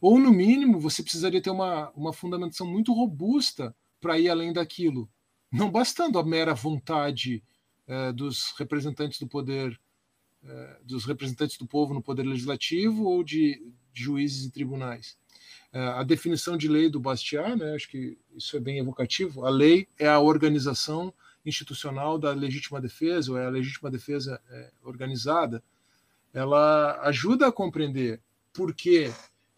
Ou, 0.00 0.18
no 0.18 0.32
mínimo, 0.32 0.80
você 0.80 1.02
precisaria 1.02 1.40
ter 1.40 1.50
uma, 1.50 1.90
uma 1.90 2.12
fundamentação 2.12 2.66
muito 2.66 2.92
robusta 2.92 3.74
para 4.00 4.18
ir 4.18 4.28
além 4.28 4.52
daquilo, 4.52 5.08
não 5.52 5.70
bastando 5.70 6.18
a 6.18 6.24
mera 6.24 6.54
vontade 6.54 7.42
é, 7.86 8.12
dos 8.12 8.52
representantes 8.58 9.20
do 9.20 9.28
poder, 9.28 9.78
é, 10.42 10.78
dos 10.82 11.04
representantes 11.04 11.58
do 11.58 11.66
povo 11.66 11.94
no 11.94 12.02
poder 12.02 12.24
legislativo 12.24 13.04
ou 13.04 13.22
de, 13.22 13.62
juízes 13.92 14.46
e 14.46 14.50
tribunais. 14.50 15.16
É, 15.72 15.78
a 15.80 16.02
definição 16.02 16.56
de 16.56 16.68
lei 16.68 16.88
do 16.88 16.98
Bastiat, 16.98 17.56
né, 17.56 17.74
acho 17.74 17.88
que 17.88 18.18
isso 18.34 18.56
é 18.56 18.60
bem 18.60 18.78
evocativo, 18.78 19.44
a 19.44 19.50
lei 19.50 19.88
é 19.98 20.08
a 20.08 20.18
organização 20.18 21.12
institucional 21.44 22.18
da 22.18 22.32
legítima 22.32 22.80
defesa, 22.80 23.32
ou 23.32 23.38
é 23.38 23.46
a 23.46 23.50
legítima 23.50 23.90
defesa 23.90 24.40
é, 24.50 24.70
organizada, 24.82 25.62
ela 26.32 27.00
ajuda 27.02 27.46
a 27.46 27.52
compreender 27.52 28.20
por 28.52 28.74
que, 28.74 29.12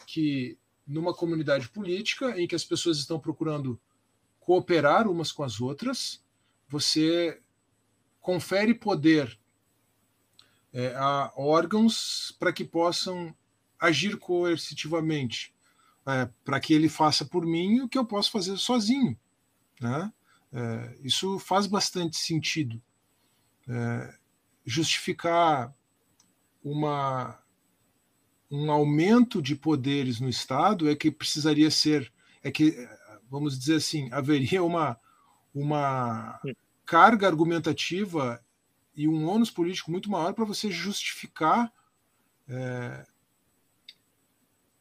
que 0.06 0.56
numa 0.86 1.14
comunidade 1.14 1.68
política 1.68 2.38
em 2.40 2.46
que 2.46 2.54
as 2.54 2.64
pessoas 2.64 2.98
estão 2.98 3.18
procurando 3.18 3.80
cooperar 4.40 5.08
umas 5.08 5.32
com 5.32 5.42
as 5.42 5.60
outras, 5.60 6.22
você 6.68 7.40
confere 8.20 8.74
poder 8.74 9.38
é, 10.72 10.94
a 10.94 11.32
órgãos 11.36 12.34
para 12.38 12.52
que 12.52 12.64
possam 12.64 13.34
agir 13.82 14.16
coercitivamente 14.16 15.52
é, 16.06 16.28
para 16.44 16.60
que 16.60 16.72
ele 16.72 16.88
faça 16.88 17.24
por 17.24 17.44
mim 17.44 17.80
o 17.80 17.88
que 17.88 17.98
eu 17.98 18.04
posso 18.04 18.30
fazer 18.30 18.56
sozinho. 18.56 19.18
Né? 19.80 20.12
É, 20.52 20.96
isso 21.02 21.36
faz 21.40 21.66
bastante 21.66 22.16
sentido. 22.16 22.80
É, 23.68 24.14
justificar 24.64 25.74
uma, 26.62 27.42
um 28.48 28.70
aumento 28.70 29.42
de 29.42 29.56
poderes 29.56 30.20
no 30.20 30.28
Estado 30.28 30.88
é 30.88 30.94
que 30.94 31.10
precisaria 31.10 31.70
ser, 31.70 32.12
é 32.40 32.52
que, 32.52 32.88
vamos 33.28 33.58
dizer 33.58 33.76
assim, 33.76 34.08
haveria 34.12 34.62
uma, 34.62 34.96
uma 35.52 36.40
carga 36.86 37.26
argumentativa 37.26 38.40
e 38.94 39.08
um 39.08 39.28
ônus 39.28 39.50
político 39.50 39.90
muito 39.90 40.08
maior 40.08 40.34
para 40.34 40.44
você 40.44 40.70
justificar 40.70 41.72
é, 42.48 43.06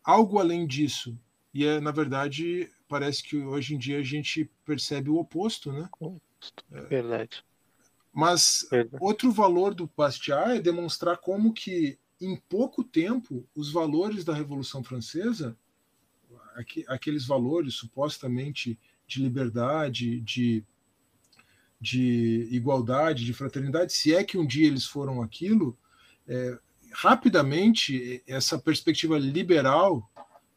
algo 0.03 0.40
além 0.40 0.65
disso. 0.65 1.18
E 1.53 1.65
é, 1.65 1.80
na 1.80 1.91
verdade, 1.91 2.69
parece 2.88 3.23
que 3.23 3.38
hoje 3.38 3.76
em 3.76 3.78
dia 3.78 3.99
a 3.99 4.03
gente 4.03 4.49
percebe 4.65 5.10
o 5.10 5.18
oposto, 5.18 5.72
né? 5.72 5.90
É. 6.72 6.82
Verdade. 6.82 7.44
Mas 8.14 8.68
Verdade. 8.69 9.03
outro 9.03 9.32
valor 9.32 9.73
do 9.73 9.90
Bastiat 9.95 10.57
é 10.57 10.61
demonstrar 10.61 11.18
como 11.18 11.53
que 11.53 11.98
em 12.19 12.36
pouco 12.36 12.84
tempo 12.84 13.48
os 13.56 13.72
valores 13.72 14.23
da 14.23 14.34
Revolução 14.34 14.84
Francesa, 14.84 15.57
aqueles 16.88 17.26
valores 17.26 17.76
supostamente 17.76 18.78
de 19.07 19.22
liberdade, 19.22 20.22
de, 20.22 20.64
de 21.80 22.48
igualdade, 22.52 23.26
de 23.26 23.34
fraternidade, 23.34 23.94
se 23.94 24.14
é 24.14 24.23
que 24.23 24.38
um 24.38 24.45
dia 24.45 24.68
eles 24.68 24.86
foram 24.86 25.22
aquilo, 25.22 25.78
é, 26.28 26.60
rapidamente 26.91 28.23
essa 28.27 28.57
perspectiva 28.57 29.18
liberal 29.18 30.09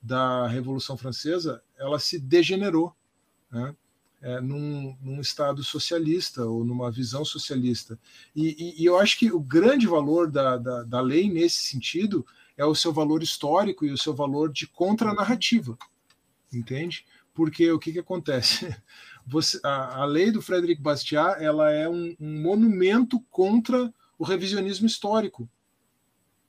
da 0.03 0.47
Revolução 0.47 0.97
Francesa 0.97 1.63
ela 1.79 1.99
se 1.99 2.19
degenerou 2.19 2.95
né? 3.51 3.75
é, 4.21 4.41
num, 4.41 4.97
num, 5.01 5.21
Estado 5.21 5.63
socialista 5.63 6.45
ou 6.45 6.65
numa 6.65 6.91
visão 6.91 7.25
socialista. 7.25 7.99
E, 8.35 8.49
e, 8.59 8.83
e 8.83 8.85
eu 8.85 8.99
acho 8.99 9.19
que 9.19 9.33
o 9.33 9.41
grande 9.41 9.87
valor 9.87 10.31
da, 10.31 10.57
da, 10.59 10.83
da, 10.83 11.01
lei 11.01 11.31
nesse 11.31 11.63
sentido 11.63 12.27
é 12.57 12.65
o 12.65 12.75
seu 12.75 12.93
valor 12.93 13.23
histórico 13.23 13.85
e 13.85 13.91
o 13.91 13.99
seu 13.99 14.15
valor 14.15 14.53
de 14.53 14.67
contranarrativa, 14.67 15.79
entende? 16.53 17.07
Porque 17.33 17.71
o 17.71 17.79
que, 17.79 17.93
que 17.93 17.99
acontece? 17.99 18.75
Você, 19.27 19.59
a, 19.65 20.03
a 20.03 20.05
lei 20.05 20.31
do 20.31 20.43
Frederic 20.43 20.83
Bastiat 20.83 21.43
ela 21.43 21.71
é 21.71 21.89
um, 21.89 22.15
um 22.21 22.43
monumento 22.43 23.19
contra 23.31 23.93
o 24.19 24.25
revisionismo 24.25 24.87
histórico 24.87 25.49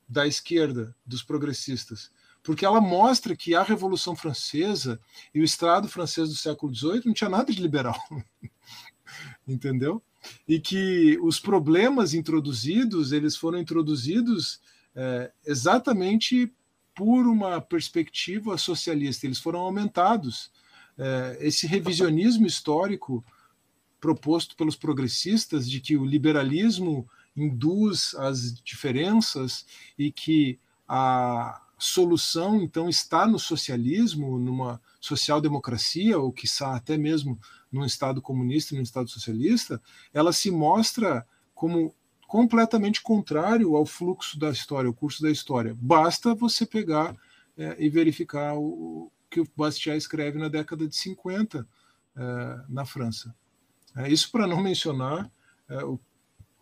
da 0.07 0.27
esquerda, 0.27 0.95
dos 1.05 1.23
progressistas, 1.23 2.11
porque 2.43 2.65
ela 2.65 2.79
mostra 2.79 3.35
que 3.35 3.55
a 3.55 3.63
Revolução 3.63 4.15
Francesa 4.15 4.99
e 5.33 5.41
o 5.41 5.43
Estado 5.43 5.87
francês 5.87 6.29
do 6.29 6.35
século 6.35 6.73
XVIII 6.73 7.01
não 7.05 7.13
tinha 7.13 7.29
nada 7.29 7.51
de 7.51 7.61
liberal, 7.61 7.99
entendeu? 9.47 10.01
E 10.47 10.59
que 10.59 11.17
os 11.21 11.39
problemas 11.39 12.13
introduzidos 12.13 13.11
eles 13.11 13.35
foram 13.35 13.59
introduzidos 13.59 14.61
é, 14.95 15.31
exatamente 15.45 16.51
por 16.95 17.27
uma 17.27 17.59
perspectiva 17.59 18.57
socialista, 18.57 19.25
eles 19.25 19.39
foram 19.39 19.59
aumentados. 19.59 20.51
É, 20.97 21.37
esse 21.41 21.67
revisionismo 21.67 22.45
histórico 22.45 23.23
proposto 23.99 24.55
pelos 24.55 24.75
progressistas 24.75 25.69
de 25.69 25.81
que 25.81 25.97
o 25.97 26.05
liberalismo 26.05 27.09
induz 27.35 28.15
as 28.15 28.53
diferenças 28.61 29.65
e 29.97 30.11
que 30.11 30.59
a 30.87 31.61
solução 31.77 32.61
então 32.61 32.87
está 32.87 33.27
no 33.27 33.37
socialismo, 33.37 34.39
numa 34.39 34.81
social-democracia, 34.99 36.17
ou 36.17 36.31
quiçá 36.31 36.75
até 36.75 36.97
mesmo 36.97 37.39
num 37.71 37.85
Estado 37.85 38.21
comunista 38.21 38.75
num 38.75 38.81
Estado 38.81 39.09
socialista, 39.09 39.81
ela 40.13 40.31
se 40.31 40.49
mostra 40.49 41.25
como 41.53 41.93
completamente 42.27 43.01
contrário 43.01 43.75
ao 43.75 43.85
fluxo 43.85 44.39
da 44.39 44.49
história, 44.49 44.87
ao 44.87 44.93
curso 44.93 45.21
da 45.21 45.29
história. 45.29 45.75
Basta 45.79 46.33
você 46.33 46.65
pegar 46.65 47.15
é, 47.57 47.75
e 47.77 47.89
verificar 47.89 48.55
o, 48.57 49.11
que 49.29 49.41
o 49.41 49.47
Bastiat 49.55 49.97
escreve 49.97 50.39
na 50.39 50.47
década 50.47 50.87
de 50.87 50.95
50 50.95 51.67
é, 52.15 52.61
na 52.69 52.85
França. 52.85 53.35
É, 53.95 54.09
isso 54.09 54.31
para 54.31 54.47
não 54.47 54.61
mencionar 54.61 55.31
é, 55.69 55.83
o 55.83 55.99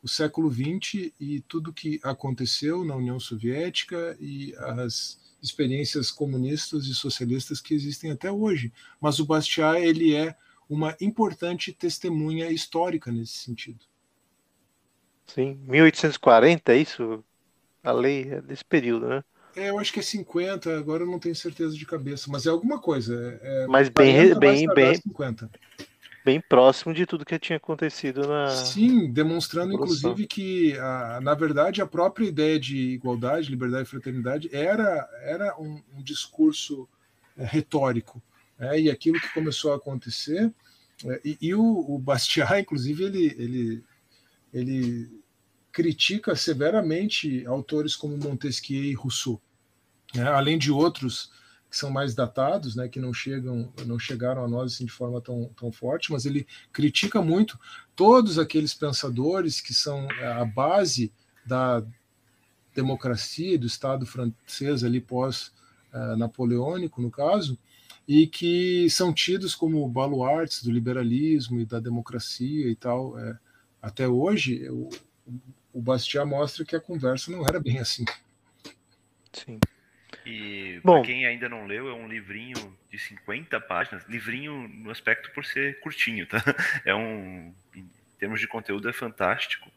o 0.03 0.07
século 0.07 0.51
XX 0.51 1.11
e 1.17 1.39
tudo 1.47 1.71
que 1.71 1.99
aconteceu 2.03 2.83
na 2.83 2.95
União 2.95 3.19
Soviética 3.19 4.17
e 4.19 4.53
as 4.57 5.17
experiências 5.41 6.11
comunistas 6.11 6.85
e 6.85 6.93
socialistas 6.93 7.61
que 7.61 7.73
existem 7.73 8.11
até 8.11 8.29
hoje. 8.29 8.71
Mas 8.99 9.19
o 9.19 9.25
Bastiat 9.25 9.81
ele 9.81 10.13
é 10.13 10.35
uma 10.69 10.95
importante 10.99 11.71
testemunha 11.71 12.49
histórica 12.51 13.11
nesse 13.11 13.37
sentido. 13.37 13.79
Sim, 15.25 15.59
1840 15.67 16.73
é 16.73 16.77
isso? 16.77 17.23
A 17.81 17.91
lei 17.91 18.29
é 18.29 18.41
desse 18.41 18.63
período, 18.63 19.07
né? 19.07 19.23
É, 19.55 19.69
eu 19.69 19.77
acho 19.77 19.93
que 19.93 19.99
é 19.99 20.03
50, 20.03 20.77
agora 20.77 21.03
eu 21.03 21.07
não 21.07 21.19
tenho 21.19 21.35
certeza 21.35 21.77
de 21.77 21.85
cabeça, 21.85 22.29
mas 22.29 22.45
é 22.45 22.49
alguma 22.49 22.79
coisa. 22.79 23.39
É, 23.41 23.67
mas 23.67 23.87
bem, 23.87 24.37
bem, 24.37 24.67
bem, 24.73 24.95
50. 24.95 25.49
Bem 26.23 26.41
próximo 26.41 26.93
de 26.93 27.05
tudo 27.05 27.25
que 27.25 27.37
tinha 27.37 27.57
acontecido 27.57 28.27
na. 28.27 28.49
Sim, 28.49 29.11
demonstrando 29.11 29.73
inclusive 29.73 30.25
que, 30.25 30.77
a, 30.77 31.19
na 31.21 31.33
verdade, 31.33 31.81
a 31.81 31.85
própria 31.85 32.25
ideia 32.25 32.59
de 32.59 32.77
igualdade, 32.77 33.49
liberdade 33.49 33.83
e 33.83 33.91
fraternidade 33.91 34.49
era, 34.51 35.09
era 35.23 35.59
um, 35.59 35.81
um 35.95 36.01
discurso 36.01 36.87
é, 37.37 37.45
retórico. 37.45 38.21
É, 38.59 38.79
e 38.79 38.89
aquilo 38.89 39.19
que 39.19 39.33
começou 39.33 39.73
a 39.73 39.75
acontecer. 39.75 40.53
É, 41.05 41.21
e, 41.25 41.37
e 41.41 41.55
o, 41.55 41.63
o 41.63 41.97
Bastiat, 41.97 42.61
inclusive, 42.61 43.03
ele, 43.03 43.35
ele, 43.37 43.83
ele 44.53 45.23
critica 45.71 46.35
severamente 46.35 47.45
autores 47.45 47.95
como 47.95 48.17
Montesquieu 48.17 48.83
e 48.83 48.93
Rousseau, 48.93 49.41
né? 50.13 50.23
além 50.27 50.57
de 50.57 50.71
outros 50.71 51.31
que 51.73 51.79
são 51.79 51.89
mais 51.89 52.13
datados, 52.13 52.75
né, 52.75 52.87
que 52.87 52.99
não 52.99 53.11
chegam, 53.11 53.73
não 53.87 53.97
chegaram 53.97 54.45
a 54.45 54.47
nós 54.47 54.73
assim, 54.75 54.85
de 54.85 54.91
forma 54.91 55.19
tão, 55.19 55.49
tão 55.57 55.71
forte, 55.71 56.11
mas 56.11 56.23
ele 56.23 56.45
critica 56.71 57.19
muito 57.19 57.59
todos 57.95 58.37
aqueles 58.37 58.75
pensadores 58.75 59.59
que 59.59 59.73
são 59.73 60.07
a 60.37 60.45
base 60.45 61.11
da 61.43 61.83
democracia 62.75 63.57
do 63.57 63.65
Estado 63.65 64.05
francês 64.05 64.83
ali 64.83 65.01
pós 65.01 65.51
uh, 65.91 66.15
napoleônico 66.15 67.01
no 67.01 67.09
caso 67.09 67.57
e 68.07 68.27
que 68.27 68.87
são 68.91 69.11
tidos 69.11 69.55
como 69.55 69.89
baluartes 69.89 70.61
do 70.61 70.71
liberalismo 70.71 71.59
e 71.59 71.65
da 71.65 71.79
democracia 71.79 72.69
e 72.69 72.75
tal 72.75 73.17
é, 73.17 73.35
até 73.81 74.07
hoje 74.07 74.69
o 75.73 75.81
Bastiat 75.81 76.27
mostra 76.27 76.63
que 76.63 76.75
a 76.75 76.79
conversa 76.79 77.31
não 77.31 77.43
era 77.47 77.59
bem 77.59 77.79
assim. 77.79 78.05
Sim. 79.31 79.59
E 80.25 80.79
para 80.81 81.01
quem 81.01 81.25
ainda 81.25 81.49
não 81.49 81.65
leu, 81.65 81.89
é 81.89 81.93
um 81.93 82.07
livrinho 82.07 82.77
de 82.89 82.97
50 82.97 83.59
páginas, 83.61 84.03
livrinho 84.07 84.67
no 84.67 84.89
aspecto 84.89 85.31
por 85.31 85.45
ser 85.45 85.79
curtinho, 85.79 86.25
tá? 86.25 86.37
É 86.85 86.95
um, 86.95 87.53
em 87.75 87.89
termos 88.17 88.39
de 88.39 88.47
conteúdo 88.47 88.89
é 88.89 88.93
fantástico. 88.93 89.69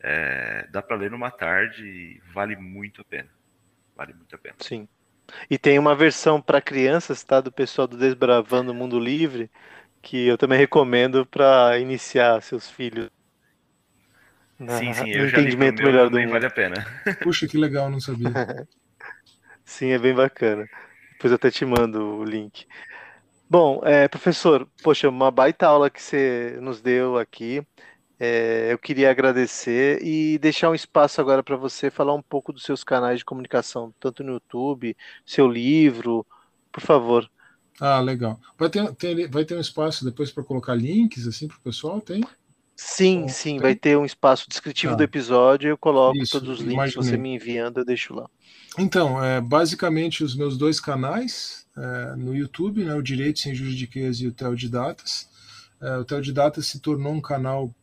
É, 0.00 0.66
dá 0.70 0.82
para 0.82 0.96
ler 0.96 1.10
numa 1.10 1.30
tarde 1.30 1.84
e 1.84 2.22
vale 2.32 2.56
muito 2.56 3.00
a 3.00 3.04
pena. 3.04 3.28
Vale 3.96 4.12
muito 4.12 4.34
a 4.34 4.38
pena. 4.38 4.56
Sim. 4.60 4.88
E 5.50 5.58
tem 5.58 5.78
uma 5.78 5.94
versão 5.94 6.40
para 6.40 6.60
crianças, 6.60 7.22
tá? 7.24 7.40
Do 7.40 7.50
pessoal 7.50 7.86
do 7.86 7.96
Desbravando 7.96 8.72
o 8.72 8.74
Mundo 8.74 8.98
Livre, 8.98 9.50
que 10.02 10.26
eu 10.26 10.38
também 10.38 10.58
recomendo 10.58 11.26
para 11.26 11.78
iniciar 11.78 12.40
seus 12.42 12.70
filhos 12.70 13.10
sim, 14.58 14.92
sim, 14.94 15.10
eu 15.10 15.28
já 15.28 15.38
entendimento 15.38 15.82
meu, 15.82 15.92
melhor 15.92 16.08
do 16.08 16.18
mundo. 16.18 16.30
vale 16.30 16.46
a 16.46 16.50
pena. 16.50 16.86
Puxa, 17.22 17.46
que 17.46 17.58
legal, 17.58 17.90
não 17.90 18.00
sabia. 18.00 18.30
sim, 19.66 19.88
é 19.90 19.98
bem 19.98 20.14
bacana. 20.14 20.66
Depois 21.12 21.30
eu 21.30 21.36
até 21.36 21.50
te 21.50 21.64
mando 21.66 22.00
o 22.18 22.24
link. 22.24 22.66
Bom, 23.48 23.80
é, 23.84 24.08
professor, 24.08 24.68
poxa, 24.82 25.08
uma 25.08 25.30
baita 25.30 25.66
aula 25.66 25.90
que 25.90 26.02
você 26.02 26.58
nos 26.60 26.80
deu 26.82 27.18
aqui. 27.18 27.66
É, 28.18 28.72
eu 28.72 28.78
queria 28.78 29.10
agradecer 29.10 30.02
e 30.02 30.38
deixar 30.38 30.70
um 30.70 30.74
espaço 30.74 31.20
agora 31.20 31.42
para 31.42 31.56
você 31.56 31.90
falar 31.90 32.14
um 32.14 32.22
pouco 32.22 32.52
dos 32.52 32.64
seus 32.64 32.82
canais 32.82 33.18
de 33.18 33.24
comunicação, 33.24 33.94
tanto 34.00 34.24
no 34.24 34.34
YouTube, 34.34 34.96
seu 35.26 35.48
livro, 35.48 36.26
por 36.72 36.82
favor. 36.82 37.30
Ah, 37.80 38.00
legal. 38.00 38.40
Vai 38.58 38.70
ter, 38.70 38.94
ter 38.96 39.28
vai 39.30 39.44
ter 39.44 39.56
um 39.56 39.60
espaço 39.60 40.04
depois 40.04 40.32
para 40.32 40.44
colocar 40.44 40.74
links 40.74 41.26
assim 41.26 41.46
para 41.46 41.58
o 41.58 41.60
pessoal? 41.60 42.00
Tem? 42.00 42.22
Sim, 42.76 43.26
sim, 43.28 43.52
tem? 43.52 43.60
vai 43.60 43.74
ter 43.74 43.96
um 43.96 44.04
espaço 44.04 44.46
descritivo 44.48 44.92
tá. 44.92 44.98
do 44.98 45.02
episódio, 45.02 45.70
eu 45.70 45.78
coloco 45.78 46.18
Isso, 46.18 46.32
todos 46.32 46.48
os 46.50 46.58
links 46.58 46.74
imaginei. 46.74 47.10
você 47.10 47.16
me 47.16 47.34
enviando, 47.34 47.78
eu 47.78 47.84
deixo 47.84 48.14
lá. 48.14 48.28
Então, 48.78 49.24
é, 49.24 49.40
basicamente 49.40 50.22
os 50.22 50.36
meus 50.36 50.58
dois 50.58 50.78
canais 50.78 51.66
é, 51.74 52.16
no 52.16 52.36
YouTube, 52.36 52.84
né, 52.84 52.94
o 52.94 53.02
Direito 53.02 53.40
Sem 53.40 53.54
Juridiquês 53.54 54.20
e 54.20 54.26
o 54.26 54.32
Tel 54.32 54.54
de 54.54 54.68
Datas. 54.68 55.26
É, 55.80 55.96
o 55.96 56.04
Tel 56.04 56.20
de 56.20 56.32
Datas 56.32 56.66
se 56.66 56.78
tornou 56.80 57.14
um 57.14 57.20
canal 57.20 57.74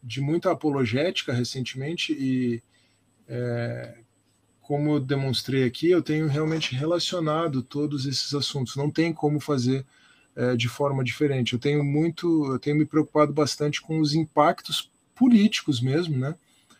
de 0.00 0.20
muita 0.20 0.52
apologética 0.52 1.32
recentemente 1.32 2.12
e 2.12 2.62
é, 3.28 3.98
como 4.62 4.92
eu 4.92 5.00
demonstrei 5.00 5.64
aqui, 5.64 5.90
eu 5.90 6.02
tenho 6.02 6.28
realmente 6.28 6.76
relacionado 6.76 7.62
todos 7.62 8.06
esses 8.06 8.32
assuntos. 8.34 8.76
Não 8.76 8.90
tem 8.90 9.12
como 9.12 9.40
fazer 9.40 9.84
é, 10.38 10.54
de 10.54 10.68
forma 10.68 11.02
diferente. 11.02 11.52
Eu 11.52 11.58
tenho 11.58 11.82
muito, 11.82 12.52
eu 12.52 12.60
tenho 12.60 12.76
me 12.76 12.86
preocupado 12.86 13.32
bastante 13.32 13.82
com 13.82 13.98
os 13.98 14.14
impactos 14.14 14.88
políticos 15.12 15.80
mesmo, 15.80 16.16
né? 16.16 16.36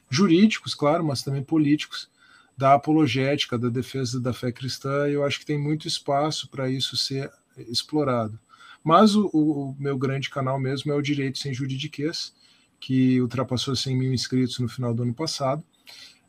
Jurídicos, 0.09 0.77
claro, 0.77 1.05
mas 1.05 1.25
também 1.25 1.43
políticos 1.43 2.09
da 2.57 2.75
apologética, 2.75 3.59
da 3.59 3.69
defesa 3.69 4.21
da 4.21 4.33
fé 4.33 4.53
cristã. 4.53 5.09
E 5.09 5.15
eu 5.15 5.25
acho 5.25 5.41
que 5.41 5.45
tem 5.45 5.59
muito 5.59 5.89
espaço 5.89 6.49
para 6.49 6.71
isso 6.71 6.97
ser 6.97 7.33
explorado. 7.57 8.39
Mas 8.83 9.17
o, 9.17 9.27
o, 9.27 9.77
meu 9.77 9.99
grande 9.99 10.31
canal 10.31 10.59
mesmo 10.61 10.93
é 10.93 10.95
o 10.95 11.03
Direito 11.03 11.39
Sem 11.39 11.53
Juridiquês, 11.53 12.33
que 12.79 13.21
ultrapassou 13.21 13.75
100 13.75 13.97
mil 13.97 14.15
inscritos 14.15 14.61
no 14.61 14.69
final 14.69 14.95
do 14.95 15.03
ano 15.03 15.13
passado. 15.13 15.65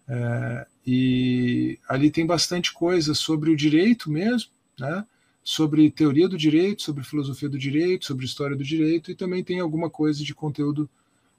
É, 0.08 0.68
e 0.86 1.78
ali 1.88 2.10
tem 2.10 2.26
bastante 2.26 2.74
coisa 2.74 3.14
sobre 3.14 3.52
o 3.52 3.56
direito 3.56 4.10
mesmo, 4.10 4.50
né? 4.80 5.06
Sobre 5.44 5.90
teoria 5.90 6.28
do 6.28 6.38
direito, 6.38 6.82
sobre 6.82 7.04
filosofia 7.04 7.50
do 7.50 7.58
direito, 7.58 8.06
sobre 8.06 8.26
história 8.26 8.56
do 8.56 8.64
direito, 8.64 9.12
e 9.12 9.16
também 9.16 9.44
tem 9.44 9.60
alguma 9.60 9.90
coisa 9.90 10.24
de 10.24 10.36
conteúdo 10.36 10.90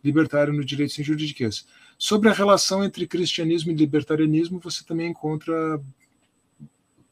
libertário 0.02 0.52
no 0.52 0.64
direito 0.64 0.92
sem 0.92 1.04
juridiquês. 1.04 1.66
Sobre 1.98 2.28
a 2.28 2.32
relação 2.32 2.82
entre 2.82 3.06
cristianismo 3.06 3.70
e 3.70 3.74
libertarianismo, 3.74 4.58
você 4.58 4.82
também 4.84 5.10
encontra 5.10 5.80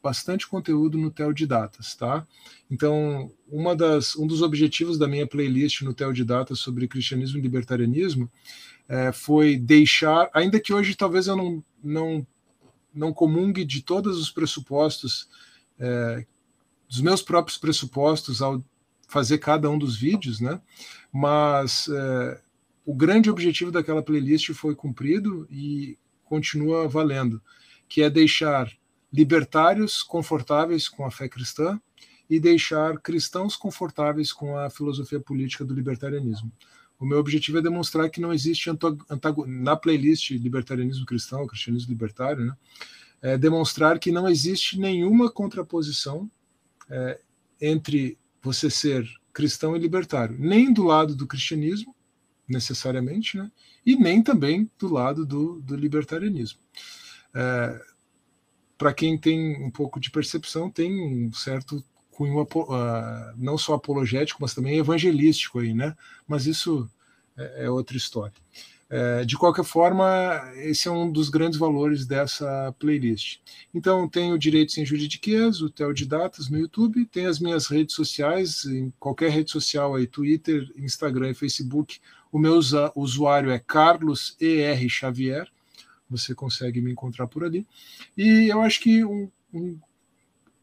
bastante 0.01 0.47
conteúdo 0.47 0.97
no 0.97 1.11
Tel 1.11 1.33
de 1.33 1.45
Datas, 1.45 1.93
tá? 1.93 2.25
Então, 2.71 3.31
uma 3.47 3.75
das, 3.75 4.15
um 4.15 4.25
dos 4.25 4.41
objetivos 4.41 4.97
da 4.97 5.07
minha 5.07 5.27
playlist 5.27 5.81
no 5.81 5.93
Tel 5.93 6.13
de 6.13 6.23
Datas 6.23 6.59
sobre 6.59 6.87
cristianismo 6.87 7.37
e 7.37 7.41
libertarianismo 7.41 8.31
é, 8.87 9.11
foi 9.11 9.57
deixar, 9.57 10.29
ainda 10.33 10.59
que 10.59 10.73
hoje 10.73 10.95
talvez 10.95 11.27
eu 11.27 11.35
não, 11.35 11.63
não, 11.83 12.25
não 12.93 13.13
comungue 13.13 13.65
de 13.65 13.83
todos 13.83 14.17
os 14.17 14.31
pressupostos 14.31 15.27
é, 15.77 16.25
dos 16.89 17.01
meus 17.01 17.21
próprios 17.21 17.57
pressupostos 17.57 18.41
ao 18.41 18.63
fazer 19.07 19.37
cada 19.37 19.69
um 19.69 19.77
dos 19.77 19.95
vídeos, 19.95 20.39
né? 20.39 20.59
Mas 21.11 21.87
é, 21.87 22.41
o 22.85 22.93
grande 22.93 23.29
objetivo 23.29 23.71
daquela 23.71 24.01
playlist 24.01 24.51
foi 24.53 24.75
cumprido 24.75 25.47
e 25.49 25.97
continua 26.25 26.87
valendo, 26.87 27.41
que 27.87 28.01
é 28.01 28.09
deixar 28.09 28.71
libertários 29.11 30.03
confortáveis 30.03 30.87
com 30.87 31.05
a 31.05 31.11
fé 31.11 31.27
cristã 31.27 31.79
e 32.29 32.39
deixar 32.39 32.99
cristãos 32.99 33.55
confortáveis 33.55 34.31
com 34.31 34.57
a 34.57 34.69
filosofia 34.69 35.19
política 35.19 35.65
do 35.65 35.73
libertarianismo. 35.73 36.51
O 36.99 37.05
meu 37.05 37.17
objetivo 37.17 37.57
é 37.57 37.61
demonstrar 37.61 38.09
que 38.09 38.21
não 38.21 38.33
existe 38.33 38.69
na 39.47 39.75
playlist 39.75 40.31
libertarianismo 40.31 41.05
cristão, 41.05 41.47
cristianismo 41.47 41.91
libertário, 41.91 42.45
né? 42.45 42.53
É 43.21 43.37
demonstrar 43.37 43.99
que 43.99 44.11
não 44.11 44.29
existe 44.29 44.79
nenhuma 44.79 45.31
contraposição 45.31 46.29
é, 46.89 47.19
entre 47.61 48.17
você 48.41 48.69
ser 48.69 49.07
cristão 49.33 49.75
e 49.75 49.79
libertário, 49.79 50.35
nem 50.39 50.73
do 50.73 50.83
lado 50.83 51.15
do 51.15 51.27
cristianismo, 51.27 51.95
necessariamente, 52.47 53.37
né? 53.37 53.51
e 53.85 53.95
nem 53.95 54.23
também 54.23 54.69
do 54.77 54.91
lado 54.91 55.25
do, 55.25 55.61
do 55.61 55.75
libertarianismo. 55.75 56.59
É, 57.33 57.81
Para 58.77 58.93
quem 58.93 59.17
tem 59.17 59.63
um 59.63 59.69
pouco 59.69 59.99
de 59.99 60.09
percepção, 60.09 60.69
tem 60.69 61.27
um 61.27 61.31
certo 61.31 61.83
cunho 62.11 62.41
uh, 62.41 62.77
não 63.37 63.57
só 63.57 63.75
apologético, 63.75 64.41
mas 64.41 64.53
também 64.53 64.77
evangelístico 64.77 65.59
aí, 65.59 65.73
né? 65.73 65.95
Mas 66.27 66.45
isso 66.47 66.89
é, 67.37 67.65
é 67.65 67.69
outra 67.69 67.95
história. 67.95 68.33
É, 68.91 69.23
de 69.23 69.37
qualquer 69.37 69.63
forma, 69.63 70.41
esse 70.55 70.87
é 70.87 70.91
um 70.91 71.11
dos 71.11 71.29
grandes 71.29 71.59
valores 71.59 72.07
dessa 72.07 72.73
playlist. 72.79 73.39
Então, 73.71 74.09
tem 74.09 74.33
o 74.33 74.39
Sem 74.67 74.83
Juridiquês, 74.83 75.61
o 75.61 75.69
Tel 75.69 75.93
de 75.93 76.05
Datas 76.07 76.49
no 76.49 76.57
YouTube, 76.57 77.05
tem 77.05 77.27
as 77.27 77.39
minhas 77.39 77.67
redes 77.67 77.93
sociais, 77.93 78.65
em 78.65 78.91
qualquer 78.99 79.29
rede 79.29 79.51
social 79.51 79.95
aí, 79.95 80.07
Twitter, 80.07 80.71
Instagram 80.75 81.29
e 81.29 81.35
Facebook. 81.35 81.99
O 82.31 82.39
meu 82.39 82.59
usuário 82.95 83.51
é 83.51 83.59
Carlos 83.59 84.35
ER 84.41 84.89
Xavier, 84.89 85.47
você 86.09 86.33
consegue 86.33 86.81
me 86.81 86.91
encontrar 86.91 87.27
por 87.27 87.43
ali. 87.43 87.67
E 88.17 88.47
eu 88.51 88.61
acho 88.61 88.79
que 88.81 89.05
um, 89.05 89.29
um 89.53 89.77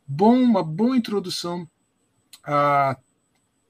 bom, 0.06 0.36
uma 0.36 0.64
boa 0.64 0.96
introdução 0.96 1.68
a 2.42 2.96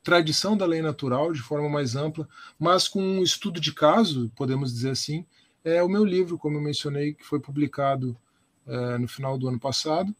tradição 0.06 0.56
da 0.56 0.64
lei 0.64 0.80
natural 0.80 1.32
de 1.32 1.42
forma 1.42 1.68
mais 1.68 1.96
ampla, 1.96 2.28
mas 2.56 2.86
com 2.86 3.02
um 3.02 3.24
estudo 3.24 3.60
de 3.60 3.72
caso, 3.72 4.30
podemos 4.36 4.72
dizer 4.72 4.90
assim, 4.90 5.26
é 5.64 5.82
o 5.82 5.88
meu 5.88 6.04
livro, 6.04 6.38
como 6.38 6.56
eu 6.56 6.60
mencionei, 6.60 7.12
que 7.12 7.26
foi 7.26 7.40
publicado 7.40 8.16
é, 8.68 8.98
no 8.98 9.08
final 9.08 9.36
do 9.36 9.48
ano 9.48 9.58
passado, 9.58 10.14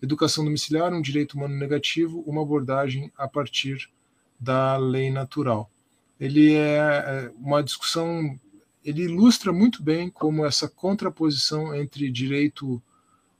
Educação 0.00 0.44
domiciliar, 0.44 0.92
um 0.92 1.02
direito 1.02 1.34
humano 1.34 1.56
negativo, 1.56 2.22
uma 2.24 2.42
abordagem 2.42 3.12
a 3.16 3.26
partir 3.26 3.90
da 4.38 4.76
lei 4.76 5.10
natural. 5.10 5.68
Ele 6.20 6.54
é, 6.54 6.76
é 6.76 7.32
uma 7.36 7.62
discussão, 7.62 8.38
ele 8.84 9.02
ilustra 9.02 9.52
muito 9.52 9.82
bem 9.82 10.08
como 10.08 10.46
essa 10.46 10.68
contraposição 10.68 11.74
entre 11.74 12.08
direito 12.12 12.80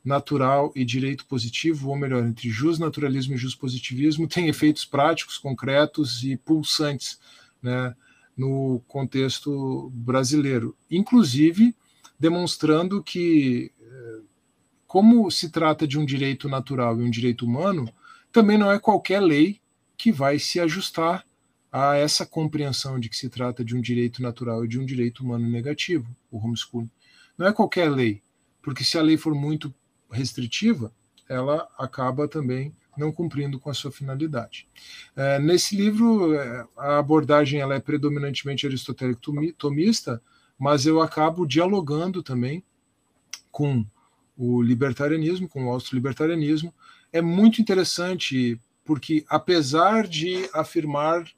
natural 0.09 0.73
e 0.75 0.85
direito 0.85 1.27
positivo, 1.27 1.91
ou 1.91 1.97
melhor, 1.97 2.25
entre 2.25 2.49
justnaturalismo 2.49 3.37
e 3.37 3.57
positivismo, 3.57 4.27
tem 4.27 4.49
efeitos 4.49 4.85
práticos, 4.87 5.37
concretos 5.37 6.25
e 6.25 6.37
pulsantes 6.37 7.21
né, 7.63 7.95
no 8.35 8.81
contexto 8.89 9.91
brasileiro. 9.95 10.75
Inclusive, 10.91 11.77
demonstrando 12.19 13.03
que, 13.03 13.71
eh, 13.81 14.21
como 14.87 15.31
se 15.31 15.51
trata 15.51 15.87
de 15.87 15.99
um 15.99 16.07
direito 16.07 16.49
natural 16.49 16.99
e 16.99 17.05
um 17.05 17.11
direito 17.11 17.45
humano, 17.45 17.87
também 18.33 18.57
não 18.57 18.73
é 18.73 18.79
qualquer 18.79 19.21
lei 19.21 19.61
que 19.97 20.11
vai 20.11 20.39
se 20.39 20.59
ajustar 20.59 21.23
a 21.71 21.97
essa 21.97 22.25
compreensão 22.25 22.99
de 22.99 23.11
que 23.11 23.17
se 23.17 23.29
trata 23.29 23.63
de 23.63 23.77
um 23.77 23.81
direito 23.81 24.23
natural 24.23 24.65
e 24.65 24.69
de 24.69 24.79
um 24.81 24.87
direito 24.87 25.23
humano 25.23 25.47
negativo, 25.47 26.09
o 26.31 26.39
homeschooling. 26.39 26.91
Não 27.37 27.47
é 27.47 27.53
qualquer 27.53 27.91
lei, 27.91 28.23
porque 28.63 28.83
se 28.83 28.97
a 28.97 29.03
lei 29.03 29.19
for 29.19 29.35
muito 29.35 29.73
restritiva, 30.11 30.93
ela 31.29 31.69
acaba 31.79 32.27
também 32.27 32.75
não 32.97 33.13
cumprindo 33.13 33.61
com 33.61 33.71
a 33.71 33.75
sua 33.75 33.93
finalidade. 33.93 34.67
É, 35.15 35.39
nesse 35.39 35.77
livro, 35.77 36.35
é, 36.35 36.67
a 36.77 36.99
abordagem 36.99 37.61
ela 37.61 37.75
é 37.75 37.81
predominantemente 37.81 38.67
aristotélico-tomista, 38.67 40.21
mas 40.59 40.85
eu 40.85 41.01
acabo 41.01 41.47
dialogando 41.47 42.23
também 42.23 42.65
com 43.53 43.87
o 44.37 44.61
libertarianismo, 44.61 45.49
com 45.49 45.67
o 45.67 45.71
austro-libertarianismo. 45.71 46.75
É 47.13 47.23
muito 47.23 47.61
interessante 47.61 48.61
porque, 48.85 49.25
apesar 49.29 50.07
de 50.07 50.49
afirmar 50.53 51.29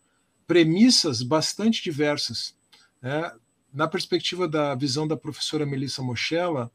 premissas 0.47 1.23
bastante 1.23 1.83
diversas, 1.83 2.57
né, 3.03 3.33
na 3.73 3.87
perspectiva 3.87 4.49
da 4.49 4.75
visão 4.75 5.07
da 5.07 5.17
professora 5.17 5.67
Melissa 5.67 6.03
Mochella, 6.03 6.71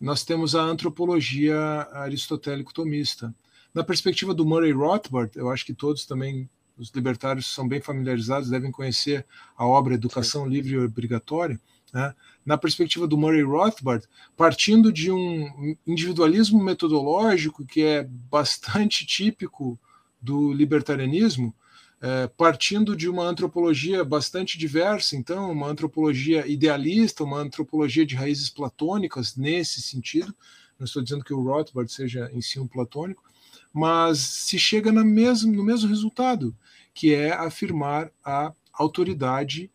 nós 0.00 0.24
temos 0.24 0.54
a 0.54 0.62
antropologia 0.62 1.58
aristotélico-tomista. 1.92 3.34
Na 3.74 3.84
perspectiva 3.84 4.32
do 4.32 4.46
Murray 4.46 4.72
Rothbard, 4.72 5.32
eu 5.36 5.50
acho 5.50 5.64
que 5.64 5.74
todos 5.74 6.06
também, 6.06 6.48
os 6.76 6.90
libertários 6.90 7.52
são 7.52 7.66
bem 7.66 7.80
familiarizados, 7.80 8.50
devem 8.50 8.70
conhecer 8.70 9.26
a 9.56 9.66
obra 9.66 9.94
Educação 9.94 10.44
Sim. 10.44 10.50
Livre 10.50 10.74
e 10.74 10.78
Obrigatória. 10.78 11.60
Né? 11.92 12.14
Na 12.44 12.56
perspectiva 12.56 13.06
do 13.06 13.16
Murray 13.16 13.42
Rothbard, 13.42 14.06
partindo 14.36 14.92
de 14.92 15.10
um 15.10 15.76
individualismo 15.86 16.62
metodológico 16.62 17.64
que 17.64 17.82
é 17.82 18.04
bastante 18.04 19.04
típico 19.06 19.78
do 20.20 20.52
libertarianismo, 20.52 21.54
é, 22.00 22.28
partindo 22.28 22.94
de 22.94 23.08
uma 23.08 23.24
antropologia 23.24 24.04
bastante 24.04 24.56
diversa, 24.56 25.16
então, 25.16 25.50
uma 25.50 25.66
antropologia 25.66 26.46
idealista, 26.46 27.24
uma 27.24 27.38
antropologia 27.38 28.06
de 28.06 28.14
raízes 28.14 28.48
platônicas 28.48 29.36
nesse 29.36 29.82
sentido. 29.82 30.34
Não 30.78 30.84
estou 30.84 31.02
dizendo 31.02 31.24
que 31.24 31.34
o 31.34 31.42
Rothbard 31.42 31.92
seja 31.92 32.30
em 32.32 32.40
si 32.40 32.60
um 32.60 32.68
platônico, 32.68 33.24
mas 33.72 34.18
se 34.18 34.58
chega 34.58 34.92
no 34.92 35.04
mesmo, 35.04 35.52
no 35.52 35.64
mesmo 35.64 35.88
resultado, 35.88 36.54
que 36.94 37.12
é 37.12 37.32
afirmar 37.32 38.10
a 38.24 38.52
autoridade 38.72 39.70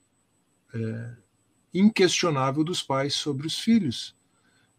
é, 0.73 1.11
inquestionável 1.73 2.63
dos 2.63 2.81
pais 2.81 3.13
sobre 3.13 3.45
os 3.45 3.59
filhos. 3.59 4.15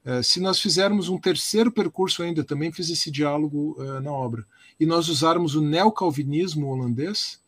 É, 0.04 0.22
se 0.22 0.40
nós 0.40 0.60
fizermos 0.60 1.08
um 1.08 1.18
terceiro 1.18 1.70
percurso 1.70 2.22
ainda, 2.22 2.44
também 2.44 2.72
fiz 2.72 2.90
esse 2.90 3.10
diálogo 3.10 3.76
é, 3.78 4.00
na 4.00 4.12
obra, 4.12 4.46
e 4.78 4.86
nós 4.86 5.08
usarmos 5.08 5.54
o 5.54 5.60
neocalvinismo 5.60 6.68
holandês, 6.68 7.40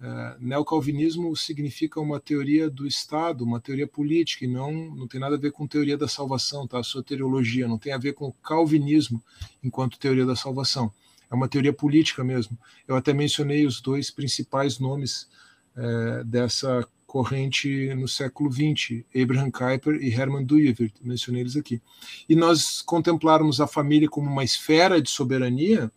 é, 0.00 0.36
neocalvinismo 0.38 1.34
significa 1.36 2.00
uma 2.00 2.20
teoria 2.20 2.68
do 2.68 2.86
Estado, 2.86 3.44
uma 3.44 3.60
teoria 3.60 3.86
política, 3.86 4.44
e 4.44 4.48
não, 4.48 4.72
não 4.94 5.08
tem 5.08 5.18
nada 5.18 5.36
a 5.36 5.38
ver 5.38 5.52
com 5.52 5.66
teoria 5.66 5.96
da 5.96 6.06
salvação, 6.06 6.66
tá? 6.66 6.78
a 6.78 6.82
soteriologia, 6.82 7.66
não 7.66 7.78
tem 7.78 7.92
a 7.92 7.98
ver 7.98 8.12
com 8.12 8.28
o 8.28 8.32
calvinismo 8.32 9.22
enquanto 9.62 9.98
teoria 9.98 10.26
da 10.26 10.36
salvação 10.36 10.92
é 11.30 11.34
uma 11.34 11.48
teoria 11.48 11.72
política 11.72 12.22
mesmo. 12.24 12.58
Eu 12.86 12.96
até 12.96 13.12
mencionei 13.12 13.66
os 13.66 13.80
dois 13.80 14.10
principais 14.10 14.78
nomes 14.78 15.28
é, 15.76 16.24
dessa 16.24 16.86
corrente 17.06 17.94
no 17.94 18.08
século 18.08 18.50
XX, 18.50 19.04
Abraham 19.14 19.50
Kuyper 19.50 19.94
e 20.02 20.12
Hermann 20.12 20.44
Dooyeweerd, 20.44 20.92
mencionei 21.02 21.42
eles 21.42 21.56
aqui. 21.56 21.80
E 22.28 22.34
nós 22.34 22.82
contemplarmos 22.82 23.60
a 23.60 23.66
família 23.66 24.08
como 24.08 24.28
uma 24.28 24.44
esfera 24.44 25.00
de 25.00 25.08
soberania, 25.08 25.90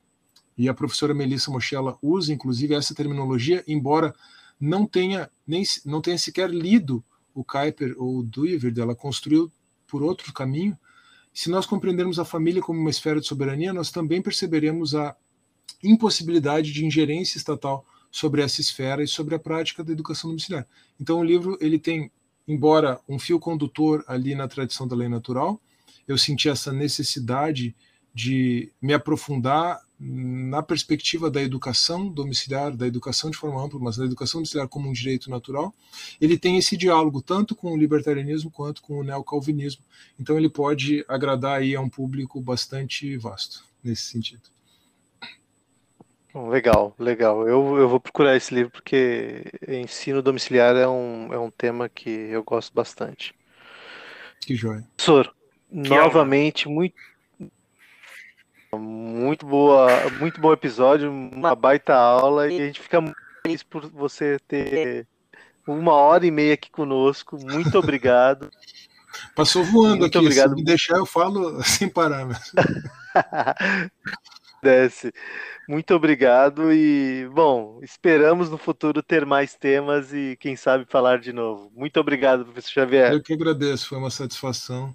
e 0.59 0.67
a 0.67 0.73
professora 0.73 1.13
Melissa 1.13 1.49
Mochella 1.49 1.97
usa 2.01 2.33
inclusive 2.33 2.75
essa 2.75 2.93
terminologia, 2.93 3.63
embora 3.65 4.13
não 4.59 4.85
tenha 4.85 5.31
nem 5.47 5.63
não 5.85 6.01
tenha 6.01 6.17
sequer 6.17 6.49
lido 6.49 7.01
o 7.33 7.45
Kuyper 7.45 7.95
ou 7.97 8.17
o 8.17 8.23
Dooyeweerd, 8.23 8.81
ela 8.81 8.93
construiu 8.93 9.49
por 9.87 10.03
outro 10.03 10.33
caminho, 10.33 10.77
se 11.33 11.49
nós 11.49 11.65
compreendermos 11.65 12.19
a 12.19 12.25
família 12.25 12.61
como 12.61 12.77
uma 12.77 12.89
esfera 12.89 13.21
de 13.21 13.25
soberania, 13.25 13.71
nós 13.71 13.89
também 13.89 14.21
perceberemos 14.21 14.93
a 14.93 15.15
impossibilidade 15.81 16.73
de 16.73 16.85
ingerência 16.85 17.37
estatal 17.37 17.85
sobre 18.11 18.41
essa 18.41 18.59
esfera 18.59 19.01
e 19.01 19.07
sobre 19.07 19.35
a 19.35 19.39
prática 19.39 19.81
da 19.81 19.93
educação 19.93 20.29
domiciliar. 20.29 20.67
Então 20.99 21.21
o 21.21 21.23
livro 21.23 21.57
ele 21.61 21.79
tem, 21.79 22.11
embora 22.45 22.99
um 23.07 23.17
fio 23.17 23.39
condutor 23.39 24.03
ali 24.07 24.35
na 24.35 24.47
tradição 24.49 24.85
da 24.85 24.95
lei 24.95 25.07
natural, 25.07 25.61
eu 26.05 26.17
senti 26.17 26.49
essa 26.49 26.73
necessidade 26.73 27.73
de 28.13 28.71
me 28.81 28.93
aprofundar 28.93 29.81
na 29.99 30.63
perspectiva 30.63 31.29
da 31.29 31.41
educação 31.41 32.07
domiciliar, 32.07 32.75
da 32.75 32.87
educação 32.87 33.29
de 33.29 33.37
forma 33.37 33.61
ampla, 33.61 33.79
mas 33.79 33.97
da 33.97 34.05
educação 34.05 34.39
domiciliar 34.39 34.67
como 34.67 34.87
um 34.87 34.93
direito 34.93 35.29
natural, 35.29 35.73
ele 36.21 36.37
tem 36.37 36.57
esse 36.57 36.77
diálogo 36.77 37.21
tanto 37.21 37.53
com 37.53 37.73
o 37.73 37.77
libertarianismo 37.77 38.49
quanto 38.49 38.81
com 38.81 38.99
o 38.99 39.03
neocalvinismo. 39.03 39.83
Então 40.17 40.37
ele 40.37 40.49
pode 40.49 41.03
agradar 41.07 41.59
aí 41.59 41.75
a 41.75 41.81
um 41.81 41.89
público 41.89 42.39
bastante 42.39 43.17
vasto 43.17 43.65
nesse 43.83 44.03
sentido. 44.03 44.43
Legal, 46.33 46.95
legal. 46.97 47.47
Eu, 47.47 47.77
eu 47.77 47.89
vou 47.89 47.99
procurar 47.99 48.37
esse 48.37 48.53
livro 48.53 48.71
porque 48.71 49.43
ensino 49.67 50.21
domiciliar 50.21 50.75
é 50.75 50.87
um, 50.87 51.33
é 51.33 51.39
um 51.39 51.49
tema 51.49 51.89
que 51.89 52.09
eu 52.09 52.43
gosto 52.43 52.73
bastante. 52.73 53.33
Que 54.39 54.55
joia. 54.55 54.87
Professor, 54.95 55.33
novamente, 55.71 56.69
muito, 56.69 56.95
muito 58.77 59.45
boa, 59.45 59.87
muito 60.19 60.39
bom 60.39 60.53
episódio, 60.53 61.11
uma 61.11 61.55
baita 61.55 61.95
aula 61.95 62.51
e 62.51 62.61
a 62.61 62.65
gente 62.65 62.79
fica 62.79 63.01
muito 63.01 63.17
feliz 63.41 63.63
por 63.63 63.89
você 63.89 64.37
ter 64.47 65.07
uma 65.67 65.93
hora 65.93 66.25
e 66.25 66.31
meia 66.31 66.53
aqui 66.53 66.69
conosco. 66.69 67.37
Muito 67.41 67.77
obrigado. 67.77 68.49
Passou 69.35 69.63
voando 69.63 70.01
muito 70.01 70.17
aqui. 70.17 70.17
Obrigado. 70.17 70.49
Se 70.49 70.55
me 70.55 70.63
deixar, 70.63 70.97
eu 70.97 71.05
falo 71.05 71.61
sem 71.63 71.89
parar. 71.89 72.27
Desce. 74.61 75.11
Muito 75.67 75.93
obrigado 75.93 76.73
e, 76.73 77.29
bom, 77.33 77.79
esperamos 77.81 78.49
no 78.49 78.57
futuro 78.57 79.01
ter 79.01 79.25
mais 79.25 79.55
temas 79.55 80.13
e, 80.13 80.35
quem 80.39 80.55
sabe, 80.55 80.85
falar 80.89 81.19
de 81.19 81.31
novo. 81.31 81.71
Muito 81.75 81.99
obrigado, 81.99 82.43
professor 82.43 82.71
Xavier. 82.71 83.13
Eu 83.13 83.23
que 83.23 83.33
agradeço, 83.33 83.87
foi 83.87 83.97
uma 83.97 84.09
satisfação. 84.09 84.93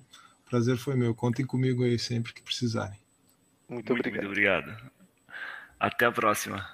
Prazer 0.50 0.76
foi 0.76 0.96
meu. 0.96 1.14
Contem 1.14 1.46
comigo 1.46 1.82
aí 1.82 1.98
sempre 1.98 2.34
que 2.34 2.42
precisarem. 2.42 3.03
Muito, 3.68 3.92
muito 3.92 3.92
obrigado. 3.92 4.24
Muito 4.24 4.26
obrigado. 4.26 4.90
Até 5.78 6.06
a 6.06 6.12
próxima. 6.12 6.73